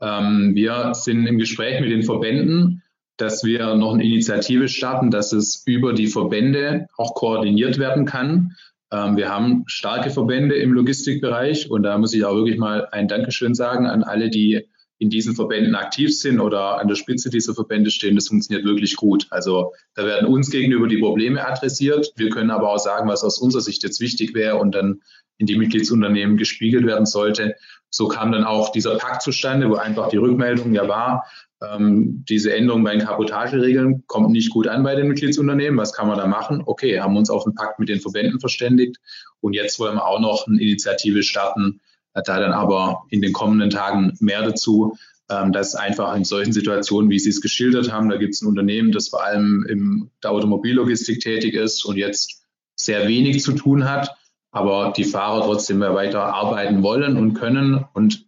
Ähm, 0.00 0.54
wir 0.54 0.94
sind 0.94 1.26
im 1.26 1.38
Gespräch 1.38 1.80
mit 1.80 1.90
den 1.90 2.02
Verbänden, 2.02 2.82
dass 3.18 3.44
wir 3.44 3.74
noch 3.74 3.94
eine 3.94 4.04
Initiative 4.04 4.68
starten, 4.68 5.10
dass 5.10 5.32
es 5.32 5.62
über 5.66 5.92
die 5.92 6.06
Verbände 6.06 6.86
auch 6.96 7.14
koordiniert 7.14 7.78
werden 7.78 8.06
kann. 8.06 8.56
Ähm, 8.90 9.16
wir 9.16 9.28
haben 9.28 9.64
starke 9.66 10.10
Verbände 10.10 10.56
im 10.56 10.72
Logistikbereich 10.72 11.70
und 11.70 11.82
da 11.82 11.98
muss 11.98 12.14
ich 12.14 12.24
auch 12.24 12.34
wirklich 12.34 12.58
mal 12.58 12.88
ein 12.90 13.06
Dankeschön 13.06 13.54
sagen 13.54 13.86
an 13.86 14.02
alle, 14.02 14.30
die 14.30 14.66
in 15.02 15.10
diesen 15.10 15.34
Verbänden 15.34 15.74
aktiv 15.74 16.16
sind 16.16 16.38
oder 16.38 16.78
an 16.78 16.86
der 16.86 16.94
Spitze 16.94 17.28
dieser 17.28 17.54
Verbände 17.54 17.90
stehen, 17.90 18.14
das 18.14 18.28
funktioniert 18.28 18.64
wirklich 18.64 18.94
gut. 18.94 19.26
Also 19.30 19.72
da 19.94 20.06
werden 20.06 20.28
uns 20.28 20.48
gegenüber 20.48 20.86
die 20.86 20.98
Probleme 20.98 21.44
adressiert. 21.44 22.12
Wir 22.14 22.30
können 22.30 22.52
aber 22.52 22.70
auch 22.70 22.78
sagen, 22.78 23.08
was 23.08 23.24
aus 23.24 23.38
unserer 23.38 23.62
Sicht 23.62 23.82
jetzt 23.82 24.00
wichtig 24.00 24.32
wäre 24.32 24.58
und 24.58 24.76
dann 24.76 25.00
in 25.38 25.46
die 25.46 25.56
Mitgliedsunternehmen 25.56 26.36
gespiegelt 26.36 26.86
werden 26.86 27.04
sollte. 27.04 27.56
So 27.90 28.06
kam 28.06 28.30
dann 28.30 28.44
auch 28.44 28.70
dieser 28.70 28.96
Pakt 28.96 29.22
zustande, 29.22 29.68
wo 29.68 29.74
einfach 29.74 30.08
die 30.08 30.18
Rückmeldung 30.18 30.72
ja 30.72 30.86
war, 30.86 31.24
ähm, 31.60 32.24
diese 32.28 32.54
Änderung 32.54 32.84
bei 32.84 32.92
den 32.92 33.04
Kabotageregeln 33.04 34.04
kommt 34.06 34.30
nicht 34.30 34.50
gut 34.50 34.68
an 34.68 34.84
bei 34.84 34.94
den 34.94 35.08
Mitgliedsunternehmen. 35.08 35.80
Was 35.80 35.92
kann 35.92 36.06
man 36.06 36.16
da 36.16 36.28
machen? 36.28 36.62
Okay, 36.64 37.00
haben 37.00 37.16
uns 37.16 37.28
auf 37.28 37.42
den 37.42 37.56
Pakt 37.56 37.80
mit 37.80 37.88
den 37.88 38.00
Verbänden 38.00 38.38
verständigt 38.38 38.98
und 39.40 39.54
jetzt 39.54 39.80
wollen 39.80 39.96
wir 39.96 40.06
auch 40.06 40.20
noch 40.20 40.46
eine 40.46 40.60
Initiative 40.60 41.24
starten, 41.24 41.80
da 42.14 42.40
dann 42.40 42.52
aber 42.52 43.04
in 43.10 43.22
den 43.22 43.32
kommenden 43.32 43.70
Tagen 43.70 44.16
mehr 44.20 44.42
dazu, 44.42 44.96
ähm, 45.30 45.52
dass 45.52 45.74
einfach 45.74 46.14
in 46.16 46.24
solchen 46.24 46.52
Situationen, 46.52 47.10
wie 47.10 47.18
Sie 47.18 47.30
es 47.30 47.40
geschildert 47.40 47.90
haben, 47.90 48.08
da 48.08 48.16
gibt 48.16 48.34
es 48.34 48.42
ein 48.42 48.48
Unternehmen, 48.48 48.92
das 48.92 49.08
vor 49.08 49.24
allem 49.24 49.64
in 49.68 50.10
der 50.22 50.32
Automobillogistik 50.32 51.20
tätig 51.20 51.54
ist 51.54 51.84
und 51.84 51.96
jetzt 51.96 52.44
sehr 52.76 53.08
wenig 53.08 53.42
zu 53.42 53.52
tun 53.52 53.88
hat, 53.88 54.14
aber 54.50 54.92
die 54.96 55.04
Fahrer 55.04 55.44
trotzdem 55.44 55.80
weiter 55.80 56.22
arbeiten 56.22 56.82
wollen 56.82 57.16
und 57.16 57.34
können 57.34 57.84
und 57.94 58.26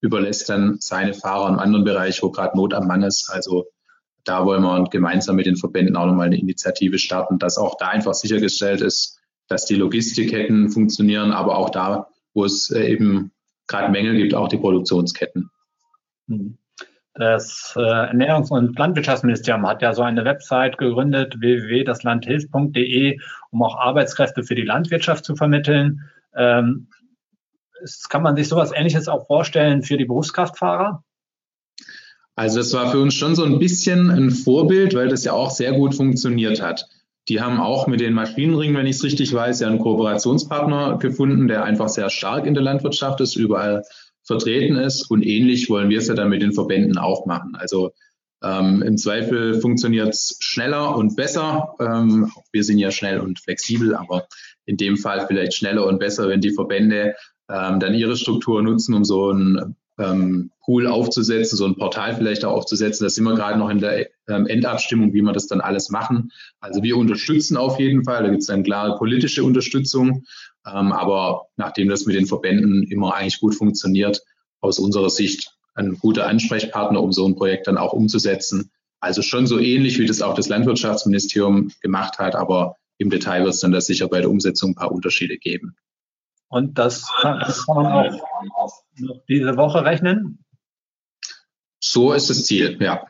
überlässt 0.00 0.48
dann 0.48 0.76
seine 0.80 1.14
Fahrer 1.14 1.48
im 1.48 1.58
anderen 1.58 1.84
Bereich, 1.84 2.22
wo 2.22 2.30
gerade 2.30 2.56
Not 2.56 2.74
am 2.74 2.88
Mann 2.88 3.02
ist. 3.02 3.30
Also 3.30 3.66
da 4.24 4.44
wollen 4.44 4.62
wir 4.62 4.84
gemeinsam 4.90 5.36
mit 5.36 5.46
den 5.46 5.56
Verbänden 5.56 5.96
auch 5.96 6.06
nochmal 6.06 6.26
eine 6.26 6.38
Initiative 6.38 6.98
starten, 6.98 7.38
dass 7.38 7.56
auch 7.56 7.76
da 7.78 7.88
einfach 7.88 8.14
sichergestellt 8.14 8.80
ist, 8.80 9.18
dass 9.48 9.64
die 9.64 9.74
Logistikketten 9.74 10.70
funktionieren, 10.70 11.32
aber 11.32 11.56
auch 11.56 11.70
da 11.70 12.08
wo 12.34 12.44
es 12.44 12.70
äh, 12.70 12.86
eben 12.92 13.32
gerade 13.66 13.90
Mängel 13.90 14.16
gibt, 14.16 14.34
auch 14.34 14.48
die 14.48 14.58
Produktionsketten. 14.58 15.50
Hm. 16.28 16.58
Das 17.14 17.74
äh, 17.76 17.80
Ernährungs- 17.80 18.50
und 18.50 18.78
Landwirtschaftsministerium 18.78 19.66
hat 19.66 19.82
ja 19.82 19.92
so 19.92 20.02
eine 20.02 20.24
Website 20.24 20.78
gegründet, 20.78 21.38
www.daslandhilft.de, 21.38 23.20
um 23.50 23.62
auch 23.62 23.76
Arbeitskräfte 23.76 24.44
für 24.44 24.54
die 24.54 24.62
Landwirtschaft 24.62 25.24
zu 25.24 25.36
vermitteln. 25.36 26.08
Ähm, 26.34 26.88
kann 28.08 28.22
man 28.22 28.36
sich 28.36 28.48
sowas 28.48 28.72
Ähnliches 28.74 29.08
auch 29.08 29.26
vorstellen 29.26 29.82
für 29.82 29.98
die 29.98 30.06
Berufskraftfahrer? 30.06 31.04
Also 32.34 32.58
das 32.58 32.72
war 32.72 32.90
für 32.90 33.00
uns 33.00 33.14
schon 33.14 33.34
so 33.34 33.44
ein 33.44 33.58
bisschen 33.58 34.10
ein 34.10 34.30
Vorbild, 34.30 34.94
weil 34.94 35.08
das 35.08 35.24
ja 35.24 35.32
auch 35.32 35.50
sehr 35.50 35.72
gut 35.72 35.94
funktioniert 35.94 36.62
hat. 36.62 36.88
Die 37.28 37.40
haben 37.40 37.60
auch 37.60 37.86
mit 37.86 38.00
den 38.00 38.14
Maschinenringen, 38.14 38.76
wenn 38.76 38.86
ich 38.86 38.96
es 38.96 39.04
richtig 39.04 39.32
weiß, 39.32 39.60
ja 39.60 39.68
einen 39.68 39.78
Kooperationspartner 39.78 40.98
gefunden, 40.98 41.48
der 41.48 41.64
einfach 41.64 41.88
sehr 41.88 42.10
stark 42.10 42.46
in 42.46 42.54
der 42.54 42.62
Landwirtschaft 42.62 43.20
ist, 43.20 43.36
überall 43.36 43.84
vertreten 44.24 44.76
ist. 44.76 45.10
Und 45.10 45.22
ähnlich 45.22 45.70
wollen 45.70 45.88
wir 45.88 45.98
es 45.98 46.08
ja 46.08 46.14
dann 46.14 46.30
mit 46.30 46.42
den 46.42 46.52
Verbänden 46.52 46.98
auch 46.98 47.26
machen. 47.26 47.54
Also 47.54 47.92
ähm, 48.42 48.82
Im 48.82 48.96
Zweifel 48.96 49.60
funktioniert 49.60 50.08
es 50.08 50.36
schneller 50.40 50.96
und 50.96 51.14
besser. 51.14 51.74
Ähm, 51.78 52.32
wir 52.50 52.64
sind 52.64 52.78
ja 52.78 52.90
schnell 52.90 53.20
und 53.20 53.38
flexibel, 53.38 53.94
aber 53.94 54.26
in 54.64 54.76
dem 54.76 54.96
Fall 54.96 55.26
vielleicht 55.26 55.54
schneller 55.54 55.86
und 55.86 56.00
besser, 56.00 56.28
wenn 56.28 56.40
die 56.40 56.52
Verbände 56.52 57.14
ähm, 57.48 57.78
dann 57.78 57.94
ihre 57.94 58.16
Struktur 58.16 58.62
nutzen, 58.62 58.94
um 58.94 59.04
so 59.04 59.30
ein 59.30 59.76
ähm, 59.98 60.50
Pool 60.64 60.86
aufzusetzen, 60.86 61.56
so 61.56 61.66
ein 61.66 61.76
Portal 61.76 62.14
vielleicht 62.14 62.44
auch 62.44 62.52
aufzusetzen. 62.52 63.04
Da 63.04 63.10
sind 63.10 63.24
wir 63.24 63.34
gerade 63.34 63.58
noch 63.58 63.68
in 63.68 63.80
der 63.80 64.08
ähm, 64.28 64.46
Endabstimmung, 64.46 65.12
wie 65.12 65.22
wir 65.22 65.32
das 65.32 65.46
dann 65.46 65.60
alles 65.60 65.90
machen. 65.90 66.30
Also 66.60 66.82
wir 66.82 66.96
unterstützen 66.96 67.56
auf 67.56 67.78
jeden 67.78 68.04
Fall, 68.04 68.22
da 68.22 68.30
gibt 68.30 68.42
es 68.42 68.46
dann 68.46 68.62
klare 68.62 68.96
politische 68.96 69.44
Unterstützung. 69.44 70.24
Ähm, 70.66 70.92
aber 70.92 71.46
nachdem 71.56 71.88
das 71.88 72.06
mit 72.06 72.16
den 72.16 72.26
Verbänden 72.26 72.84
immer 72.84 73.14
eigentlich 73.14 73.40
gut 73.40 73.54
funktioniert, 73.54 74.22
aus 74.60 74.78
unserer 74.78 75.10
Sicht 75.10 75.50
ein 75.74 75.98
guter 75.98 76.26
Ansprechpartner, 76.26 77.02
um 77.02 77.12
so 77.12 77.26
ein 77.26 77.34
Projekt 77.34 77.66
dann 77.66 77.78
auch 77.78 77.92
umzusetzen. 77.92 78.70
Also 79.00 79.22
schon 79.22 79.46
so 79.46 79.58
ähnlich, 79.58 79.98
wie 79.98 80.06
das 80.06 80.22
auch 80.22 80.34
das 80.34 80.48
Landwirtschaftsministerium 80.48 81.72
gemacht 81.80 82.18
hat, 82.18 82.36
aber 82.36 82.76
im 82.98 83.10
Detail 83.10 83.42
wird 83.42 83.54
es 83.54 83.60
dann 83.60 83.72
da 83.72 83.80
sicher 83.80 84.06
bei 84.06 84.20
der 84.20 84.30
Umsetzung 84.30 84.70
ein 84.70 84.74
paar 84.76 84.92
Unterschiede 84.92 85.38
geben. 85.38 85.74
Und 86.52 86.78
das 86.78 87.10
kann, 87.22 87.40
das 87.40 87.64
kann 87.64 87.76
man 87.76 87.86
auch 87.86 88.82
noch 88.98 89.24
diese 89.26 89.56
Woche 89.56 89.86
rechnen? 89.86 90.44
So 91.80 92.12
ist 92.12 92.28
das 92.28 92.44
Ziel, 92.44 92.76
ja. 92.78 93.06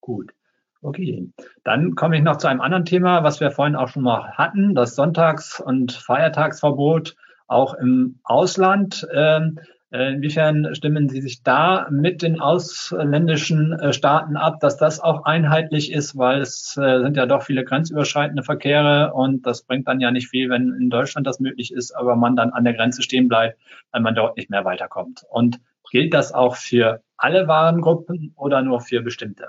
Gut. 0.00 0.32
Okay, 0.80 1.30
dann 1.62 1.96
komme 1.96 2.16
ich 2.16 2.22
noch 2.22 2.38
zu 2.38 2.48
einem 2.48 2.62
anderen 2.62 2.86
Thema, 2.86 3.22
was 3.22 3.40
wir 3.40 3.50
vorhin 3.50 3.76
auch 3.76 3.88
schon 3.88 4.02
mal 4.02 4.32
hatten, 4.32 4.74
das 4.74 4.96
Sonntags- 4.96 5.60
und 5.60 5.92
Feiertagsverbot 5.92 7.16
auch 7.46 7.74
im 7.74 8.20
Ausland. 8.22 9.06
Ähm, 9.12 9.58
äh, 9.58 9.62
inwiefern 9.90 10.74
stimmen 10.74 11.08
Sie 11.08 11.20
sich 11.20 11.42
da 11.42 11.88
mit 11.90 12.22
den 12.22 12.40
ausländischen 12.40 13.72
äh, 13.72 13.92
Staaten 13.92 14.36
ab, 14.36 14.60
dass 14.60 14.76
das 14.76 15.00
auch 15.00 15.24
einheitlich 15.24 15.92
ist, 15.92 16.16
weil 16.16 16.40
es 16.40 16.76
äh, 16.76 17.00
sind 17.00 17.16
ja 17.16 17.26
doch 17.26 17.42
viele 17.42 17.64
grenzüberschreitende 17.64 18.42
Verkehre 18.42 19.12
und 19.14 19.46
das 19.46 19.62
bringt 19.62 19.88
dann 19.88 20.00
ja 20.00 20.10
nicht 20.10 20.28
viel, 20.28 20.48
wenn 20.48 20.74
in 20.80 20.90
Deutschland 20.90 21.26
das 21.26 21.40
möglich 21.40 21.72
ist, 21.72 21.92
aber 21.92 22.16
man 22.16 22.36
dann 22.36 22.50
an 22.50 22.64
der 22.64 22.74
Grenze 22.74 23.02
stehen 23.02 23.28
bleibt, 23.28 23.58
weil 23.90 24.02
man 24.02 24.14
dort 24.14 24.36
nicht 24.36 24.50
mehr 24.50 24.64
weiterkommt. 24.64 25.24
Und 25.28 25.60
gilt 25.90 26.14
das 26.14 26.32
auch 26.32 26.56
für 26.56 27.02
alle 27.16 27.48
Warengruppen 27.48 28.32
oder 28.36 28.62
nur 28.62 28.80
für 28.80 29.02
bestimmte? 29.02 29.48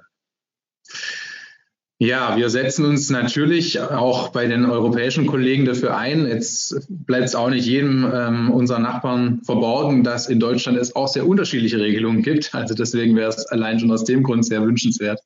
Ja, 2.03 2.35
wir 2.35 2.49
setzen 2.49 2.83
uns 2.85 3.11
natürlich 3.11 3.79
auch 3.79 4.29
bei 4.29 4.47
den 4.47 4.65
europäischen 4.65 5.27
Kollegen 5.27 5.65
dafür 5.65 5.95
ein. 5.95 6.25
Jetzt 6.25 6.87
bleibt 6.89 7.25
es 7.25 7.35
auch 7.35 7.51
nicht 7.51 7.67
jedem 7.67 8.11
ähm, 8.11 8.49
unserer 8.49 8.79
Nachbarn 8.79 9.41
verborgen, 9.43 10.03
dass 10.03 10.27
in 10.27 10.39
Deutschland 10.39 10.79
es 10.79 10.95
auch 10.95 11.07
sehr 11.07 11.27
unterschiedliche 11.27 11.79
Regelungen 11.79 12.23
gibt. 12.23 12.55
Also 12.55 12.73
deswegen 12.73 13.15
wäre 13.15 13.29
es 13.29 13.45
allein 13.45 13.79
schon 13.79 13.91
aus 13.91 14.03
dem 14.03 14.23
Grund 14.23 14.43
sehr 14.43 14.63
wünschenswert, 14.63 15.19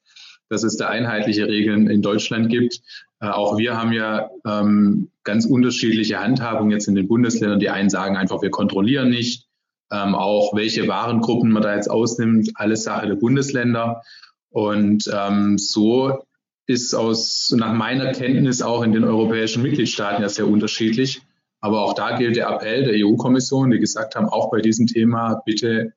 dass 0.49 0.63
es 0.63 0.75
da 0.75 0.89
einheitliche 0.89 1.47
Regeln 1.47 1.89
in 1.89 2.01
Deutschland 2.01 2.49
gibt. 2.49 2.81
Äh, 3.21 3.27
auch 3.27 3.57
wir 3.57 3.77
haben 3.77 3.93
ja 3.93 4.29
ähm, 4.45 5.11
ganz 5.23 5.45
unterschiedliche 5.45 6.19
Handhabungen 6.19 6.71
jetzt 6.71 6.89
in 6.89 6.95
den 6.95 7.07
Bundesländern. 7.07 7.61
Die 7.61 7.69
einen 7.69 7.89
sagen 7.89 8.17
einfach, 8.17 8.41
wir 8.41 8.51
kontrollieren 8.51 9.11
nicht. 9.11 9.47
Ähm, 9.93 10.13
auch 10.13 10.53
welche 10.53 10.89
Warengruppen 10.89 11.53
man 11.53 11.63
da 11.63 11.73
jetzt 11.73 11.89
ausnimmt, 11.89 12.51
alles 12.55 12.83
Sache 12.83 13.07
der 13.07 13.15
Bundesländer. 13.15 14.01
Und 14.49 15.09
ähm, 15.13 15.57
so 15.57 16.25
ist 16.67 16.93
aus, 16.93 17.53
nach 17.55 17.73
meiner 17.73 18.11
Kenntnis 18.11 18.61
auch 18.61 18.81
in 18.83 18.91
den 18.91 19.03
europäischen 19.03 19.61
Mitgliedstaaten 19.61 20.21
ja 20.21 20.29
sehr 20.29 20.47
unterschiedlich. 20.47 21.21
Aber 21.61 21.83
auch 21.83 21.93
da 21.93 22.17
gilt 22.17 22.35
der 22.35 22.49
Appell 22.49 22.83
der 22.83 23.05
EU-Kommission, 23.05 23.71
die 23.71 23.79
gesagt 23.79 24.15
haben, 24.15 24.27
auch 24.27 24.51
bei 24.51 24.61
diesem 24.61 24.87
Thema 24.87 25.41
bitte 25.45 25.93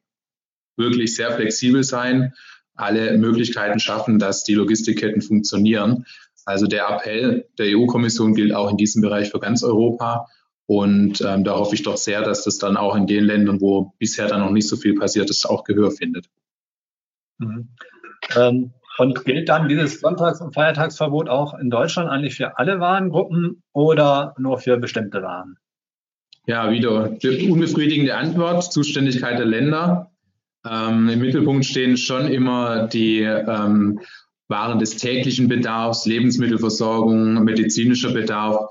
wirklich 0.76 1.14
sehr 1.14 1.32
flexibel 1.32 1.82
sein, 1.82 2.32
alle 2.74 3.18
Möglichkeiten 3.18 3.80
schaffen, 3.80 4.18
dass 4.18 4.44
die 4.44 4.54
Logistikketten 4.54 5.20
funktionieren. 5.20 6.06
Also 6.44 6.66
der 6.66 6.88
Appell 6.88 7.46
der 7.58 7.76
EU-Kommission 7.76 8.34
gilt 8.34 8.54
auch 8.54 8.70
in 8.70 8.76
diesem 8.76 9.02
Bereich 9.02 9.30
für 9.30 9.40
ganz 9.40 9.62
Europa. 9.62 10.28
Und 10.66 11.20
ähm, 11.22 11.44
da 11.44 11.56
hoffe 11.56 11.74
ich 11.74 11.82
doch 11.82 11.96
sehr, 11.96 12.22
dass 12.22 12.44
das 12.44 12.58
dann 12.58 12.76
auch 12.76 12.94
in 12.94 13.06
den 13.06 13.24
Ländern, 13.24 13.60
wo 13.60 13.92
bisher 13.98 14.28
dann 14.28 14.40
noch 14.40 14.50
nicht 14.50 14.68
so 14.68 14.76
viel 14.76 14.94
passiert 14.94 15.28
ist, 15.30 15.46
auch 15.46 15.64
Gehör 15.64 15.90
findet. 15.90 16.28
Mhm. 17.38 17.68
Ähm, 18.36 18.72
und 18.98 19.24
gilt 19.24 19.48
dann 19.48 19.68
dieses 19.68 20.00
Sonntags- 20.00 20.40
und 20.40 20.54
Feiertagsverbot 20.54 21.28
auch 21.28 21.54
in 21.58 21.70
Deutschland 21.70 22.10
eigentlich 22.10 22.34
für 22.36 22.58
alle 22.58 22.80
Warengruppen 22.80 23.62
oder 23.72 24.34
nur 24.38 24.58
für 24.58 24.76
bestimmte 24.76 25.22
Waren? 25.22 25.56
Ja, 26.46 26.70
wieder 26.70 27.16
unbefriedigende 27.22 28.16
Antwort, 28.16 28.72
Zuständigkeit 28.72 29.38
der 29.38 29.46
Länder. 29.46 30.10
Ähm, 30.68 31.08
Im 31.08 31.20
Mittelpunkt 31.20 31.64
stehen 31.64 31.96
schon 31.96 32.26
immer 32.26 32.88
die 32.88 33.20
ähm, 33.20 34.00
Waren 34.48 34.78
des 34.78 34.96
täglichen 34.96 35.46
Bedarfs, 35.46 36.06
Lebensmittelversorgung, 36.06 37.44
medizinischer 37.44 38.12
Bedarf. 38.12 38.66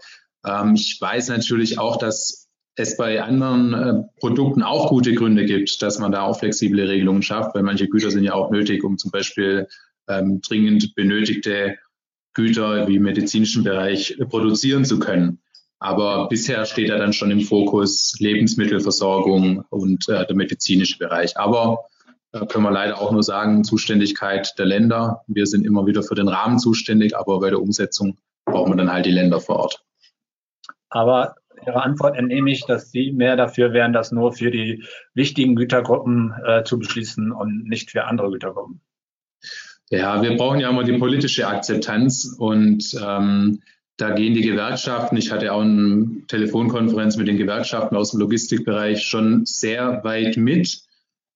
Ähm, 0.46 0.74
ich 0.76 0.98
weiß 1.00 1.30
natürlich 1.30 1.80
auch, 1.80 1.98
dass 1.98 2.50
es 2.76 2.98
bei 2.98 3.22
anderen 3.22 3.74
äh, 3.74 3.94
Produkten 4.20 4.62
auch 4.62 4.90
gute 4.90 5.14
Gründe 5.14 5.46
gibt, 5.46 5.82
dass 5.82 6.00
man 6.00 6.12
da 6.12 6.24
auch 6.24 6.40
flexible 6.40 6.88
Regelungen 6.88 7.24
schafft, 7.24 7.56
weil 7.56 7.64
manche 7.64 7.88
Güter 7.88 8.12
sind 8.12 8.24
ja 8.24 8.34
auch 8.34 8.52
nötig, 8.52 8.84
um 8.84 8.98
zum 8.98 9.12
Beispiel 9.12 9.68
ähm, 10.08 10.42
dringend 10.42 10.96
benötigte 10.96 11.78
Güter 12.34 12.88
wie 12.88 12.98
im 12.98 13.04
medizinischen 13.04 13.64
Bereich 13.64 14.18
produzieren 14.30 14.86
zu 14.86 15.00
können. 15.00 15.40
Aber 15.80 16.28
bisher 16.28 16.66
steht 16.66 16.90
er 16.90 16.98
dann 16.98 17.14
schon 17.14 17.32
im 17.32 17.42
Fokus 17.42 18.16
Lebensmittelversorgung 18.20 19.64
und 19.70 20.08
äh, 20.10 20.26
der 20.26 20.36
medizinische 20.36 20.98
Bereich. 20.98 21.38
Aber 21.38 21.86
äh, 22.32 22.46
können 22.46 22.64
wir 22.64 22.72
leider 22.72 23.00
auch 23.00 23.12
nur 23.12 23.24
sagen, 23.24 23.64
Zuständigkeit 23.64 24.54
der 24.58 24.66
Länder. 24.66 25.24
Wir 25.28 25.46
sind 25.46 25.66
immer 25.66 25.86
wieder 25.86 26.04
für 26.04 26.16
den 26.16 26.28
Rahmen 26.28 26.60
zuständig, 26.60 27.16
aber 27.16 27.40
bei 27.40 27.50
der 27.50 27.62
Umsetzung 27.62 28.18
brauchen 28.46 28.74
wir 28.74 28.78
dann 28.78 28.92
halt 28.92 29.06
die 29.06 29.12
Länder 29.12 29.40
vor 29.40 29.58
Ort. 29.58 29.84
Aber 30.90 31.36
Ihre 31.66 31.82
Antwort 31.82 32.16
entnehme 32.16 32.52
ich, 32.52 32.66
dass 32.66 32.92
Sie 32.92 33.12
mehr 33.12 33.36
dafür 33.36 33.74
wären, 33.74 33.94
das 33.94 34.12
nur 34.12 34.32
für 34.32 34.52
die 34.52 34.84
wichtigen 35.14 35.56
Gütergruppen 35.56 36.34
äh, 36.46 36.64
zu 36.64 36.78
beschließen 36.78 37.32
und 37.32 37.64
nicht 37.64 37.92
für 37.92 38.06
andere 38.06 38.32
Gütergruppen. 38.32 38.82
Ja, 39.90 40.22
wir 40.22 40.36
brauchen 40.36 40.60
ja 40.60 40.70
immer 40.70 40.84
die 40.84 40.98
politische 40.98 41.48
Akzeptanz 41.48 42.36
und 42.38 42.94
ähm, 43.02 43.62
da 43.96 44.12
gehen 44.12 44.34
die 44.34 44.42
Gewerkschaften, 44.42 45.18
ich 45.18 45.32
hatte 45.32 45.54
auch 45.54 45.62
eine 45.62 46.24
Telefonkonferenz 46.28 47.18
mit 47.18 47.28
den 47.28 47.38
Gewerkschaften 47.38 47.96
aus 47.96 48.12
dem 48.12 48.20
Logistikbereich 48.20 49.04
schon 49.04 49.46
sehr 49.46 50.04
weit 50.04 50.38
mit. 50.38 50.82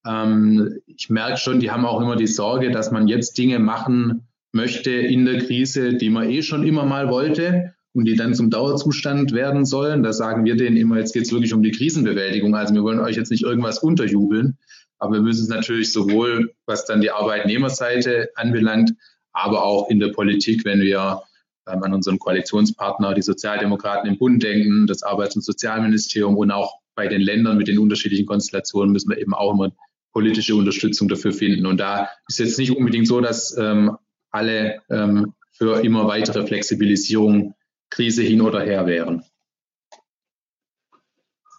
Ähm, 0.06 0.80
ich 0.86 1.10
merke 1.10 1.38
schon, 1.38 1.60
die 1.60 1.72
haben 1.72 1.86
auch 1.86 2.02
immer 2.02 2.18
die 2.18 2.28
Sorge, 2.28 2.72
dass 2.72 2.92
man 2.92 3.08
jetzt 3.08 3.38
Dinge 3.38 3.60
machen 3.60 4.28
möchte 4.52 4.92
in 4.92 5.26
der 5.26 5.40
Krise, 5.40 5.96
die 5.96 6.10
man 6.10 6.30
eh 6.30 6.44
schon 6.44 6.68
immer 6.68 6.86
mal 6.86 7.10
wollte 7.10 7.74
und 7.94 8.06
die 8.06 8.16
dann 8.16 8.34
zum 8.34 8.50
Dauerzustand 8.50 9.32
werden 9.32 9.66
sollen. 9.66 10.04
Da 10.04 10.14
sagen 10.14 10.46
wir 10.46 10.56
denen 10.56 10.78
immer, 10.78 10.98
jetzt 10.98 11.14
geht 11.14 11.24
es 11.24 11.32
wirklich 11.32 11.54
um 11.54 11.64
die 11.64 11.72
Krisenbewältigung. 11.72 12.54
Also 12.54 12.74
wir 12.74 12.84
wollen 12.84 13.00
euch 13.00 13.16
jetzt 13.16 13.32
nicht 13.32 13.44
irgendwas 13.44 13.80
unterjubeln. 13.80 14.58
Aber 15.02 15.16
wir 15.16 15.22
müssen 15.22 15.44
es 15.44 15.50
natürlich 15.50 15.92
sowohl, 15.92 16.54
was 16.68 16.86
dann 16.86 17.02
die 17.02 17.10
Arbeitnehmerseite 17.10 18.30
anbelangt, 18.36 18.94
aber 19.34 19.64
auch 19.64 19.90
in 19.90 20.00
der 20.00 20.10
Politik, 20.10 20.64
wenn 20.64 20.80
wir 20.80 21.24
ähm, 21.68 21.82
an 21.82 21.96
unseren 21.96 22.20
Koalitionspartner, 22.20 23.16
die 23.16 23.24
Sozialdemokraten 23.24 24.08
im 24.08 24.20
Bund 24.20 24.44
denken, 24.44 24.86
das 24.86 25.02
Arbeits- 25.02 25.36
und 25.36 25.42
Sozialministerium 25.42 26.38
und 26.38 26.52
auch 26.52 26.76
bei 26.94 27.08
den 27.08 27.22
Ländern 27.22 27.58
mit 27.58 27.68
den 27.68 27.80
unterschiedlichen 27.80 28.28
Konstellationen 28.28 28.94
müssen 28.94 29.10
wir 29.10 29.18
eben 29.18 29.34
auch 29.34 29.54
immer 29.54 29.72
politische 30.14 30.56
Unterstützung 30.56 31.08
dafür 31.08 31.34
finden. 31.34 31.66
Und 31.66 31.80
da 31.80 32.10
ist 32.28 32.38
jetzt 32.38 32.60
nicht 32.60 32.78
unbedingt 32.78 33.08
so, 33.08 33.22
dass 33.22 33.58
ähm, 33.58 33.98
alle 34.30 34.82
ähm, 34.92 35.34
für 35.52 35.84
immer 35.84 36.08
weitere 36.08 36.46
Flexibilisierung 36.46 37.56
Krise 37.90 38.22
hin 38.22 38.42
oder 38.42 38.62
her 38.62 38.86
wären. 38.86 39.24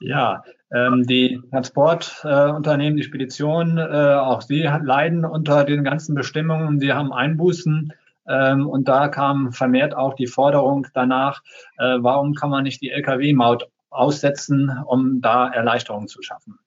Ja, 0.05 0.43
ähm, 0.73 1.05
die 1.07 1.41
Transportunternehmen, 1.51 2.99
äh, 2.99 3.03
die 3.03 3.07
Speditionen, 3.07 3.79
äh, 3.79 4.15
auch 4.15 4.43
sie 4.43 4.63
leiden 4.63 5.25
unter 5.25 5.65
den 5.65 5.85
ganzen 5.85 6.15
Bestimmungen. 6.15 6.81
Sie 6.81 6.93
haben 6.93 7.13
Einbußen. 7.13 7.93
Ähm, 8.29 8.69
und 8.69 8.89
da 8.89 9.09
kam 9.09 9.53
vermehrt 9.53 9.95
auch 9.95 10.15
die 10.15 10.29
Forderung 10.29 10.87
danach, 10.95 11.43
äh, 11.79 11.99
warum 12.01 12.35
kann 12.35 12.51
man 12.51 12.63
nicht 12.65 12.81
die 12.81 12.91
Lkw-Maut 12.91 13.69
aussetzen, 13.91 14.71
um 14.87 15.21
da 15.21 15.49
Erleichterungen 15.49 16.09
zu 16.09 16.23
schaffen? 16.23 16.59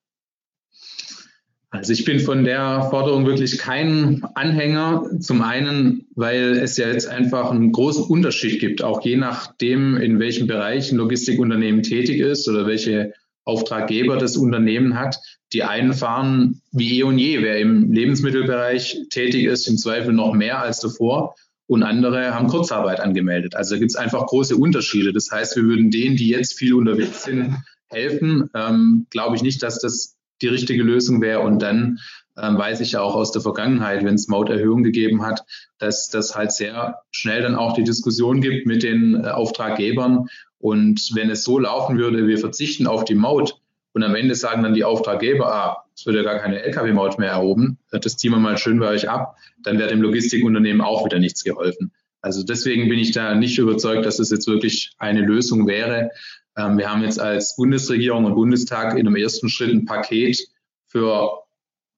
Also 1.72 1.92
ich 1.92 2.06
bin 2.06 2.20
von 2.20 2.46
der 2.46 2.88
Forderung 2.90 3.26
wirklich 3.26 3.58
kein 3.58 4.24
Anhänger. 4.36 5.10
Zum 5.20 5.42
einen, 5.42 6.08
weil 6.16 6.58
es 6.58 6.78
ja 6.78 6.88
jetzt 6.88 7.08
einfach 7.08 7.52
einen 7.52 7.72
großen 7.72 8.06
Unterschied 8.06 8.60
gibt, 8.60 8.82
auch 8.84 9.02
je 9.02 9.18
nachdem, 9.18 9.98
in 9.98 10.20
welchem 10.20 10.48
Bereich 10.48 10.92
ein 10.92 10.98
Logistikunternehmen 10.98 11.84
tätig 11.84 12.20
ist 12.20 12.48
oder 12.48 12.66
welche 12.66 13.14
Auftraggeber 13.46 14.18
das 14.18 14.36
Unternehmen 14.38 15.00
hat. 15.00 15.20
Die 15.54 15.64
einen 15.64 15.94
fahren 15.94 16.62
wie 16.72 17.00
eh 17.00 17.04
und 17.04 17.18
je. 17.18 17.42
Wer 17.42 17.60
im 17.60 17.92
Lebensmittelbereich 17.92 19.08
tätig 19.10 19.46
ist, 19.46 19.68
im 19.68 19.78
Zweifel 19.78 20.14
noch 20.14 20.34
mehr 20.34 20.60
als 20.60 20.80
davor. 20.80 21.36
Und 21.68 21.84
andere 21.84 22.34
haben 22.34 22.48
Kurzarbeit 22.48 23.00
angemeldet. 23.00 23.56
Also 23.56 23.76
da 23.76 23.80
gibt 23.80 23.92
es 23.92 23.96
einfach 23.96 24.28
große 24.28 24.56
Unterschiede. 24.56 25.14
Das 25.14 25.32
heißt, 25.32 25.56
wir 25.56 25.64
würden 25.64 25.90
denen, 25.90 26.16
die 26.16 26.28
jetzt 26.28 26.58
viel 26.58 26.74
unterwegs 26.74 27.24
sind, 27.24 27.56
helfen. 27.88 28.50
Ähm, 28.54 29.08
Glaube 29.10 29.36
ich 29.36 29.42
nicht, 29.42 29.64
dass 29.64 29.80
das 29.80 30.16
die 30.42 30.48
richtige 30.48 30.84
Lösung 30.84 31.22
wäre. 31.22 31.40
Und 31.40 31.62
dann 31.62 32.00
ähm, 32.42 32.58
weiß 32.58 32.82
ich 32.82 32.94
ja 32.94 33.02
auch 33.02 33.16
aus 33.16 33.32
der 33.32 33.42
Vergangenheit, 33.42 34.04
wenn 34.04 34.16
es 34.16 34.28
Mauterhöhungen 34.28 34.84
gegeben 34.84 35.24
hat, 35.24 35.44
dass 35.78 36.10
das 36.10 36.36
halt 36.36 36.52
sehr 36.52 37.00
schnell 37.12 37.42
dann 37.42 37.56
auch 37.56 37.74
die 37.74 37.84
Diskussion 37.84 38.42
gibt 38.42 38.66
mit 38.66 38.84
den 38.84 39.24
äh, 39.24 39.30
Auftraggebern. 39.30 40.28
Und 40.58 41.12
wenn 41.14 41.30
es 41.30 41.44
so 41.44 41.60
laufen 41.60 41.98
würde, 41.98 42.28
wir 42.28 42.38
verzichten 42.38 42.88
auf 42.88 43.06
die 43.06 43.16
Maut 43.16 43.60
und 43.94 44.04
am 44.04 44.16
Ende 44.16 44.36
sagen 44.36 44.64
dann 44.64 44.74
die 44.74 44.84
Auftraggeber, 44.84 45.54
ah, 45.54 45.86
es 45.96 46.06
wird 46.06 46.18
ja 46.18 46.24
gar 46.24 46.40
keine 46.40 46.62
Lkw-Maut 46.64 47.18
mehr 47.20 47.32
erhoben, 47.32 47.78
das 47.92 48.18
ziehen 48.18 48.32
wir 48.32 48.40
mal 48.40 48.58
schön 48.58 48.80
bei 48.80 48.90
euch 48.90 49.10
ab, 49.10 49.38
dann 49.64 49.80
wird 49.80 49.92
dem 49.92 50.02
Logistikunternehmen 50.02 50.82
auch 50.82 51.06
wieder 51.06 51.20
nichts 51.20 51.44
geholfen. 51.44 51.94
Also 52.22 52.44
deswegen 52.44 52.90
bin 52.90 53.00
ich 53.00 53.12
da 53.12 53.36
nicht 53.36 53.60
überzeugt, 53.60 54.06
dass 54.06 54.20
es 54.20 54.32
jetzt 54.32 54.48
wirklich 54.48 54.94
eine 54.98 55.22
Lösung 55.22 55.68
wäre. 55.68 56.10
Ähm, 56.58 56.78
wir 56.78 56.92
haben 56.92 57.04
jetzt 57.04 57.20
als 57.20 57.56
Bundesregierung 57.56 58.26
und 58.26 58.34
Bundestag 58.34 58.98
in 58.98 59.06
einem 59.06 59.16
ersten 59.16 59.48
Schritt 59.48 59.72
ein 59.72 59.86
Paket 59.86 60.40
für 60.88 61.45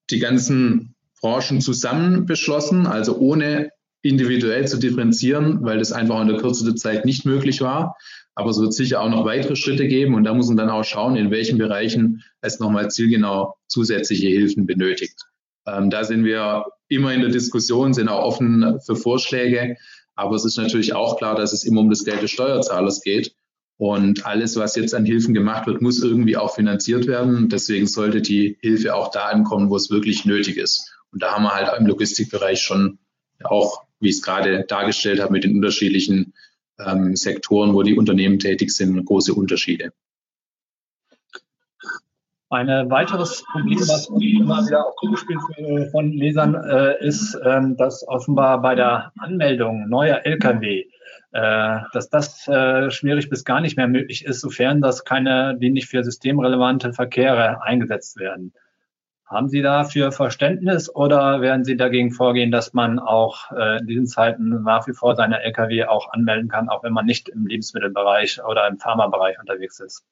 die 0.09 0.19
ganzen 0.19 0.95
Branchen 1.21 1.61
zusammen 1.61 2.25
beschlossen, 2.25 2.85
also 2.85 3.17
ohne 3.17 3.71
individuell 4.01 4.67
zu 4.67 4.77
differenzieren, 4.77 5.59
weil 5.63 5.79
das 5.79 5.91
einfach 5.91 6.21
in 6.21 6.27
der 6.27 6.37
Kürze 6.37 6.65
der 6.65 6.75
Zeit 6.75 7.05
nicht 7.05 7.25
möglich 7.25 7.61
war. 7.61 7.95
Aber 8.35 8.51
es 8.51 8.59
wird 8.59 8.73
sicher 8.73 9.01
auch 9.01 9.09
noch 9.09 9.25
weitere 9.25 9.55
Schritte 9.55 9.87
geben 9.87 10.13
und 10.13 10.23
da 10.23 10.33
muss 10.33 10.47
man 10.47 10.57
dann 10.57 10.69
auch 10.69 10.83
schauen, 10.83 11.15
in 11.15 11.31
welchen 11.31 11.57
Bereichen 11.57 12.23
es 12.41 12.59
nochmal 12.59 12.91
zielgenau 12.91 13.55
zusätzliche 13.67 14.27
Hilfen 14.27 14.67
benötigt. 14.67 15.19
Ähm, 15.65 15.89
da 15.89 16.03
sind 16.03 16.23
wir 16.23 16.65
immer 16.87 17.13
in 17.13 17.21
der 17.21 17.31
Diskussion, 17.31 17.93
sind 17.93 18.09
auch 18.09 18.23
offen 18.23 18.79
für 18.85 18.95
Vorschläge. 18.95 19.75
Aber 20.15 20.35
es 20.35 20.45
ist 20.45 20.57
natürlich 20.57 20.93
auch 20.93 21.17
klar, 21.17 21.35
dass 21.35 21.53
es 21.53 21.63
immer 21.63 21.81
um 21.81 21.89
das 21.89 22.03
Geld 22.03 22.21
des 22.21 22.31
Steuerzahlers 22.31 23.01
geht. 23.01 23.33
Und 23.77 24.25
alles, 24.25 24.55
was 24.55 24.75
jetzt 24.75 24.95
an 24.95 25.05
Hilfen 25.05 25.35
gemacht 25.35 25.67
wird, 25.67 25.81
muss 25.81 26.01
irgendwie 26.01 26.35
auch 26.35 26.55
finanziert 26.55 27.05
werden. 27.05 27.47
Deswegen 27.47 27.85
sollte 27.85 28.21
die 28.21 28.57
Hilfe 28.61 28.95
auch 28.95 29.11
da 29.11 29.25
ankommen, 29.25 29.69
wo 29.69 29.75
es 29.75 29.91
wirklich 29.91 30.25
nötig 30.25 30.57
ist. 30.57 30.91
Und 31.11 31.21
da 31.21 31.33
haben 31.33 31.43
wir 31.43 31.53
halt 31.53 31.69
im 31.79 31.85
Logistikbereich 31.85 32.61
schon 32.61 32.97
auch, 33.43 33.83
wie 33.99 34.09
ich 34.09 34.15
es 34.15 34.21
gerade 34.23 34.65
dargestellt 34.67 35.21
habe, 35.21 35.31
mit 35.31 35.43
den 35.43 35.55
unterschiedlichen 35.55 36.33
ähm, 36.79 37.15
Sektoren, 37.15 37.73
wo 37.73 37.83
die 37.83 37.97
Unternehmen 37.97 38.39
tätig 38.39 38.71
sind, 38.71 39.05
große 39.05 39.33
Unterschiede. 39.33 39.91
Ein 42.49 42.89
weiteres 42.89 43.43
Problem, 43.51 43.79
was 43.79 44.07
immer 44.07 44.65
wieder 44.65 44.87
auch 44.87 44.95
zugespielt 45.01 45.39
von 45.91 46.13
Lesern, 46.13 46.55
äh, 46.55 47.05
ist, 47.05 47.37
ähm, 47.43 47.75
dass 47.75 48.07
offenbar 48.07 48.61
bei 48.61 48.73
der 48.73 49.11
Anmeldung 49.19 49.89
neuer 49.89 50.21
Lkw 50.23 50.79
äh, 50.79 50.85
dass 51.31 52.09
das 52.09 52.47
äh, 52.47 52.89
schwierig 52.89 53.29
bis 53.29 53.43
gar 53.43 53.61
nicht 53.61 53.77
mehr 53.77 53.87
möglich 53.87 54.25
ist, 54.25 54.41
sofern 54.41 54.81
das 54.81 55.03
keine, 55.03 55.57
die 55.59 55.69
nicht 55.69 55.89
für 55.89 56.03
systemrelevante 56.03 56.93
Verkehre 56.93 57.61
eingesetzt 57.61 58.17
werden. 58.17 58.53
Haben 59.25 59.49
Sie 59.49 59.61
dafür 59.61 60.13
Verständnis 60.13 60.93
oder 60.93 61.41
werden 61.41 61.65
Sie 61.65 61.75
dagegen 61.75 62.11
vorgehen, 62.11 62.49
dass 62.49 62.73
man 62.73 62.97
auch 62.97 63.51
äh, 63.51 63.79
in 63.79 63.87
diesen 63.87 64.07
Zeiten 64.07 64.63
nach 64.63 64.87
wie 64.87 64.93
vor 64.93 65.17
seine 65.17 65.41
Lkw 65.41 65.83
auch 65.83 66.13
anmelden 66.13 66.47
kann, 66.47 66.69
auch 66.69 66.81
wenn 66.83 66.93
man 66.93 67.05
nicht 67.05 67.27
im 67.27 67.45
Lebensmittelbereich 67.45 68.41
oder 68.45 68.65
im 68.69 68.77
Pharmabereich 68.77 69.37
unterwegs 69.37 69.81
ist? 69.81 70.05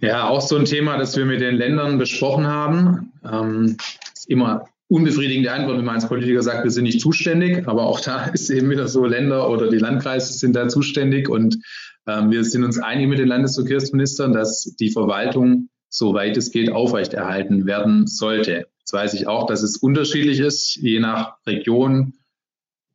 Ja, 0.00 0.28
auch 0.28 0.42
so 0.42 0.56
ein 0.58 0.66
Thema, 0.66 0.98
das 0.98 1.16
wir 1.16 1.24
mit 1.24 1.40
den 1.40 1.54
Ländern 1.54 1.96
besprochen 1.96 2.46
haben. 2.46 3.12
Ähm, 3.24 3.78
ist 4.12 4.28
immer 4.28 4.66
unbefriedigende 4.94 5.50
Antwort, 5.50 5.78
wenn 5.78 5.84
man 5.84 5.96
als 5.96 6.08
Politiker 6.08 6.40
sagt, 6.42 6.62
wir 6.62 6.70
sind 6.70 6.84
nicht 6.84 7.00
zuständig. 7.00 7.66
Aber 7.66 7.82
auch 7.82 8.00
da 8.00 8.26
ist 8.32 8.48
eben 8.48 8.70
wieder 8.70 8.86
so, 8.86 9.04
Länder 9.04 9.50
oder 9.50 9.68
die 9.68 9.78
Landkreise 9.78 10.32
sind 10.32 10.54
da 10.54 10.68
zuständig. 10.68 11.28
Und 11.28 11.58
ähm, 12.06 12.30
wir 12.30 12.44
sind 12.44 12.62
uns 12.62 12.78
einig 12.78 13.08
mit 13.08 13.18
den 13.18 13.28
Landesverkehrsministern, 13.28 14.32
dass 14.32 14.74
die 14.78 14.90
Verwaltung, 14.90 15.68
soweit 15.88 16.36
es 16.36 16.52
geht, 16.52 16.70
aufrechterhalten 16.70 17.66
werden 17.66 18.06
sollte. 18.06 18.66
Jetzt 18.78 18.92
weiß 18.92 19.14
ich 19.14 19.26
auch, 19.26 19.46
dass 19.46 19.62
es 19.62 19.76
unterschiedlich 19.76 20.38
ist, 20.38 20.76
je 20.76 21.00
nach 21.00 21.38
Region, 21.46 22.14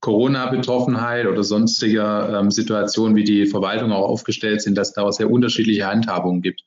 Corona-Betroffenheit 0.02 1.28
oder 1.28 1.44
sonstiger 1.44 2.40
ähm, 2.40 2.52
Situationen, 2.52 3.18
wie 3.18 3.26
die 3.26 3.46
Verwaltung 3.46 3.92
auch 3.92 4.08
aufgestellt 4.08 4.62
sind, 4.62 4.78
dass 4.78 4.94
da 4.94 5.12
sehr 5.12 5.30
unterschiedliche 5.30 5.88
Handhabungen 5.88 6.42
gibt. 6.42 6.64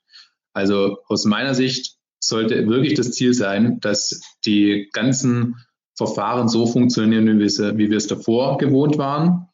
Also 0.53 0.99
aus 1.07 1.25
meiner 1.25 1.55
Sicht 1.55 1.97
sollte 2.25 2.67
wirklich 2.67 2.93
das 2.93 3.11
Ziel 3.11 3.33
sein, 3.33 3.79
dass 3.79 4.21
die 4.45 4.89
ganzen 4.93 5.55
Verfahren 5.95 6.47
so 6.47 6.65
funktionieren, 6.65 7.27
wie 7.27 7.39
wir 7.39 7.45
es, 7.45 7.59
wie 7.59 7.89
wir 7.89 7.97
es 7.97 8.07
davor 8.07 8.57
gewohnt 8.57 8.97
waren. 8.97 9.47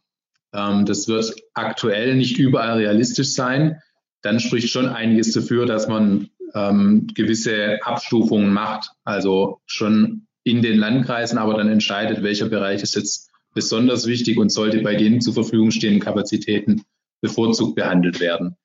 Ähm, 0.53 0.85
das 0.85 1.07
wird 1.07 1.35
aktuell 1.53 2.15
nicht 2.15 2.37
überall 2.39 2.77
realistisch 2.77 3.33
sein. 3.33 3.81
Dann 4.21 4.39
spricht 4.39 4.69
schon 4.69 4.87
einiges 4.87 5.33
dafür, 5.33 5.65
dass 5.65 5.87
man 5.87 6.29
ähm, 6.53 7.07
gewisse 7.13 7.79
Abstufungen 7.83 8.51
macht, 8.51 8.91
also 9.03 9.61
schon 9.65 10.27
in 10.43 10.61
den 10.61 10.77
Landkreisen, 10.77 11.37
aber 11.37 11.55
dann 11.55 11.69
entscheidet, 11.69 12.23
welcher 12.23 12.49
Bereich 12.49 12.81
ist 12.81 12.95
jetzt 12.95 13.29
besonders 13.53 14.07
wichtig 14.07 14.37
und 14.37 14.49
sollte 14.49 14.81
bei 14.81 14.95
den 14.95 15.21
zur 15.21 15.33
Verfügung 15.33 15.71
stehenden 15.71 16.01
Kapazitäten 16.01 16.83
bevorzugt 17.21 17.75
behandelt 17.75 18.19
werden. 18.19 18.55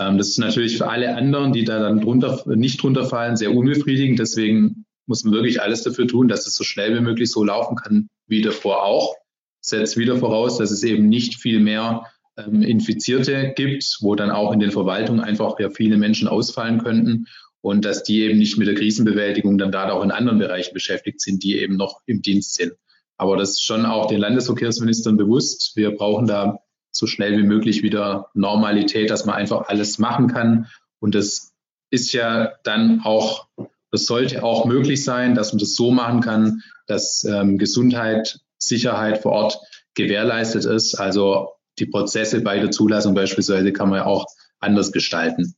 Ähm, 0.00 0.18
das 0.18 0.28
ist 0.28 0.38
natürlich 0.38 0.78
für 0.78 0.88
alle 0.88 1.14
anderen, 1.14 1.52
die 1.52 1.64
da 1.64 1.78
dann 1.78 2.00
drunter, 2.00 2.42
nicht 2.46 2.82
drunter 2.82 3.04
fallen, 3.04 3.36
sehr 3.36 3.54
unbefriedigend. 3.54 4.18
Deswegen 4.18 4.86
muss 5.06 5.24
man 5.24 5.34
wirklich 5.34 5.60
alles 5.60 5.82
dafür 5.82 6.08
tun, 6.08 6.26
dass 6.26 6.46
es 6.46 6.56
so 6.56 6.64
schnell 6.64 6.96
wie 6.96 7.02
möglich 7.02 7.30
so 7.30 7.44
laufen 7.44 7.76
kann 7.76 8.08
wie 8.26 8.40
davor 8.40 8.84
auch. 8.84 9.14
Setzt 9.60 9.98
wieder 9.98 10.16
voraus, 10.16 10.56
dass 10.56 10.70
es 10.70 10.82
eben 10.82 11.08
nicht 11.08 11.36
viel 11.36 11.60
mehr 11.60 12.06
ähm, 12.38 12.62
Infizierte 12.62 13.52
gibt, 13.54 13.98
wo 14.00 14.14
dann 14.14 14.30
auch 14.30 14.52
in 14.52 14.60
den 14.60 14.70
Verwaltungen 14.70 15.20
einfach 15.20 15.60
ja 15.60 15.68
viele 15.68 15.98
Menschen 15.98 16.28
ausfallen 16.28 16.82
könnten 16.82 17.26
und 17.60 17.84
dass 17.84 18.02
die 18.02 18.22
eben 18.22 18.38
nicht 18.38 18.56
mit 18.56 18.68
der 18.68 18.74
Krisenbewältigung 18.74 19.58
dann 19.58 19.70
gerade 19.70 19.92
auch 19.92 20.02
in 20.02 20.10
anderen 20.10 20.38
Bereichen 20.38 20.72
beschäftigt 20.72 21.20
sind, 21.20 21.42
die 21.42 21.58
eben 21.58 21.76
noch 21.76 22.00
im 22.06 22.22
Dienst 22.22 22.54
sind. 22.54 22.72
Aber 23.18 23.36
das 23.36 23.50
ist 23.50 23.62
schon 23.64 23.84
auch 23.84 24.06
den 24.06 24.20
Landesverkehrsministern 24.20 25.18
bewusst. 25.18 25.72
Wir 25.76 25.90
brauchen 25.90 26.26
da 26.26 26.60
so 26.92 27.06
schnell 27.06 27.38
wie 27.38 27.42
möglich 27.42 27.82
wieder 27.82 28.28
Normalität, 28.34 29.10
dass 29.10 29.24
man 29.24 29.36
einfach 29.36 29.68
alles 29.68 29.98
machen 29.98 30.28
kann. 30.28 30.66
Und 30.98 31.14
das 31.14 31.52
ist 31.90 32.12
ja 32.12 32.52
dann 32.62 33.00
auch, 33.02 33.46
das 33.90 34.06
sollte 34.06 34.42
auch 34.42 34.64
möglich 34.64 35.04
sein, 35.04 35.34
dass 35.34 35.52
man 35.52 35.58
das 35.58 35.74
so 35.74 35.90
machen 35.90 36.20
kann, 36.20 36.62
dass 36.86 37.24
ähm, 37.24 37.58
Gesundheit, 37.58 38.40
Sicherheit 38.58 39.18
vor 39.18 39.32
Ort 39.32 39.58
gewährleistet 39.94 40.64
ist. 40.64 40.94
Also 40.94 41.50
die 41.78 41.86
Prozesse 41.86 42.40
bei 42.40 42.58
der 42.58 42.70
Zulassung 42.70 43.14
beispielsweise 43.14 43.72
kann 43.72 43.88
man 43.88 44.00
ja 44.00 44.06
auch 44.06 44.26
anders 44.58 44.92
gestalten. 44.92 45.54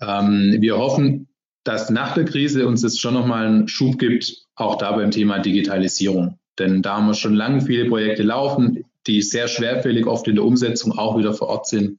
Ähm, 0.00 0.56
wir 0.60 0.78
hoffen, 0.78 1.28
dass 1.64 1.90
nach 1.90 2.14
der 2.14 2.24
Krise 2.24 2.66
uns 2.66 2.80
das 2.80 2.98
schon 2.98 3.14
nochmal 3.14 3.46
einen 3.46 3.68
Schub 3.68 3.98
gibt, 3.98 4.46
auch 4.54 4.76
da 4.76 4.92
beim 4.92 5.10
Thema 5.10 5.38
Digitalisierung. 5.38 6.38
Denn 6.58 6.82
da 6.82 6.96
haben 6.96 7.06
wir 7.06 7.14
schon 7.14 7.34
lange 7.34 7.60
viele 7.60 7.88
Projekte 7.88 8.22
laufen 8.22 8.84
die 9.06 9.22
sehr 9.22 9.48
schwerfällig 9.48 10.06
oft 10.06 10.28
in 10.28 10.36
der 10.36 10.44
Umsetzung 10.44 10.96
auch 10.98 11.18
wieder 11.18 11.34
vor 11.34 11.48
Ort 11.48 11.66
sind. 11.66 11.98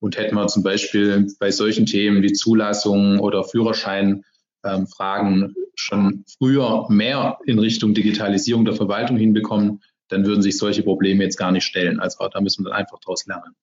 Und 0.00 0.16
hätten 0.16 0.34
wir 0.34 0.48
zum 0.48 0.62
Beispiel 0.62 1.28
bei 1.38 1.50
solchen 1.50 1.86
Themen 1.86 2.22
wie 2.22 2.32
Zulassung 2.32 3.20
oder 3.20 3.44
Führerschein 3.44 4.24
ähm, 4.64 4.86
schon 5.74 6.24
früher 6.38 6.86
mehr 6.88 7.38
in 7.46 7.58
Richtung 7.58 7.94
Digitalisierung 7.94 8.64
der 8.64 8.74
Verwaltung 8.74 9.16
hinbekommen, 9.16 9.82
dann 10.08 10.26
würden 10.26 10.42
sich 10.42 10.58
solche 10.58 10.82
Probleme 10.82 11.24
jetzt 11.24 11.36
gar 11.36 11.52
nicht 11.52 11.64
stellen. 11.64 12.00
Also 12.00 12.28
da 12.28 12.40
müssen 12.40 12.64
wir 12.64 12.70
dann 12.70 12.80
einfach 12.80 12.98
daraus 13.00 13.26
lernen. 13.26 13.54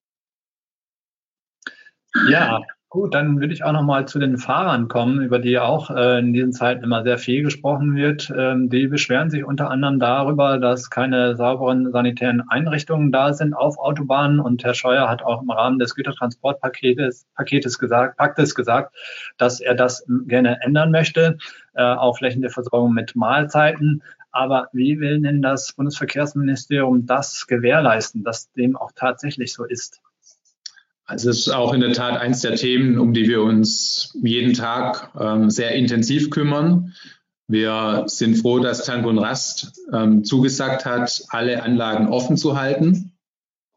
Ja, 2.28 2.62
Gut, 2.92 3.14
dann 3.14 3.38
würde 3.38 3.54
ich 3.54 3.62
auch 3.62 3.70
noch 3.70 3.84
mal 3.84 4.08
zu 4.08 4.18
den 4.18 4.36
Fahrern 4.36 4.88
kommen, 4.88 5.22
über 5.22 5.38
die 5.38 5.60
auch 5.60 5.90
äh, 5.90 6.18
in 6.18 6.32
diesen 6.32 6.52
Zeiten 6.52 6.82
immer 6.82 7.04
sehr 7.04 7.18
viel 7.18 7.44
gesprochen 7.44 7.94
wird. 7.94 8.32
Ähm, 8.36 8.68
die 8.68 8.88
beschweren 8.88 9.30
sich 9.30 9.44
unter 9.44 9.70
anderem 9.70 10.00
darüber, 10.00 10.58
dass 10.58 10.90
keine 10.90 11.36
sauberen 11.36 11.92
sanitären 11.92 12.42
Einrichtungen 12.48 13.12
da 13.12 13.32
sind 13.32 13.54
auf 13.54 13.78
Autobahnen. 13.78 14.40
Und 14.40 14.64
Herr 14.64 14.74
Scheuer 14.74 15.08
hat 15.08 15.22
auch 15.22 15.40
im 15.40 15.50
Rahmen 15.50 15.78
des 15.78 15.94
Gütertransportpaketes 15.94 17.28
Paketes 17.36 17.78
gesagt, 17.78 18.16
Paktes 18.16 18.56
gesagt, 18.56 18.96
dass 19.38 19.60
er 19.60 19.76
das 19.76 20.04
gerne 20.26 20.60
ändern 20.60 20.90
möchte, 20.90 21.38
äh, 21.74 21.84
auch 21.84 22.18
flächendeckende 22.18 22.52
Versorgung 22.52 22.92
mit 22.92 23.14
Mahlzeiten. 23.14 24.02
Aber 24.32 24.66
wie 24.72 24.98
will 24.98 25.20
denn 25.20 25.42
das 25.42 25.74
Bundesverkehrsministerium 25.74 27.06
das 27.06 27.46
gewährleisten, 27.46 28.24
dass 28.24 28.50
dem 28.50 28.76
auch 28.76 28.90
tatsächlich 28.96 29.52
so 29.52 29.64
ist? 29.64 30.02
Also 31.10 31.30
es 31.30 31.38
ist 31.38 31.48
auch 31.48 31.74
in 31.74 31.80
der 31.80 31.92
Tat 31.92 32.20
eines 32.20 32.40
der 32.42 32.54
Themen, 32.54 32.96
um 32.96 33.12
die 33.12 33.26
wir 33.26 33.42
uns 33.42 34.16
jeden 34.22 34.54
Tag 34.54 35.10
ähm, 35.18 35.50
sehr 35.50 35.72
intensiv 35.72 36.30
kümmern. 36.30 36.94
Wir 37.48 38.04
sind 38.06 38.36
froh, 38.36 38.60
dass 38.60 38.84
Tank 38.84 39.04
und 39.04 39.18
Rast 39.18 39.72
ähm, 39.92 40.22
zugesagt 40.22 40.86
hat, 40.86 41.24
alle 41.30 41.64
Anlagen 41.64 42.06
offen 42.06 42.36
zu 42.36 42.56
halten. 42.56 43.10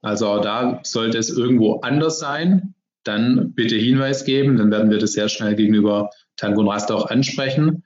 Also 0.04 0.28
auch 0.28 0.42
da 0.42 0.82
sollte 0.84 1.18
es 1.18 1.32
irgendwo 1.32 1.80
anders 1.80 2.20
sein. 2.20 2.76
dann 3.04 3.54
bitte 3.56 3.78
Hinweis 3.78 4.26
geben. 4.26 4.58
Dann 4.58 4.70
werden 4.70 4.92
wir 4.92 5.00
das 5.00 5.14
sehr 5.14 5.28
schnell 5.28 5.56
gegenüber 5.56 6.12
Tango 6.38 6.62
und 6.62 6.68
Rast 6.68 6.92
auch 6.92 7.10
ansprechen. 7.10 7.84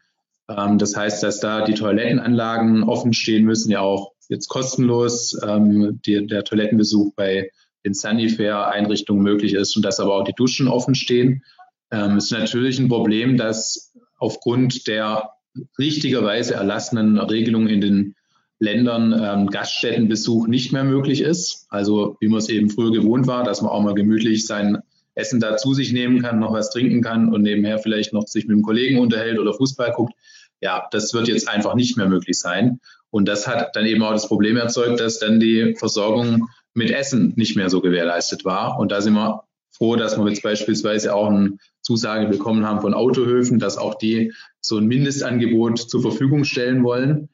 Ähm, 0.50 0.78
das 0.78 0.94
heißt, 0.98 1.24
dass 1.24 1.40
da 1.40 1.64
die 1.64 1.74
Toilettenanlagen 1.74 2.84
offen 2.84 3.14
stehen 3.14 3.46
müssen, 3.46 3.72
ja 3.72 3.80
auch 3.80 4.12
jetzt 4.28 4.50
kostenlos 4.50 5.42
ähm, 5.42 6.02
die, 6.06 6.28
der 6.28 6.44
Toilettenbesuch 6.44 7.14
bei 7.16 7.50
den 7.86 7.94
Sanifair-Einrichtungen 7.94 9.24
möglich 9.24 9.54
ist 9.54 9.76
und 9.76 9.84
dass 9.84 10.00
aber 10.00 10.16
auch 10.16 10.24
die 10.24 10.34
Duschen 10.34 10.68
offen 10.68 10.96
stehen. 10.96 11.44
Ähm, 11.92 12.18
ist 12.18 12.32
natürlich 12.32 12.80
ein 12.80 12.90
Problem, 12.90 13.38
dass 13.38 13.94
aufgrund 14.18 14.88
der 14.88 15.32
richtigerweise 15.80 16.56
erlassenen 16.56 17.18
Regelungen 17.18 17.68
in 17.68 17.82
den 17.82 18.16
Ländern 18.60 19.14
ähm, 19.14 19.48
Gaststättenbesuch 19.48 20.48
nicht 20.48 20.74
mehr 20.74 20.84
möglich 20.84 21.22
ist. 21.22 21.68
Also 21.70 22.18
wie 22.20 22.28
man 22.28 22.40
es 22.40 22.50
eben 22.50 22.70
früher 22.70 22.92
gewohnt 22.92 23.28
war, 23.28 23.44
dass 23.44 23.62
man 23.62 23.72
auch 23.72 23.82
mal 23.82 23.94
gemütlich 23.94 24.46
sein 24.48 24.80
Essen 25.14 25.40
da 25.40 25.58
zu 25.58 25.74
sich 25.74 25.94
nehmen 25.94 26.22
kann, 26.22 26.40
noch 26.40 26.54
was 26.54 26.70
trinken 26.70 27.02
kann 27.02 27.34
und 27.34 27.42
nebenher 27.42 27.80
vielleicht 27.80 28.14
noch 28.14 28.28
sich 28.28 28.46
mit 28.46 28.54
einem 28.54 28.64
Kollegen 28.64 29.00
unterhält 29.00 29.40
oder 29.40 29.54
Fußball 29.54 29.92
guckt. 29.92 30.14
Ja, 30.62 30.88
das 30.92 31.14
wird 31.14 31.28
jetzt 31.28 31.48
einfach 31.48 31.76
nicht 31.76 31.98
mehr 31.98 32.08
möglich 32.08 32.40
sein. 32.40 32.80
Und 33.10 33.28
das 33.28 33.48
hat 33.48 33.76
dann 33.76 33.86
eben 33.86 34.04
auch 34.04 34.12
das 34.12 34.28
Problem 34.28 34.58
erzeugt, 34.58 35.00
dass 35.00 35.20
dann 35.20 35.40
die 35.40 35.76
Versorgung 35.78 36.50
mit 36.78 36.92
Essen 36.92 37.34
nicht 37.36 37.58
mehr 37.58 37.70
so 37.70 37.82
gewährleistet 37.82 38.46
war. 38.46 38.80
Und 38.80 38.92
da 38.92 39.02
sind 39.02 39.14
wir 39.14 39.44
froh, 39.72 39.96
dass 39.96 40.18
wir 40.18 40.28
jetzt 40.28 40.44
beispielsweise 40.44 41.14
auch 41.14 41.28
eine 41.28 41.58
Zusage 41.82 42.28
bekommen 42.28 42.66
haben 42.66 42.82
von 42.82 42.94
Autohöfen, 42.94 43.60
dass 43.60 43.78
auch 43.78 43.96
die 43.96 44.34
so 44.62 44.78
ein 44.78 44.86
Mindestangebot 44.86 45.80
zur 45.80 46.02
Verfügung 46.02 46.44
stellen 46.44 46.84
wollen. 46.84 47.30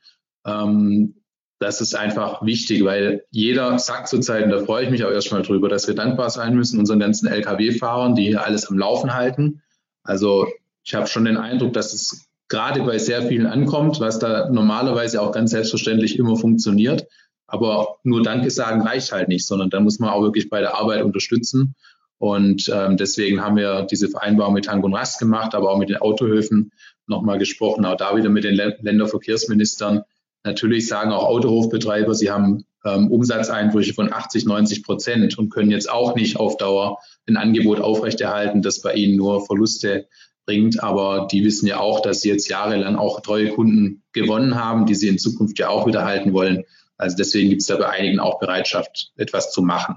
Ähm, 0.46 1.16
das 1.60 1.82
ist 1.82 1.96
einfach 1.96 2.46
wichtig, 2.46 2.84
weil 2.84 3.26
jeder 3.32 3.80
sagt 3.80 4.08
zurzeit, 4.08 4.46
und 4.46 4.52
da 4.52 4.64
freue 4.64 4.86
ich 4.86 4.90
mich 4.90 5.04
auch 5.06 5.12
erstmal 5.12 5.44
drüber, 5.44 5.70
dass 5.70 5.88
wir 5.88 5.96
dankbar 5.96 6.30
sein 6.30 6.56
müssen 6.56 6.80
unseren 6.80 7.00
ganzen 7.00 7.28
Lkw-Fahrern, 7.28 8.16
die 8.16 8.28
hier 8.28 8.46
alles 8.46 8.70
am 8.70 8.78
Laufen 8.78 9.14
halten. 9.14 9.62
Also 10.04 10.48
ich 10.84 10.96
habe 10.96 11.08
schon 11.08 11.26
den 11.26 11.38
Eindruck, 11.38 11.74
dass 11.74 11.94
es 11.94 12.28
gerade 12.50 12.82
bei 12.84 12.98
sehr 12.98 13.24
vielen 13.24 13.46
ankommt, 13.46 14.00
was 14.00 14.20
da 14.20 14.50
normalerweise 14.50 15.22
auch 15.22 15.32
ganz 15.32 15.52
selbstverständlich 15.52 16.20
immer 16.20 16.36
funktioniert. 16.36 17.08
Aber 17.54 17.98
nur 18.02 18.24
Danke 18.24 18.50
sagen 18.50 18.82
reicht 18.82 19.12
halt 19.12 19.28
nicht, 19.28 19.46
sondern 19.46 19.70
da 19.70 19.80
muss 19.80 20.00
man 20.00 20.10
auch 20.10 20.24
wirklich 20.24 20.50
bei 20.50 20.60
der 20.60 20.74
Arbeit 20.74 21.04
unterstützen. 21.04 21.76
Und 22.18 22.68
ähm, 22.74 22.98
deswegen 22.98 23.44
haben 23.44 23.58
wir 23.58 23.84
diese 23.84 24.10
Vereinbarung 24.10 24.56
mit 24.56 24.66
Tango 24.66 24.88
und 24.88 24.96
Rast 24.96 25.20
gemacht, 25.20 25.54
aber 25.54 25.70
auch 25.70 25.78
mit 25.78 25.90
den 25.90 25.98
Autohöfen 25.98 26.72
nochmal 27.06 27.38
gesprochen, 27.38 27.86
auch 27.86 27.96
da 27.96 28.16
wieder 28.16 28.30
mit 28.30 28.44
den 28.44 28.56
Länderverkehrsministern. 28.56 30.02
Natürlich 30.44 30.88
sagen 30.88 31.12
auch 31.12 31.26
Autohofbetreiber, 31.26 32.16
sie 32.16 32.32
haben 32.32 32.66
ähm, 32.86 33.12
Umsatzeinbrüche 33.12 33.94
von 33.94 34.12
80, 34.12 34.46
90 34.46 34.82
Prozent 34.82 35.38
und 35.38 35.52
können 35.52 35.70
jetzt 35.70 35.92
auch 35.92 36.16
nicht 36.16 36.38
auf 36.38 36.58
Dauer 36.58 36.98
ein 37.28 37.38
Angebot 37.38 37.80
aufrechterhalten, 37.80 38.64
das 38.64 38.82
bei 38.82 38.96
ihnen 38.96 39.16
nur 39.16 39.46
Verluste 39.46 40.08
bringt. 40.48 40.82
Aber 40.82 41.28
die 41.32 41.44
wissen 41.44 41.68
ja 41.68 41.80
auch, 41.80 42.00
dass 42.00 42.22
sie 42.22 42.30
jetzt 42.30 42.50
jahrelang 42.50 42.96
auch 42.96 43.22
treue 43.22 43.50
Kunden 43.50 44.02
gewonnen 44.12 44.56
haben, 44.56 44.88
die 44.88 44.96
sie 44.96 45.08
in 45.08 45.20
Zukunft 45.20 45.60
ja 45.60 45.70
auch 45.70 45.86
wieder 45.86 46.04
halten 46.04 46.34
wollen. 46.34 46.64
Also 46.98 47.16
deswegen 47.18 47.50
gibt 47.50 47.62
es 47.62 47.68
da 47.68 47.78
bei 47.78 47.90
einigen 47.90 48.20
auch 48.20 48.40
Bereitschaft, 48.40 49.12
etwas 49.16 49.52
zu 49.52 49.62
machen. 49.62 49.96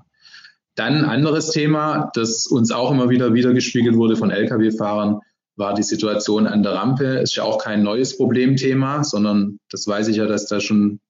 Dann 0.74 0.96
ein 0.96 1.04
anderes 1.04 1.50
Thema, 1.50 2.10
das 2.14 2.46
uns 2.46 2.70
auch 2.70 2.90
immer 2.90 3.08
wieder 3.08 3.32
wiedergespiegelt 3.32 3.96
wurde 3.96 4.16
von 4.16 4.30
Lkw-Fahrern, 4.30 5.20
war 5.56 5.74
die 5.74 5.82
Situation 5.82 6.46
an 6.46 6.62
der 6.62 6.72
Rampe. 6.72 7.04
Ist 7.18 7.36
ja 7.36 7.44
auch 7.44 7.58
kein 7.58 7.82
neues 7.82 8.16
Problemthema, 8.16 9.02
sondern 9.02 9.58
das 9.70 9.86
weiß 9.88 10.08
ich 10.08 10.16
ja, 10.16 10.26
dass 10.26 10.46
da 10.46 10.60
schon 10.60 11.00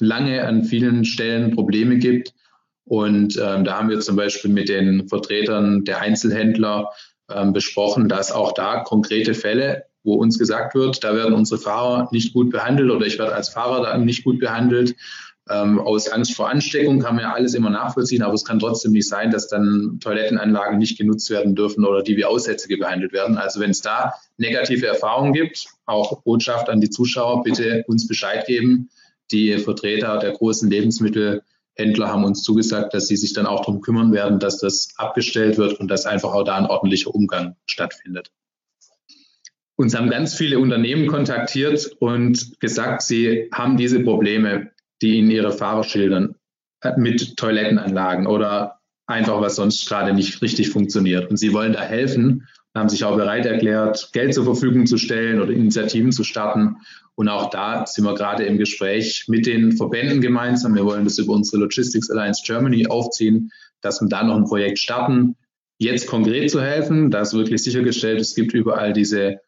lange 0.00 0.44
an 0.44 0.64
vielen 0.64 1.04
Stellen 1.04 1.54
Probleme 1.54 1.98
gibt. 1.98 2.34
Und 2.84 3.36
ähm, 3.40 3.64
da 3.64 3.78
haben 3.78 3.88
wir 3.88 4.00
zum 4.00 4.16
Beispiel 4.16 4.50
mit 4.50 4.68
den 4.68 5.08
Vertretern 5.08 5.84
der 5.84 6.00
Einzelhändler 6.00 6.90
ähm, 7.30 7.52
besprochen, 7.52 8.08
dass 8.08 8.32
auch 8.32 8.52
da 8.52 8.80
konkrete 8.80 9.34
Fälle, 9.34 9.84
wo 10.02 10.14
uns 10.14 10.36
gesagt 10.36 10.74
wird, 10.74 11.04
da 11.04 11.14
werden 11.14 11.32
unsere 11.32 11.60
Fahrer 11.60 12.08
nicht 12.10 12.32
gut 12.32 12.50
behandelt 12.50 12.90
oder 12.90 13.06
ich 13.06 13.20
werde 13.20 13.34
als 13.34 13.50
Fahrer 13.50 13.82
da 13.82 13.96
nicht 13.96 14.24
gut 14.24 14.40
behandelt. 14.40 14.96
Ähm, 15.50 15.80
aus 15.80 16.08
Angst 16.08 16.34
vor 16.34 16.48
Ansteckung 16.48 17.00
kann 17.00 17.16
man 17.16 17.24
ja 17.24 17.32
alles 17.32 17.54
immer 17.54 17.70
nachvollziehen, 17.70 18.22
aber 18.22 18.34
es 18.34 18.44
kann 18.44 18.60
trotzdem 18.60 18.92
nicht 18.92 19.08
sein, 19.08 19.32
dass 19.32 19.48
dann 19.48 19.98
Toilettenanlagen 20.00 20.78
nicht 20.78 20.98
genutzt 20.98 21.30
werden 21.30 21.56
dürfen 21.56 21.84
oder 21.84 22.02
die 22.02 22.16
wie 22.16 22.24
Aussätzige 22.24 22.78
behandelt 22.78 23.12
werden. 23.12 23.36
Also 23.36 23.58
wenn 23.58 23.70
es 23.70 23.80
da 23.80 24.14
negative 24.36 24.86
Erfahrungen 24.86 25.32
gibt, 25.32 25.66
auch 25.84 26.22
Botschaft 26.22 26.68
an 26.68 26.80
die 26.80 26.90
Zuschauer, 26.90 27.42
bitte 27.42 27.84
uns 27.88 28.06
Bescheid 28.06 28.46
geben. 28.46 28.90
Die 29.32 29.58
Vertreter 29.58 30.18
der 30.18 30.32
großen 30.32 30.70
Lebensmittel 30.70 31.42
Händler 31.74 32.08
haben 32.08 32.24
uns 32.24 32.42
zugesagt, 32.42 32.94
dass 32.94 33.08
sie 33.08 33.16
sich 33.16 33.32
dann 33.32 33.46
auch 33.46 33.60
darum 33.60 33.80
kümmern 33.80 34.12
werden, 34.12 34.38
dass 34.38 34.58
das 34.58 34.90
abgestellt 34.96 35.56
wird 35.58 35.80
und 35.80 35.88
dass 35.88 36.06
einfach 36.06 36.34
auch 36.34 36.44
da 36.44 36.56
ein 36.56 36.66
ordentlicher 36.66 37.14
Umgang 37.14 37.56
stattfindet. 37.66 38.30
Uns 39.76 39.96
haben 39.96 40.10
ganz 40.10 40.34
viele 40.34 40.58
Unternehmen 40.58 41.06
kontaktiert 41.06 41.96
und 41.98 42.60
gesagt, 42.60 43.02
sie 43.02 43.48
haben 43.52 43.78
diese 43.78 44.00
Probleme, 44.00 44.70
die 45.02 45.18
in 45.18 45.30
ihre 45.30 45.52
Fahrer 45.52 45.84
schildern, 45.84 46.36
mit 46.96 47.36
Toilettenanlagen 47.36 48.26
oder 48.26 48.80
einfach 49.06 49.40
was 49.40 49.56
sonst 49.56 49.86
gerade 49.88 50.14
nicht 50.14 50.40
richtig 50.42 50.70
funktioniert. 50.70 51.30
Und 51.30 51.36
sie 51.36 51.52
wollen 51.52 51.72
da 51.72 51.82
helfen 51.82 52.48
und 52.72 52.80
haben 52.80 52.88
sich 52.88 53.04
auch 53.04 53.16
bereit 53.16 53.46
erklärt, 53.46 54.10
Geld 54.12 54.34
zur 54.34 54.44
Verfügung 54.44 54.86
zu 54.86 54.96
stellen 54.96 55.40
oder 55.40 55.52
Initiativen 55.52 56.12
zu 56.12 56.24
starten. 56.24 56.76
Und 57.14 57.28
auch 57.28 57.50
da 57.50 57.84
sind 57.86 58.04
wir 58.04 58.14
gerade 58.14 58.44
im 58.44 58.58
Gespräch 58.58 59.26
mit 59.28 59.46
den 59.46 59.76
Verbänden 59.76 60.20
gemeinsam. 60.20 60.74
Wir 60.74 60.84
wollen 60.84 61.04
das 61.04 61.18
über 61.18 61.34
unsere 61.34 61.58
Logistics 61.62 62.10
Alliance 62.10 62.42
Germany 62.44 62.86
aufziehen, 62.86 63.52
dass 63.82 64.00
wir 64.00 64.08
da 64.08 64.22
noch 64.22 64.36
ein 64.36 64.44
Projekt 64.44 64.78
starten, 64.78 65.36
jetzt 65.78 66.06
konkret 66.06 66.50
zu 66.50 66.62
helfen, 66.62 67.10
dass 67.10 67.34
wirklich 67.34 67.62
sichergestellt 67.62 68.20
ist, 68.20 68.30
es 68.30 68.34
gibt 68.34 68.54
überall 68.54 68.92
diese 68.92 69.40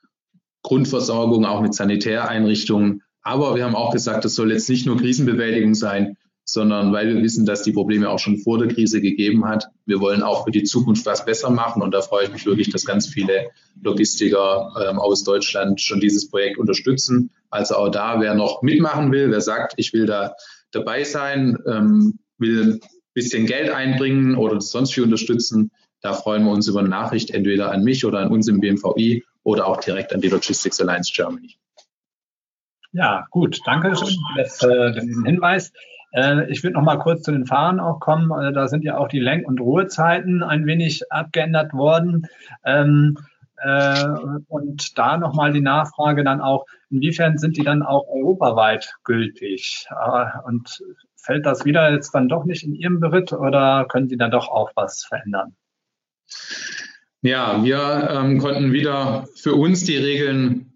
Grundversorgung, 0.63 1.45
auch 1.45 1.61
mit 1.61 1.75
Sanitäreinrichtungen. 1.75 3.03
Aber 3.25 3.57
wir 3.57 3.65
haben 3.65 3.75
auch 3.75 3.93
gesagt, 3.93 4.25
das 4.25 4.35
soll 4.35 4.53
jetzt 4.53 4.69
nicht 4.69 4.87
nur 4.87 4.99
Krisenbewältigung 4.99 5.75
sein, 5.75 6.17
sondern 6.45 6.93
weil 6.93 7.09
wir 7.09 7.23
wissen, 7.23 7.47
dass 7.47 7.63
die 7.63 7.73
Probleme 7.73 8.11
auch 8.11 8.19
schon 8.19 8.37
vor 8.37 8.59
der 8.59 8.69
Krise 8.69 9.01
gegeben 9.01 9.47
hat. 9.47 9.69
Wir 9.87 10.01
wollen 10.01 10.23
auch 10.23 10.45
für 10.45 10.51
die 10.51 10.63
Zukunft 10.63 11.07
was 11.07 11.25
besser 11.25 11.49
machen 11.49 11.83
und 11.83 11.93
da 11.93 12.03
freue 12.03 12.27
ich 12.27 12.33
mich 12.33 12.45
wirklich, 12.45 12.71
dass 12.71 12.85
ganz 12.85 13.09
viele 13.09 13.49
Logistiker 13.83 14.71
ähm, 14.87 14.99
aus 14.99 15.25
Deutschland 15.25 15.81
schon 15.81 16.01
dieses 16.01 16.29
Projekt 16.29 16.59
unterstützen. 16.59 17.31
Also 17.49 17.77
auch 17.77 17.89
da, 17.89 18.21
wer 18.21 18.35
noch 18.35 18.61
mitmachen 18.61 19.11
will, 19.11 19.31
wer 19.31 19.41
sagt, 19.41 19.75
ich 19.79 19.95
will 19.95 20.05
da 20.05 20.35
dabei 20.71 21.05
sein, 21.05 21.57
ähm, 21.67 22.19
will 22.37 22.75
ein 22.75 22.81
bisschen 23.15 23.47
Geld 23.47 23.71
einbringen 23.71 24.37
oder 24.37 24.61
sonst 24.61 24.95
wie 24.99 25.01
unterstützen, 25.01 25.71
da 26.03 26.13
freuen 26.13 26.45
wir 26.45 26.51
uns 26.51 26.69
über 26.69 26.81
eine 26.81 26.91
Nachricht 26.91 27.31
entweder 27.31 27.71
an 27.71 27.85
mich 27.85 28.05
oder 28.05 28.19
an 28.19 28.31
uns 28.31 28.49
im 28.49 28.61
BMVI 28.61 29.25
oder 29.45 29.67
auch 29.67 29.81
direkt 29.81 30.13
an 30.13 30.21
die 30.21 30.29
Logistics 30.29 30.79
Alliance 30.79 31.11
Germany. 31.15 31.57
Ja, 32.95 33.27
gut, 33.31 33.59
danke 33.67 33.97
schön 33.97 34.17
für 34.47 34.93
den 34.93 35.25
Hinweis. 35.25 35.73
Äh, 36.13 36.49
ich 36.49 36.63
würde 36.63 36.75
noch 36.75 36.85
mal 36.85 36.99
kurz 36.99 37.23
zu 37.23 37.33
den 37.33 37.45
Fahrern 37.45 37.81
auch 37.81 37.99
kommen. 37.99 38.31
Äh, 38.31 38.53
da 38.53 38.69
sind 38.69 38.85
ja 38.85 38.97
auch 38.99 39.09
die 39.09 39.19
Lenk- 39.19 39.49
und 39.49 39.61
Ruhezeiten 39.61 40.45
ein 40.45 40.65
wenig 40.65 41.03
abgeändert 41.11 41.73
worden. 41.73 42.29
Ähm, 42.65 43.19
äh, 43.57 44.07
und 44.47 44.97
da 44.97 45.17
noch 45.17 45.35
mal 45.35 45.53
die 45.53 45.61
Nachfrage 45.61 46.23
dann 46.23 46.41
auch, 46.41 46.67
inwiefern 46.89 47.37
sind 47.37 47.57
die 47.57 47.65
dann 47.65 47.83
auch 47.83 48.07
europaweit 48.07 48.95
gültig? 49.03 49.89
Und 50.45 50.81
fällt 51.17 51.47
das 51.47 51.65
wieder 51.65 51.91
jetzt 51.91 52.15
dann 52.15 52.29
doch 52.29 52.45
nicht 52.45 52.63
in 52.63 52.77
Ihrem 52.77 53.01
Beritt 53.01 53.33
oder 53.33 53.87
können 53.89 54.09
Sie 54.09 54.17
dann 54.17 54.31
doch 54.31 54.49
auch 54.49 54.71
was 54.77 55.05
verändern? 55.05 55.57
Ja, 57.23 57.65
wir 57.65 58.09
ähm, 58.13 58.39
konnten 58.39 58.73
wieder 58.73 59.27
für 59.35 59.55
uns 59.55 59.83
die 59.83 59.97
Regeln 59.97 60.74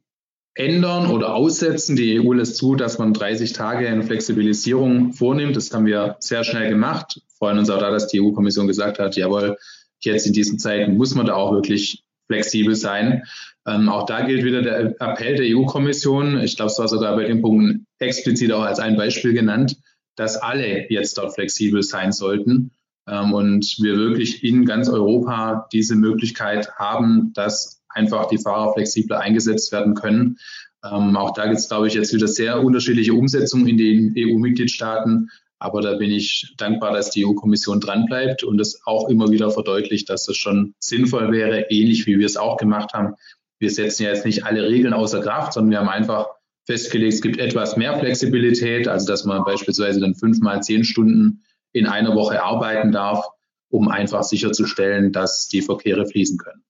ändern 0.59 1.11
oder 1.11 1.35
aussetzen. 1.35 1.95
Die 1.95 2.21
EU 2.21 2.33
lässt 2.33 2.57
zu, 2.57 2.75
dass 2.75 2.99
man 2.99 3.15
30 3.15 3.53
Tage 3.53 3.87
in 3.87 4.03
Flexibilisierung 4.03 5.13
vornimmt. 5.13 5.57
Das 5.57 5.73
haben 5.73 5.87
wir 5.87 6.17
sehr 6.19 6.43
schnell 6.43 6.69
gemacht. 6.69 7.23
Freuen 7.39 7.59
uns 7.59 7.71
auch 7.71 7.79
da, 7.79 7.91
dass 7.91 8.09
die 8.09 8.21
EU-Kommission 8.21 8.67
gesagt 8.67 8.99
hat, 8.99 9.17
jawohl, 9.17 9.57
jetzt 10.01 10.27
in 10.27 10.33
diesen 10.33 10.59
Zeiten 10.59 10.97
muss 10.97 11.15
man 11.15 11.27
da 11.27 11.35
auch 11.35 11.53
wirklich 11.53 12.03
flexibel 12.27 12.75
sein. 12.75 13.23
Ähm, 13.67 13.89
auch 13.89 14.07
da 14.07 14.27
gilt 14.27 14.45
wieder 14.45 14.63
der 14.63 15.01
Appell 15.01 15.37
der 15.37 15.57
EU-Kommission. 15.57 16.41
Ich 16.41 16.57
glaube, 16.57 16.73
es 16.73 16.79
war 16.79 16.89
sogar 16.89 17.15
bei 17.15 17.25
dem 17.25 17.41
Punkt 17.41 17.85
explizit 18.01 18.53
auch 18.53 18.63
als 18.63 18.81
ein 18.81 18.97
Beispiel 18.97 19.35
genannt, 19.35 19.77
dass 20.17 20.37
alle 20.37 20.91
jetzt 20.91 21.19
dort 21.19 21.35
flexibel 21.35 21.85
sein 21.85 22.11
sollten 22.11 22.73
ähm, 23.07 23.33
und 23.33 23.77
wir 23.79 23.97
wirklich 23.97 24.43
in 24.43 24.65
ganz 24.65 24.89
Europa 24.89 25.69
diese 25.73 25.95
Möglichkeit 25.95 26.73
haben, 26.77 27.33
dass 27.35 27.78
einfach 27.89 28.28
die 28.28 28.39
Fahrer 28.39 28.72
flexibler 28.74 29.20
eingesetzt 29.20 29.72
werden 29.72 29.95
können. 29.95 30.39
Ähm, 30.84 31.16
auch 31.16 31.32
da 31.34 31.47
gibt 31.47 31.59
es, 31.59 31.68
glaube 31.68 31.89
ich, 31.89 31.95
jetzt 31.95 32.14
wieder 32.14 32.28
sehr 32.28 32.62
unterschiedliche 32.62 33.14
Umsetzungen 33.14 33.66
in 33.66 33.76
den 33.76 34.14
EU-Mitgliedstaaten. 34.16 35.30
Aber 35.59 35.80
da 35.80 35.95
bin 35.97 36.12
ich 36.12 36.55
dankbar, 36.57 36.93
dass 36.93 37.11
die 37.11 37.26
EU-Kommission 37.26 37.80
dranbleibt 37.80 38.45
und 38.45 38.61
es 38.61 38.80
auch 38.86 39.09
immer 39.09 39.30
wieder 39.30 39.51
verdeutlicht, 39.51 40.09
dass 40.09 40.24
das 40.24 40.36
schon 40.36 40.74
sinnvoll 40.78 41.32
wäre, 41.32 41.66
ähnlich 41.70 42.07
wie 42.07 42.18
wir 42.18 42.26
es 42.26 42.36
auch 42.36 42.59
gemacht 42.59 42.93
haben. 42.95 43.14
Wir 43.59 43.70
setzen 43.70 44.05
ja 44.05 44.11
jetzt 44.11 44.24
nicht 44.24 44.45
alle 44.45 44.68
Regeln 44.68 44.93
außer 44.93 45.20
Kraft, 45.20 45.55
sondern 45.55 45.72
wir 45.72 45.80
haben 45.80 45.89
einfach 45.89 46.28
festgelegt, 46.66 47.14
es 47.14 47.22
gibt 47.22 47.39
etwas 47.41 47.76
mehr 47.76 47.99
Flexibilität, 47.99 48.86
also 48.86 49.07
dass 49.09 49.24
man 49.24 49.43
beispielsweise 49.43 49.99
dann 49.99 50.14
fünfmal 50.14 50.62
zehn 50.62 50.84
Stunden 50.84 51.43
in 51.72 51.86
einer 51.86 52.14
Woche 52.14 52.43
arbeiten 52.43 52.93
darf. 52.93 53.26
um 53.70 53.89
einfach 53.89 54.22
sicherzustellen, 54.22 55.12
dass 55.12 55.49
die 55.49 55.61
Verkehre 55.61 56.07
fließen 56.07 56.39
können. 56.39 56.62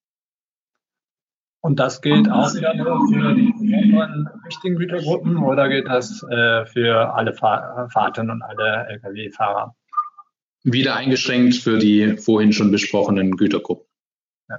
Und 1.60 1.80
das 1.80 2.00
gilt 2.00 2.30
auch 2.30 2.54
wieder 2.54 2.74
nur 2.74 3.08
für 3.08 3.34
die 3.34 3.52
wichtigen 4.44 4.76
Gütergruppen 4.76 5.38
oder 5.38 5.68
gilt 5.68 5.88
das 5.88 6.22
äh, 6.30 6.64
für 6.66 7.14
alle 7.14 7.34
Fahr 7.34 7.88
Fahrten 7.90 8.30
und 8.30 8.42
alle 8.42 8.86
Lkw-Fahrer? 8.90 9.74
Wieder 10.62 10.96
eingeschränkt 10.96 11.56
für 11.56 11.78
die 11.78 12.16
vorhin 12.16 12.52
schon 12.52 12.70
besprochenen 12.70 13.36
Gütergruppen. 13.36 13.86
Ja. 14.48 14.58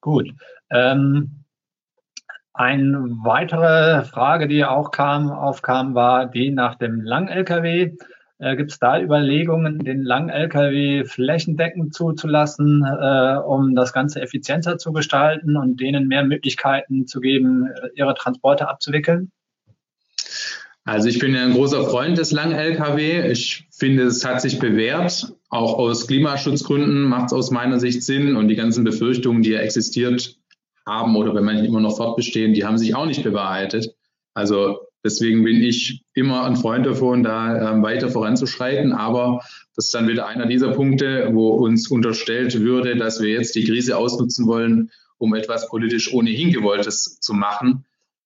Gut. 0.00 0.32
Ähm, 0.70 1.44
eine 2.52 2.98
weitere 3.22 4.04
Frage, 4.04 4.48
die 4.48 4.64
auch 4.64 4.90
kam, 4.90 5.30
aufkam, 5.30 5.94
war 5.94 6.26
die 6.26 6.50
nach 6.50 6.74
dem 6.74 7.00
Lang-Lkw. 7.00 7.96
Äh, 8.40 8.56
Gibt 8.56 8.72
es 8.72 8.78
da 8.78 9.00
Überlegungen, 9.00 9.78
den 9.80 10.02
Lang-Lkw 10.02 11.04
flächendeckend 11.04 11.94
zuzulassen, 11.94 12.82
äh, 12.84 13.36
um 13.36 13.74
das 13.74 13.92
Ganze 13.92 14.22
effizienter 14.22 14.78
zu 14.78 14.92
gestalten 14.92 15.56
und 15.56 15.78
denen 15.78 16.08
mehr 16.08 16.24
Möglichkeiten 16.24 17.06
zu 17.06 17.20
geben, 17.20 17.68
ihre 17.94 18.14
Transporte 18.14 18.68
abzuwickeln? 18.68 19.30
Also 20.84 21.08
ich 21.08 21.18
bin 21.18 21.34
ja 21.34 21.42
ein 21.42 21.52
großer 21.52 21.84
Freund 21.84 22.16
des 22.16 22.32
Lang-Lkw. 22.32 23.30
Ich 23.30 23.66
finde, 23.70 24.04
es 24.04 24.24
hat 24.24 24.40
sich 24.40 24.58
bewährt. 24.58 25.34
Auch 25.50 25.78
aus 25.78 26.06
Klimaschutzgründen 26.06 27.02
macht 27.02 27.26
es 27.26 27.32
aus 27.34 27.50
meiner 27.50 27.78
Sicht 27.78 28.02
Sinn. 28.02 28.36
Und 28.36 28.48
die 28.48 28.56
ganzen 28.56 28.84
Befürchtungen, 28.84 29.42
die 29.42 29.50
ja 29.50 29.60
existiert 29.60 30.38
haben 30.86 31.14
oder 31.14 31.34
wenn 31.34 31.44
man 31.44 31.62
immer 31.62 31.80
noch 31.80 31.98
fortbestehen, 31.98 32.54
die 32.54 32.64
haben 32.64 32.78
sich 32.78 32.94
auch 32.94 33.04
nicht 33.04 33.22
bewahrheitet. 33.22 33.94
Also 34.32 34.80
Deswegen 35.02 35.44
bin 35.44 35.62
ich 35.62 36.02
immer 36.14 36.44
ein 36.44 36.56
Freund 36.56 36.84
davon, 36.84 37.22
da 37.22 37.72
ähm, 37.72 37.82
weiter 37.82 38.10
voranzuschreiten. 38.10 38.92
Aber 38.92 39.40
das 39.74 39.86
ist 39.86 39.94
dann 39.94 40.08
wieder 40.08 40.26
einer 40.26 40.46
dieser 40.46 40.72
Punkte, 40.72 41.30
wo 41.32 41.50
uns 41.50 41.90
unterstellt 41.90 42.60
würde, 42.60 42.96
dass 42.96 43.22
wir 43.22 43.30
jetzt 43.30 43.54
die 43.54 43.64
Krise 43.64 43.96
ausnutzen 43.96 44.46
wollen, 44.46 44.90
um 45.16 45.34
etwas 45.34 45.68
politisch 45.68 46.12
ohnehin 46.12 46.52
gewolltes 46.52 47.18
zu 47.20 47.32
machen. 47.32 47.84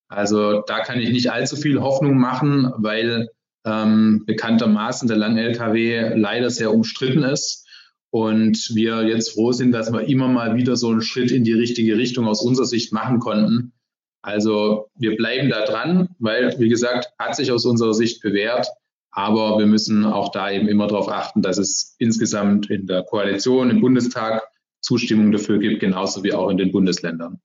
Also 0.09 0.63
da 0.63 0.81
kann 0.81 1.01
ich 1.01 1.11
nicht 1.11 1.31
allzu 1.31 1.57
viel 1.57 1.81
Hoffnung 1.81 2.19
machen, 2.19 2.73
weil 2.77 3.31
ähm, 3.65 4.25
bekanntermaßen 4.27 5.09
der 5.09 5.17
Lang-LKW 5.17 6.15
leider 6.17 6.51
sehr 6.51 6.73
umstritten 6.73 7.23
ist. 7.23 7.67
Und 8.11 8.71
wir 8.75 9.03
jetzt 9.03 9.33
froh 9.33 9.51
sind, 9.51 9.73
dass 9.73 9.93
wir 9.93 10.09
immer 10.09 10.29
mal 10.29 10.57
wieder 10.57 10.77
so 10.77 10.89
einen 10.91 11.03
Schritt 11.03 11.33
in 11.33 11.43
die 11.43 11.53
richtige 11.53 11.97
Richtung 11.97 12.27
aus 12.27 12.43
unserer 12.43 12.67
Sicht 12.67 12.93
machen 12.93 13.19
konnten. 13.19 13.73
Also 14.25 14.89
wir 14.95 15.17
bleiben 15.17 15.51
da 15.51 15.67
dran, 15.67 16.09
weil, 16.19 16.59
wie 16.59 16.71
gesagt, 16.71 17.13
hat 17.19 17.37
sich 17.37 17.53
aus 17.53 17.67
unserer 17.67 17.93
Sicht 17.93 18.23
bewährt. 18.23 18.67
Aber 19.11 19.59
wir 19.59 19.67
müssen 19.67 20.07
auch 20.07 20.33
da 20.33 20.51
eben 20.51 20.67
immer 20.67 20.87
darauf 20.87 21.11
achten, 21.11 21.43
dass 21.43 21.59
es 21.59 21.95
insgesamt 21.99 22.71
in 22.71 22.87
der 22.87 23.03
Koalition, 23.03 23.69
im 23.69 23.83
Bundestag 23.83 24.43
Zustimmung 24.81 25.31
dafür 25.31 25.59
gibt, 25.59 25.81
genauso 25.81 26.25
wie 26.25 26.33
auch 26.33 26.49
in 26.49 26.57
den 26.57 26.73
Bundesländern. 26.73 27.39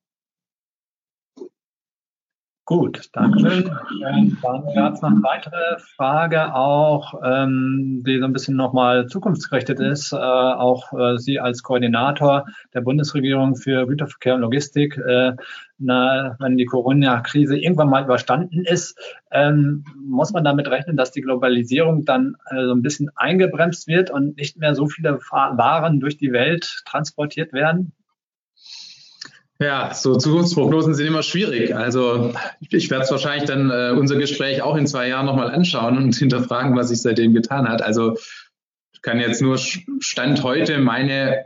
Gut, 2.69 3.09
danke 3.13 3.63
dann 4.03 4.37
gab 4.75 4.93
es 4.93 5.01
noch 5.01 5.09
eine 5.09 5.23
weitere 5.23 5.79
Frage 5.95 6.53
auch, 6.53 7.19
ähm, 7.25 8.03
die 8.05 8.19
so 8.19 8.25
ein 8.25 8.31
bisschen 8.31 8.55
nochmal 8.55 9.07
zukunftsgerichtet 9.07 9.79
ist. 9.79 10.13
Äh, 10.13 10.17
auch 10.17 10.93
äh, 10.93 11.17
Sie 11.17 11.39
als 11.39 11.63
Koordinator 11.63 12.45
der 12.75 12.81
Bundesregierung 12.81 13.55
für 13.55 13.87
Güterverkehr 13.87 14.35
und 14.35 14.41
Logistik, 14.41 14.99
äh, 14.99 15.33
na, 15.79 16.35
wenn 16.39 16.57
die 16.57 16.65
Corona-Krise 16.65 17.57
irgendwann 17.57 17.89
mal 17.89 18.03
überstanden 18.03 18.63
ist, 18.65 18.95
ähm, 19.31 19.83
muss 20.05 20.31
man 20.31 20.43
damit 20.43 20.69
rechnen, 20.69 20.95
dass 20.95 21.09
die 21.09 21.21
Globalisierung 21.21 22.05
dann 22.05 22.35
äh, 22.51 22.65
so 22.65 22.73
ein 22.73 22.83
bisschen 22.83 23.09
eingebremst 23.15 23.87
wird 23.87 24.11
und 24.11 24.37
nicht 24.37 24.57
mehr 24.57 24.75
so 24.75 24.85
viele 24.85 25.19
Waren 25.31 25.99
durch 25.99 26.17
die 26.17 26.33
Welt 26.33 26.83
transportiert 26.85 27.51
werden? 27.51 27.93
Ja, 29.61 29.93
so 29.93 30.15
Zukunftsprognosen 30.15 30.93
sind 30.93 31.05
immer 31.05 31.21
schwierig. 31.21 31.75
Also 31.75 32.33
ich 32.69 32.89
werde 32.89 33.03
es 33.03 33.11
wahrscheinlich 33.11 33.43
dann 33.43 33.69
äh, 33.69 33.91
unser 33.91 34.15
Gespräch 34.15 34.61
auch 34.61 34.77
in 34.77 34.87
zwei 34.87 35.09
Jahren 35.09 35.25
nochmal 35.25 35.51
anschauen 35.51 35.97
und 35.97 36.15
hinterfragen, 36.15 36.77
was 36.77 36.87
sich 36.87 37.01
seitdem 37.01 37.33
getan 37.33 37.67
hat. 37.67 37.81
Also 37.81 38.15
ich 38.93 39.01
kann 39.01 39.19
jetzt 39.19 39.41
nur 39.41 39.57
Stand 39.57 40.43
heute 40.43 40.77
meine 40.77 41.45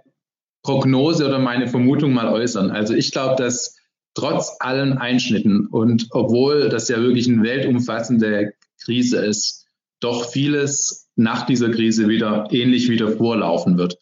Prognose 0.62 1.28
oder 1.28 1.40
meine 1.40 1.68
Vermutung 1.68 2.14
mal 2.14 2.28
äußern. 2.30 2.70
Also 2.70 2.94
ich 2.94 3.12
glaube, 3.12 3.42
dass 3.42 3.78
trotz 4.14 4.58
allen 4.60 5.00
Einschnitten 5.00 5.66
und 5.66 6.08
obwohl 6.12 6.70
das 6.70 6.90
ja 6.90 7.02
wirklich 7.02 7.28
eine 7.28 7.42
weltumfassende 7.42 8.54
Krise 8.84 9.26
ist, 9.26 9.66
doch 10.00 10.30
vieles 10.30 11.10
nach 11.16 11.48
dieser 11.48 11.72
Krise 11.72 12.08
wieder 12.10 12.48
ähnlich 12.52 12.90
wieder 12.90 13.12
vorlaufen 13.12 13.78
wird. 13.80 13.98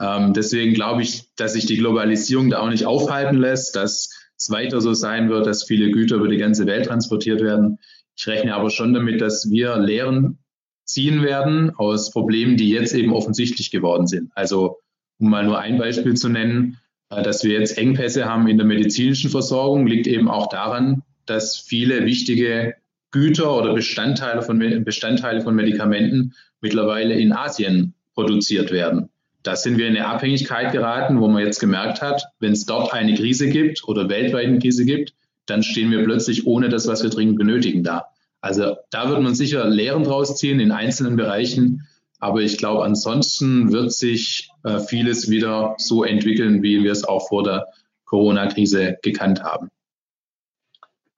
Ähm, 0.00 0.32
deswegen 0.32 0.72
glaube 0.72 1.02
ich, 1.02 1.34
dass 1.36 1.52
sich 1.52 1.66
die 1.66 1.76
Globalisierung 1.76 2.50
da 2.50 2.60
auch 2.60 2.70
nicht 2.70 2.86
aufhalten 2.86 3.36
lässt, 3.36 3.76
dass 3.76 4.10
es 4.36 4.50
weiter 4.50 4.80
so 4.80 4.94
sein 4.94 5.28
wird, 5.28 5.46
dass 5.46 5.64
viele 5.64 5.90
Güter 5.90 6.16
über 6.16 6.28
die 6.28 6.38
ganze 6.38 6.66
Welt 6.66 6.86
transportiert 6.86 7.42
werden. 7.42 7.78
Ich 8.16 8.26
rechne 8.26 8.54
aber 8.54 8.70
schon 8.70 8.94
damit, 8.94 9.20
dass 9.20 9.50
wir 9.50 9.76
Lehren 9.78 10.38
ziehen 10.84 11.22
werden 11.22 11.70
aus 11.76 12.10
Problemen, 12.10 12.56
die 12.56 12.70
jetzt 12.70 12.94
eben 12.94 13.12
offensichtlich 13.12 13.70
geworden 13.70 14.06
sind. 14.06 14.30
Also 14.34 14.78
um 15.18 15.30
mal 15.30 15.44
nur 15.44 15.58
ein 15.58 15.78
Beispiel 15.78 16.14
zu 16.14 16.30
nennen, 16.30 16.78
äh, 17.10 17.22
dass 17.22 17.44
wir 17.44 17.52
jetzt 17.52 17.76
Engpässe 17.76 18.24
haben 18.24 18.48
in 18.48 18.56
der 18.56 18.66
medizinischen 18.66 19.30
Versorgung, 19.30 19.86
liegt 19.86 20.06
eben 20.06 20.28
auch 20.28 20.48
daran, 20.48 21.02
dass 21.26 21.58
viele 21.58 22.06
wichtige 22.06 22.74
Güter 23.10 23.56
oder 23.56 23.74
Bestandteile 23.74 24.42
von, 24.42 24.58
Bestandteile 24.84 25.42
von 25.42 25.54
Medikamenten 25.54 26.34
mittlerweile 26.60 27.14
in 27.14 27.32
Asien 27.32 27.94
produziert 28.14 28.70
werden. 28.70 29.10
Da 29.42 29.56
sind 29.56 29.78
wir 29.78 29.86
in 29.88 29.96
eine 29.96 30.06
Abhängigkeit 30.06 30.72
geraten, 30.72 31.20
wo 31.20 31.28
man 31.28 31.42
jetzt 31.44 31.60
gemerkt 31.60 32.02
hat, 32.02 32.24
wenn 32.40 32.52
es 32.52 32.66
dort 32.66 32.92
eine 32.92 33.14
Krise 33.14 33.48
gibt 33.48 33.84
oder 33.88 34.08
weltweit 34.08 34.46
eine 34.46 34.58
Krise 34.58 34.84
gibt, 34.84 35.14
dann 35.46 35.62
stehen 35.62 35.90
wir 35.90 36.04
plötzlich 36.04 36.46
ohne 36.46 36.68
das, 36.68 36.86
was 36.86 37.02
wir 37.02 37.10
dringend 37.10 37.38
benötigen, 37.38 37.82
da. 37.82 38.06
Also 38.40 38.76
da 38.90 39.08
wird 39.08 39.20
man 39.20 39.34
sicher 39.34 39.68
Lehren 39.68 40.04
draus 40.04 40.36
ziehen 40.36 40.60
in 40.60 40.72
einzelnen 40.72 41.16
Bereichen. 41.16 41.86
Aber 42.18 42.40
ich 42.40 42.58
glaube, 42.58 42.84
ansonsten 42.84 43.72
wird 43.72 43.92
sich 43.92 44.50
äh, 44.64 44.78
vieles 44.78 45.30
wieder 45.30 45.74
so 45.78 46.04
entwickeln, 46.04 46.62
wie 46.62 46.82
wir 46.82 46.92
es 46.92 47.04
auch 47.04 47.28
vor 47.28 47.44
der 47.44 47.66
Corona-Krise 48.04 48.98
gekannt 49.02 49.42
haben. 49.42 49.70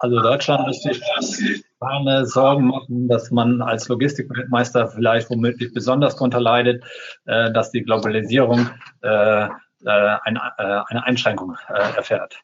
Also 0.03 0.21
Deutschland 0.21 0.67
müsste 0.67 0.95
sich 1.21 1.65
keine 1.81 2.27
Sorgen 2.27 2.67
machen, 2.67 3.07
dass 3.07 3.31
man 3.31 3.63
als 3.63 3.87
Logistikmeister 3.87 4.89
vielleicht 4.89 5.31
womöglich 5.31 5.73
besonders 5.73 6.17
darunter 6.17 6.41
leidet, 6.41 6.83
äh, 7.27 7.53
dass 7.53 7.71
die 7.71 7.83
Globalisierung 7.83 8.69
äh, 9.03 9.45
äh, 9.45 9.49
eine, 9.85 10.41
äh, 10.59 10.81
eine 10.89 11.05
Einschränkung 11.07 11.57
äh, 11.69 11.97
erfährt. 11.97 12.41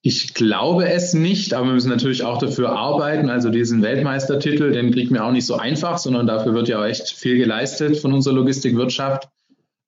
Ich 0.00 0.32
glaube 0.32 0.88
es 0.90 1.12
nicht, 1.12 1.52
aber 1.52 1.66
wir 1.66 1.74
müssen 1.74 1.90
natürlich 1.90 2.24
auch 2.24 2.38
dafür 2.38 2.70
arbeiten. 2.70 3.28
Also 3.28 3.50
diesen 3.50 3.82
Weltmeistertitel, 3.82 4.72
den 4.72 4.90
kriegt 4.90 5.10
man 5.10 5.20
auch 5.20 5.32
nicht 5.32 5.46
so 5.46 5.56
einfach, 5.56 5.98
sondern 5.98 6.26
dafür 6.26 6.54
wird 6.54 6.66
ja 6.66 6.80
auch 6.80 6.86
echt 6.86 7.10
viel 7.10 7.36
geleistet 7.36 7.98
von 7.98 8.14
unserer 8.14 8.36
Logistikwirtschaft. 8.36 9.28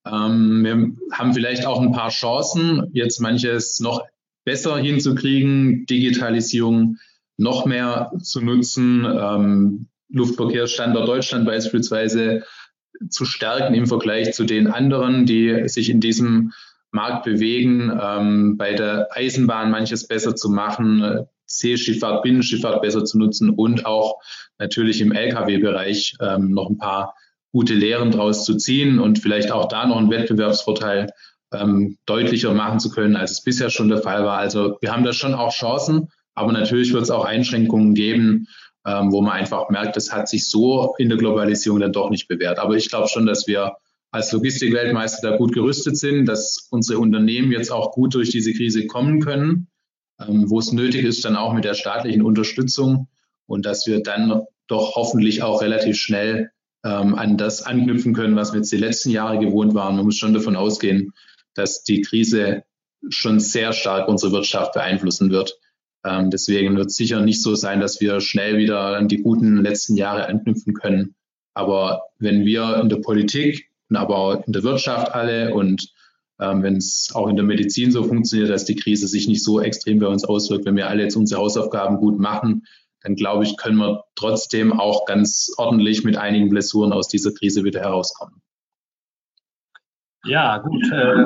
Ähm, 0.05 0.63
wir 0.63 1.17
haben 1.17 1.33
vielleicht 1.33 1.65
auch 1.65 1.81
ein 1.81 1.91
paar 1.91 2.09
Chancen, 2.09 2.91
jetzt 2.93 3.19
manches 3.19 3.79
noch 3.79 4.03
besser 4.45 4.77
hinzukriegen, 4.77 5.85
Digitalisierung 5.87 6.97
noch 7.37 7.65
mehr 7.65 8.13
zu 8.21 8.41
nutzen, 8.41 9.05
ähm, 9.05 9.87
Luftverkehrsstandort 10.09 11.07
Deutschland 11.07 11.45
beispielsweise 11.45 12.43
zu 13.09 13.25
stärken 13.25 13.73
im 13.73 13.87
Vergleich 13.87 14.33
zu 14.33 14.45
den 14.45 14.67
anderen, 14.67 15.25
die 15.25 15.67
sich 15.67 15.89
in 15.89 15.99
diesem 15.99 16.53
Markt 16.91 17.25
bewegen, 17.25 17.91
ähm, 18.01 18.55
bei 18.57 18.73
der 18.73 19.09
Eisenbahn 19.11 19.71
manches 19.71 20.07
besser 20.07 20.35
zu 20.35 20.49
machen, 20.49 21.27
Seeschifffahrt, 21.45 22.23
Binnenschifffahrt 22.23 22.81
besser 22.81 23.03
zu 23.03 23.17
nutzen 23.17 23.49
und 23.49 23.85
auch 23.85 24.21
natürlich 24.57 25.01
im 25.01 25.11
Lkw-Bereich 25.11 26.15
ähm, 26.21 26.51
noch 26.51 26.69
ein 26.69 26.77
paar 26.77 27.15
gute 27.51 27.73
Lehren 27.73 28.11
draus 28.11 28.45
zu 28.45 28.55
ziehen 28.55 28.99
und 28.99 29.19
vielleicht 29.19 29.51
auch 29.51 29.67
da 29.67 29.85
noch 29.85 29.97
einen 29.97 30.09
Wettbewerbsvorteil 30.09 31.11
ähm, 31.59 31.97
deutlicher 32.05 32.53
machen 32.53 32.79
zu 32.79 32.89
können, 32.89 33.15
als 33.15 33.31
es 33.31 33.43
bisher 33.43 33.69
schon 33.69 33.89
der 33.89 33.99
Fall 33.99 34.23
war. 34.23 34.37
Also 34.37 34.77
wir 34.81 34.91
haben 34.91 35.03
da 35.03 35.13
schon 35.13 35.33
auch 35.33 35.53
Chancen, 35.53 36.09
aber 36.33 36.51
natürlich 36.51 36.93
wird 36.93 37.03
es 37.03 37.11
auch 37.11 37.25
Einschränkungen 37.25 37.93
geben, 37.93 38.47
ähm, 38.85 39.11
wo 39.11 39.21
man 39.21 39.33
einfach 39.33 39.69
merkt, 39.69 39.95
das 39.95 40.13
hat 40.13 40.29
sich 40.29 40.47
so 40.47 40.93
in 40.97 41.09
der 41.09 41.17
Globalisierung 41.17 41.79
dann 41.79 41.93
doch 41.93 42.09
nicht 42.09 42.27
bewährt. 42.27 42.59
Aber 42.59 42.75
ich 42.75 42.89
glaube 42.89 43.07
schon, 43.07 43.25
dass 43.25 43.47
wir 43.47 43.73
als 44.11 44.31
Logistikweltmeister 44.31 45.31
da 45.31 45.37
gut 45.37 45.53
gerüstet 45.53 45.97
sind, 45.97 46.25
dass 46.25 46.67
unsere 46.71 46.99
Unternehmen 46.99 47.51
jetzt 47.51 47.71
auch 47.71 47.91
gut 47.91 48.13
durch 48.13 48.29
diese 48.29 48.53
Krise 48.53 48.87
kommen 48.87 49.21
können, 49.21 49.67
ähm, 50.19 50.49
wo 50.49 50.59
es 50.59 50.71
nötig 50.71 51.03
ist, 51.03 51.25
dann 51.25 51.35
auch 51.35 51.53
mit 51.53 51.65
der 51.65 51.73
staatlichen 51.73 52.21
Unterstützung 52.21 53.07
und 53.47 53.65
dass 53.65 53.87
wir 53.87 54.01
dann 54.01 54.43
doch 54.67 54.95
hoffentlich 54.95 55.43
auch 55.43 55.61
relativ 55.61 55.97
schnell 55.97 56.51
ähm, 56.83 57.15
an 57.15 57.37
das 57.37 57.63
anknüpfen 57.63 58.13
können, 58.13 58.35
was 58.35 58.53
wir 58.53 58.59
jetzt 58.59 58.71
die 58.71 58.77
letzten 58.77 59.09
Jahre 59.09 59.39
gewohnt 59.39 59.73
waren. 59.73 59.95
Man 59.95 60.05
muss 60.05 60.17
schon 60.17 60.33
davon 60.33 60.55
ausgehen, 60.55 61.13
dass 61.55 61.83
die 61.83 62.01
Krise 62.01 62.63
schon 63.09 63.39
sehr 63.39 63.73
stark 63.73 64.07
unsere 64.07 64.31
Wirtschaft 64.31 64.73
beeinflussen 64.73 65.31
wird. 65.31 65.57
Ähm, 66.03 66.29
deswegen 66.29 66.77
wird 66.77 66.87
es 66.87 66.95
sicher 66.95 67.21
nicht 67.21 67.41
so 67.41 67.55
sein, 67.55 67.79
dass 67.79 67.99
wir 67.99 68.21
schnell 68.21 68.57
wieder 68.57 68.97
an 68.97 69.07
die 69.07 69.21
guten 69.21 69.57
letzten 69.63 69.95
Jahre 69.95 70.27
anknüpfen 70.27 70.73
können. 70.73 71.15
Aber 71.53 72.03
wenn 72.19 72.45
wir 72.45 72.79
in 72.81 72.89
der 72.89 72.97
Politik 72.97 73.69
aber 73.93 74.17
auch 74.17 74.45
in 74.45 74.53
der 74.53 74.63
Wirtschaft 74.63 75.13
alle 75.13 75.53
und 75.53 75.93
ähm, 76.39 76.63
wenn 76.63 76.75
es 76.75 77.11
auch 77.13 77.27
in 77.27 77.35
der 77.35 77.45
Medizin 77.45 77.91
so 77.91 78.03
funktioniert, 78.03 78.49
dass 78.49 78.65
die 78.65 78.75
Krise 78.75 79.07
sich 79.07 79.27
nicht 79.27 79.43
so 79.43 79.61
extrem 79.61 79.99
bei 79.99 80.07
uns 80.07 80.25
auswirkt, 80.25 80.65
wenn 80.65 80.75
wir 80.75 80.89
alle 80.89 81.03
jetzt 81.03 81.15
unsere 81.15 81.39
Hausaufgaben 81.39 81.97
gut 81.97 82.19
machen, 82.19 82.65
dann 83.01 83.15
glaube 83.15 83.43
ich, 83.43 83.55
können 83.55 83.77
wir 83.77 84.03
trotzdem 84.15 84.73
auch 84.73 85.05
ganz 85.05 85.51
ordentlich 85.57 86.03
mit 86.03 86.17
einigen 86.17 86.49
Blessuren 86.49 86.91
aus 86.91 87.07
dieser 87.07 87.31
Krise 87.31 87.63
wieder 87.63 87.79
herauskommen. 87.81 88.41
Ja, 90.25 90.57
gut. 90.57 90.91
Äh, 90.91 91.25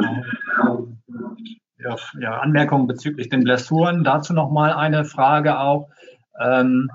ja, 1.77 1.95
ja, 2.19 2.39
Anmerkungen 2.39 2.87
bezüglich 2.87 3.29
den 3.29 3.43
Blessuren. 3.43 4.03
Dazu 4.03 4.33
nochmal 4.33 4.73
eine 4.73 5.05
Frage 5.05 5.59
auch. 5.59 5.89
Ähm, 6.39 6.89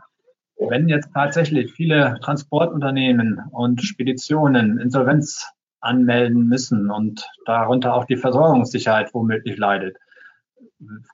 wenn 0.58 0.88
jetzt 0.88 1.12
tatsächlich 1.12 1.72
viele 1.72 2.18
Transportunternehmen 2.22 3.42
und 3.50 3.82
Speditionen 3.82 4.78
Insolvenz 4.78 5.50
anmelden 5.80 6.46
müssen 6.46 6.90
und 6.90 7.26
darunter 7.44 7.94
auch 7.94 8.04
die 8.04 8.16
Versorgungssicherheit 8.16 9.12
womöglich 9.12 9.56
leidet, 9.56 9.96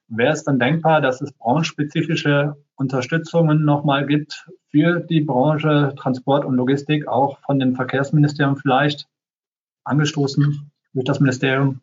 wäre 0.09 0.33
es 0.33 0.45
dann 0.45 0.59
denkbar, 0.59 1.01
dass 1.01 1.21
es 1.21 1.33
branchenspezifische 1.33 2.57
Unterstützungen 2.75 3.65
nochmal 3.65 4.07
gibt 4.07 4.49
für 4.71 5.01
die 5.01 5.21
Branche 5.21 5.95
Transport 5.97 6.45
und 6.45 6.57
Logistik, 6.57 7.07
auch 7.07 7.39
von 7.41 7.59
dem 7.59 7.77
Verkehrsministerium 7.77 8.57
vielleicht 8.57 9.07
angestoßen 9.85 10.71
durch 10.93 11.05
das 11.05 11.21
Ministerium? 11.21 11.81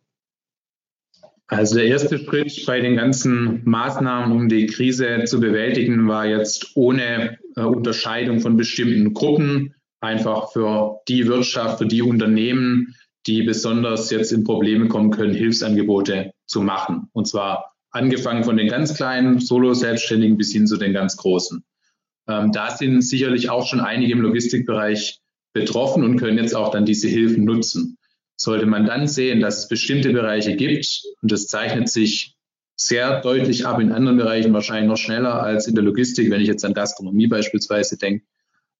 Also 1.47 1.75
der 1.75 1.85
erste 1.85 2.19
Schritt 2.19 2.65
bei 2.65 2.81
den 2.81 2.97
ganzen 2.97 3.61
Maßnahmen, 3.63 4.35
um 4.35 4.49
die 4.49 4.65
Krise 4.65 5.23
zu 5.25 5.39
bewältigen, 5.39 6.07
war 6.07 6.25
jetzt 6.25 6.71
ohne 6.75 7.37
äh, 7.55 7.61
Unterscheidung 7.61 8.41
von 8.41 8.57
bestimmten 8.57 9.13
Gruppen, 9.13 9.73
einfach 10.01 10.51
für 10.51 10.99
die 11.07 11.25
Wirtschaft, 11.27 11.79
für 11.79 11.85
die 11.85 12.01
Unternehmen, 12.01 12.95
die 13.27 13.43
besonders 13.43 14.09
jetzt 14.09 14.33
in 14.33 14.43
Probleme 14.43 14.89
kommen 14.89 15.09
können, 15.11 15.33
Hilfsangebote 15.33 16.33
zu 16.45 16.61
machen. 16.61 17.09
Und 17.13 17.27
zwar 17.27 17.73
angefangen 17.91 18.43
von 18.43 18.57
den 18.57 18.67
ganz 18.67 18.93
kleinen 18.93 19.39
Solo-Selbstständigen 19.39 20.37
bis 20.37 20.51
hin 20.51 20.67
zu 20.67 20.75
den 20.75 20.93
ganz 20.93 21.15
großen. 21.15 21.63
Ähm, 22.27 22.51
da 22.51 22.71
sind 22.71 23.01
sicherlich 23.01 23.49
auch 23.49 23.65
schon 23.65 23.79
einige 23.79 24.11
im 24.11 24.21
Logistikbereich 24.21 25.21
betroffen 25.53 26.03
und 26.03 26.17
können 26.17 26.37
jetzt 26.37 26.55
auch 26.55 26.71
dann 26.71 26.85
diese 26.85 27.07
Hilfen 27.07 27.45
nutzen 27.45 27.96
sollte 28.37 28.65
man 28.65 28.85
dann 28.85 29.07
sehen, 29.07 29.41
dass 29.41 29.57
es 29.57 29.67
bestimmte 29.67 30.13
Bereiche 30.13 30.55
gibt, 30.55 31.03
und 31.21 31.31
das 31.31 31.47
zeichnet 31.47 31.89
sich 31.89 32.37
sehr 32.75 33.21
deutlich 33.21 33.65
ab 33.65 33.79
in 33.79 33.91
anderen 33.91 34.17
Bereichen, 34.17 34.53
wahrscheinlich 34.53 34.87
noch 34.87 34.97
schneller 34.97 35.41
als 35.41 35.67
in 35.67 35.75
der 35.75 35.83
Logistik, 35.83 36.29
wenn 36.29 36.41
ich 36.41 36.47
jetzt 36.47 36.63
an 36.63 36.75
Gastronomie 36.75 37.27
beispielsweise 37.27 37.97
denke, 37.97 38.25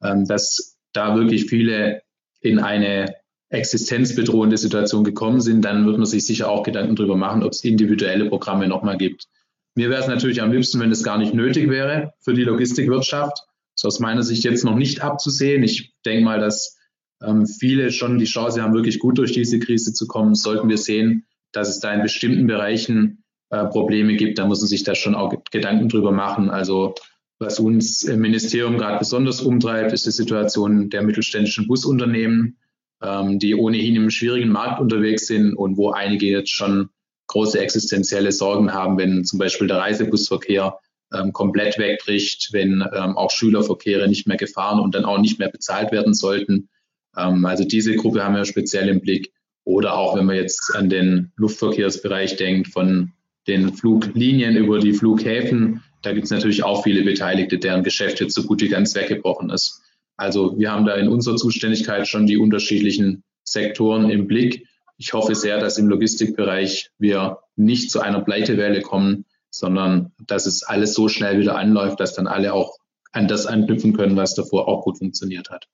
ähm, 0.03 0.26
dass 0.26 0.78
da 0.93 1.16
wirklich 1.16 1.45
viele 1.45 2.03
in 2.39 2.60
eine 2.60 3.16
existenzbedrohende 3.49 4.58
Situation 4.58 5.03
gekommen 5.03 5.41
sind, 5.41 5.64
dann 5.64 5.86
wird 5.86 5.97
man 5.97 6.05
sich 6.05 6.26
sicher 6.26 6.49
auch 6.49 6.64
Gedanken 6.64 6.95
darüber 6.95 7.16
machen, 7.16 7.43
ob 7.43 7.53
es 7.53 7.64
individuelle 7.64 8.30
Programme 8.30 8.68
nochmal 8.68 8.97
gibt. 8.97 9.26
Mir 9.74 9.89
wäre 9.89 10.01
es 10.01 10.08
natürlich 10.08 10.41
am 10.41 10.51
liebsten, 10.51 10.80
wenn 10.80 10.91
es 10.91 11.03
gar 11.03 11.18
nicht 11.18 11.34
nötig 11.34 11.70
wäre 11.70 12.14
für 12.20 12.34
die 12.34 12.43
Logistikwirtschaft. 12.43 13.38
Das 13.38 13.84
ist 13.84 13.86
aus 13.86 13.99
meiner 13.99 14.24
Sicht 14.24 14.43
jetzt 14.43 14.66
noch 14.66 14.76
nicht 14.76 15.01
abzusehen. 15.01 15.64
Ich 15.64 15.93
denke 16.05 16.24
mal, 16.24 16.39
dass 16.39 16.77
ähm, 17.24 17.45
viele 17.45 17.91
schon 17.91 18.20
die 18.20 18.26
Chance 18.26 18.61
haben, 18.61 18.74
wirklich 18.74 18.99
gut 18.99 19.18
durch 19.18 19.32
diese 19.32 19.59
Krise 19.59 19.93
zu 19.93 20.07
kommen, 20.07 20.36
sollten 20.36 20.70
wir 20.70 20.78
sehen, 20.78 21.26
dass 21.51 21.70
es 21.70 21.80
da 21.80 21.93
in 21.93 22.01
bestimmten 22.01 22.47
Bereichen 22.47 23.24
äh, 23.49 23.65
Probleme 23.65 24.15
gibt, 24.15 24.38
da 24.38 24.45
muss 24.45 24.61
man 24.61 24.68
sich 24.68 24.84
da 24.84 24.95
schon 24.95 25.15
auch 25.15 25.34
Gedanken 25.51 25.89
drüber 25.89 26.11
machen. 26.11 26.49
Also 26.49 26.95
was 27.39 27.59
uns 27.59 28.03
im 28.03 28.20
Ministerium 28.20 28.78
gerade 28.78 28.99
besonders 28.99 29.41
umtreibt, 29.41 29.93
ist 29.93 30.05
die 30.05 30.11
Situation 30.11 30.89
der 30.89 31.03
mittelständischen 31.03 31.68
Busunternehmen, 31.68 32.57
ähm, 33.01 33.39
die 33.39 33.55
ohnehin 33.55 33.95
im 33.95 34.09
schwierigen 34.09 34.49
Markt 34.49 34.82
unterwegs 34.82 35.28
sind 35.28 35.53
und 35.53 35.78
wo 35.78 35.91
einige 35.91 36.26
jetzt 36.26 36.49
schon 36.49 36.89
große 37.28 37.59
existenzielle 37.59 38.32
Sorgen 38.32 38.74
haben, 38.74 38.97
wenn 38.97 39.24
zum 39.24 39.39
Beispiel 39.39 39.68
der 39.68 39.78
Reisebusverkehr 39.78 40.80
ähm, 41.13 41.32
komplett 41.32 41.78
wegbricht, 41.78 42.49
wenn 42.51 42.84
ähm, 42.93 43.18
auch 43.18 43.32
Schülerverkehre 43.32 44.07
nicht 44.07 44.28
mehr 44.28 44.38
gefahren 44.38 44.80
und 44.80 44.95
dann 44.95 45.05
auch 45.05 45.20
nicht 45.20 45.39
mehr 45.39 45.49
bezahlt 45.49 45.91
werden 45.91 46.13
sollten. 46.13 46.70
Ähm, 47.18 47.45
also 47.45 47.63
diese 47.63 47.95
Gruppe 47.95 48.24
haben 48.24 48.36
wir 48.36 48.45
speziell 48.45 48.88
im 48.89 49.01
Blick. 49.01 49.32
Oder 49.63 49.97
auch 49.97 50.15
wenn 50.15 50.26
man 50.26 50.38
jetzt 50.38 50.76
an 50.76 50.89
den 50.89 51.32
Luftverkehrsbereich 51.36 52.38
denkt, 52.38 52.70
von 52.70 53.11
den 53.47 53.74
Fluglinien 53.74 54.55
über 54.55 54.80
die 54.80 54.93
Flughäfen, 54.93 55.84
da 56.03 56.13
gibt 56.13 56.26
es 56.26 56.32
natürlich 56.32 56.63
auch 56.63 56.84
viele 56.84 57.03
Beteiligte, 57.03 57.57
deren 57.57 57.84
Geschäft 57.84 58.22
jetzt 58.22 58.34
so 58.34 58.43
gut 58.43 58.61
wie 58.61 58.70
ganz 58.70 58.95
weggebrochen 58.95 59.49
ist. 59.49 59.82
Also 60.15 60.57
wir 60.57 60.72
haben 60.72 60.86
da 60.86 60.95
in 60.95 61.07
unserer 61.07 61.36
Zuständigkeit 61.36 62.07
schon 62.07 62.28
die 62.28 62.38
unterschiedlichen 62.38 63.24
Sektoren 63.43 64.09
im 64.09 64.28
Blick. 64.28 64.68
Ich 64.97 65.13
hoffe 65.13 65.36
sehr, 65.36 65.59
dass 65.59 65.78
im 65.78 65.88
Logistikbereich 65.88 66.89
wir 66.97 67.39
nicht 67.55 67.91
zu 67.91 67.99
einer 67.99 68.22
Pleitewelle 68.22 68.82
kommen, 68.82 69.26
sondern 69.49 70.11
dass 70.26 70.45
es 70.45 70.63
alles 70.63 70.93
so 70.93 71.07
schnell 71.07 71.39
wieder 71.39 71.57
anläuft, 71.57 71.99
dass 71.99 72.15
dann 72.15 72.28
alle 72.28 72.53
auch 72.53 72.78
an 73.11 73.28
das 73.28 73.45
anknüpfen 73.45 73.93
können, 73.93 74.15
was 74.15 74.36
davor 74.36 74.68
auch 74.68 74.84
gut 74.84 74.97
funktioniert 74.97 75.49
hat. 75.49 75.68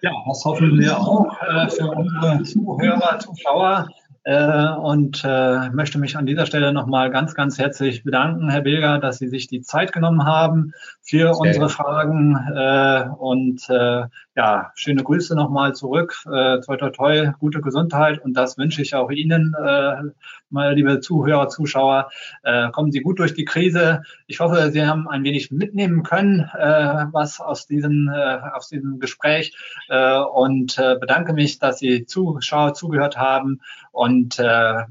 Ja, 0.00 0.12
das 0.26 0.44
hoffen 0.44 0.78
wir 0.78 0.98
auch 0.98 1.36
äh, 1.42 1.68
für 1.68 1.90
unsere 1.90 2.42
Zuhörer, 2.42 3.18
Zuschauer. 3.18 3.88
Äh, 4.24 4.68
und 4.74 5.22
äh, 5.24 5.70
möchte 5.70 5.98
mich 5.98 6.16
an 6.16 6.26
dieser 6.26 6.46
Stelle 6.46 6.72
nochmal 6.72 7.10
ganz, 7.10 7.34
ganz 7.34 7.58
herzlich 7.58 8.04
bedanken, 8.04 8.50
Herr 8.50 8.60
Bilger, 8.60 8.98
dass 8.98 9.18
Sie 9.18 9.26
sich 9.26 9.48
die 9.48 9.62
Zeit 9.62 9.92
genommen 9.92 10.24
haben 10.24 10.72
für 11.02 11.34
Sehr 11.34 11.38
unsere 11.40 11.68
Fragen. 11.68 12.36
Äh, 12.54 13.08
und 13.18 13.68
äh, 13.68 14.04
ja, 14.34 14.72
schöne 14.74 15.02
Grüße 15.04 15.34
nochmal 15.34 15.74
zurück. 15.74 16.16
Äh, 16.26 16.60
toi, 16.60 16.76
toi, 16.76 16.90
toi, 16.90 17.32
gute 17.38 17.60
Gesundheit. 17.60 18.18
Und 18.24 18.34
das 18.34 18.56
wünsche 18.56 18.80
ich 18.80 18.94
auch 18.94 19.10
Ihnen, 19.10 19.54
äh, 19.62 20.02
meine 20.48 20.74
liebe 20.74 21.00
Zuhörer, 21.00 21.48
Zuschauer. 21.48 22.10
Äh, 22.42 22.70
kommen 22.70 22.92
Sie 22.92 23.00
gut 23.00 23.18
durch 23.18 23.34
die 23.34 23.44
Krise. 23.44 24.02
Ich 24.26 24.40
hoffe, 24.40 24.70
Sie 24.70 24.86
haben 24.86 25.06
ein 25.08 25.24
wenig 25.24 25.50
mitnehmen 25.50 26.02
können, 26.02 26.40
äh, 26.54 27.06
was 27.12 27.40
aus 27.40 27.66
diesem, 27.66 28.08
äh, 28.08 28.38
aus 28.54 28.68
diesem 28.68 29.00
Gespräch. 29.00 29.54
Äh, 29.88 30.18
und 30.18 30.78
äh, 30.78 30.96
bedanke 30.98 31.34
mich, 31.34 31.58
dass 31.58 31.78
Sie 31.78 32.06
Zuschauer 32.06 32.72
zugehört 32.72 33.18
haben. 33.18 33.60
Und 33.90 34.38
äh, 34.38 34.84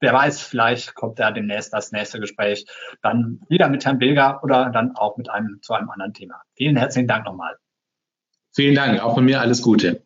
wer 0.00 0.12
weiß, 0.12 0.42
vielleicht 0.42 0.94
kommt 0.94 1.18
da 1.18 1.32
demnächst 1.32 1.72
das 1.72 1.90
nächste 1.90 2.20
Gespräch 2.20 2.66
dann 3.02 3.40
wieder 3.48 3.68
mit 3.68 3.84
Herrn 3.84 3.98
Bilger 3.98 4.44
oder 4.44 4.70
dann 4.70 4.94
auch 4.94 5.16
mit 5.16 5.28
einem 5.28 5.58
zu 5.60 5.74
einem 5.74 5.90
anderen 5.90 6.14
Thema. 6.14 6.42
Vielen 6.54 6.76
herzlichen 6.76 7.08
Dank 7.08 7.24
nochmal. 7.24 7.56
Vielen 8.52 8.74
Dank, 8.74 9.00
auch 9.00 9.14
von 9.14 9.24
mir 9.24 9.40
alles 9.40 9.62
Gute. 9.62 10.02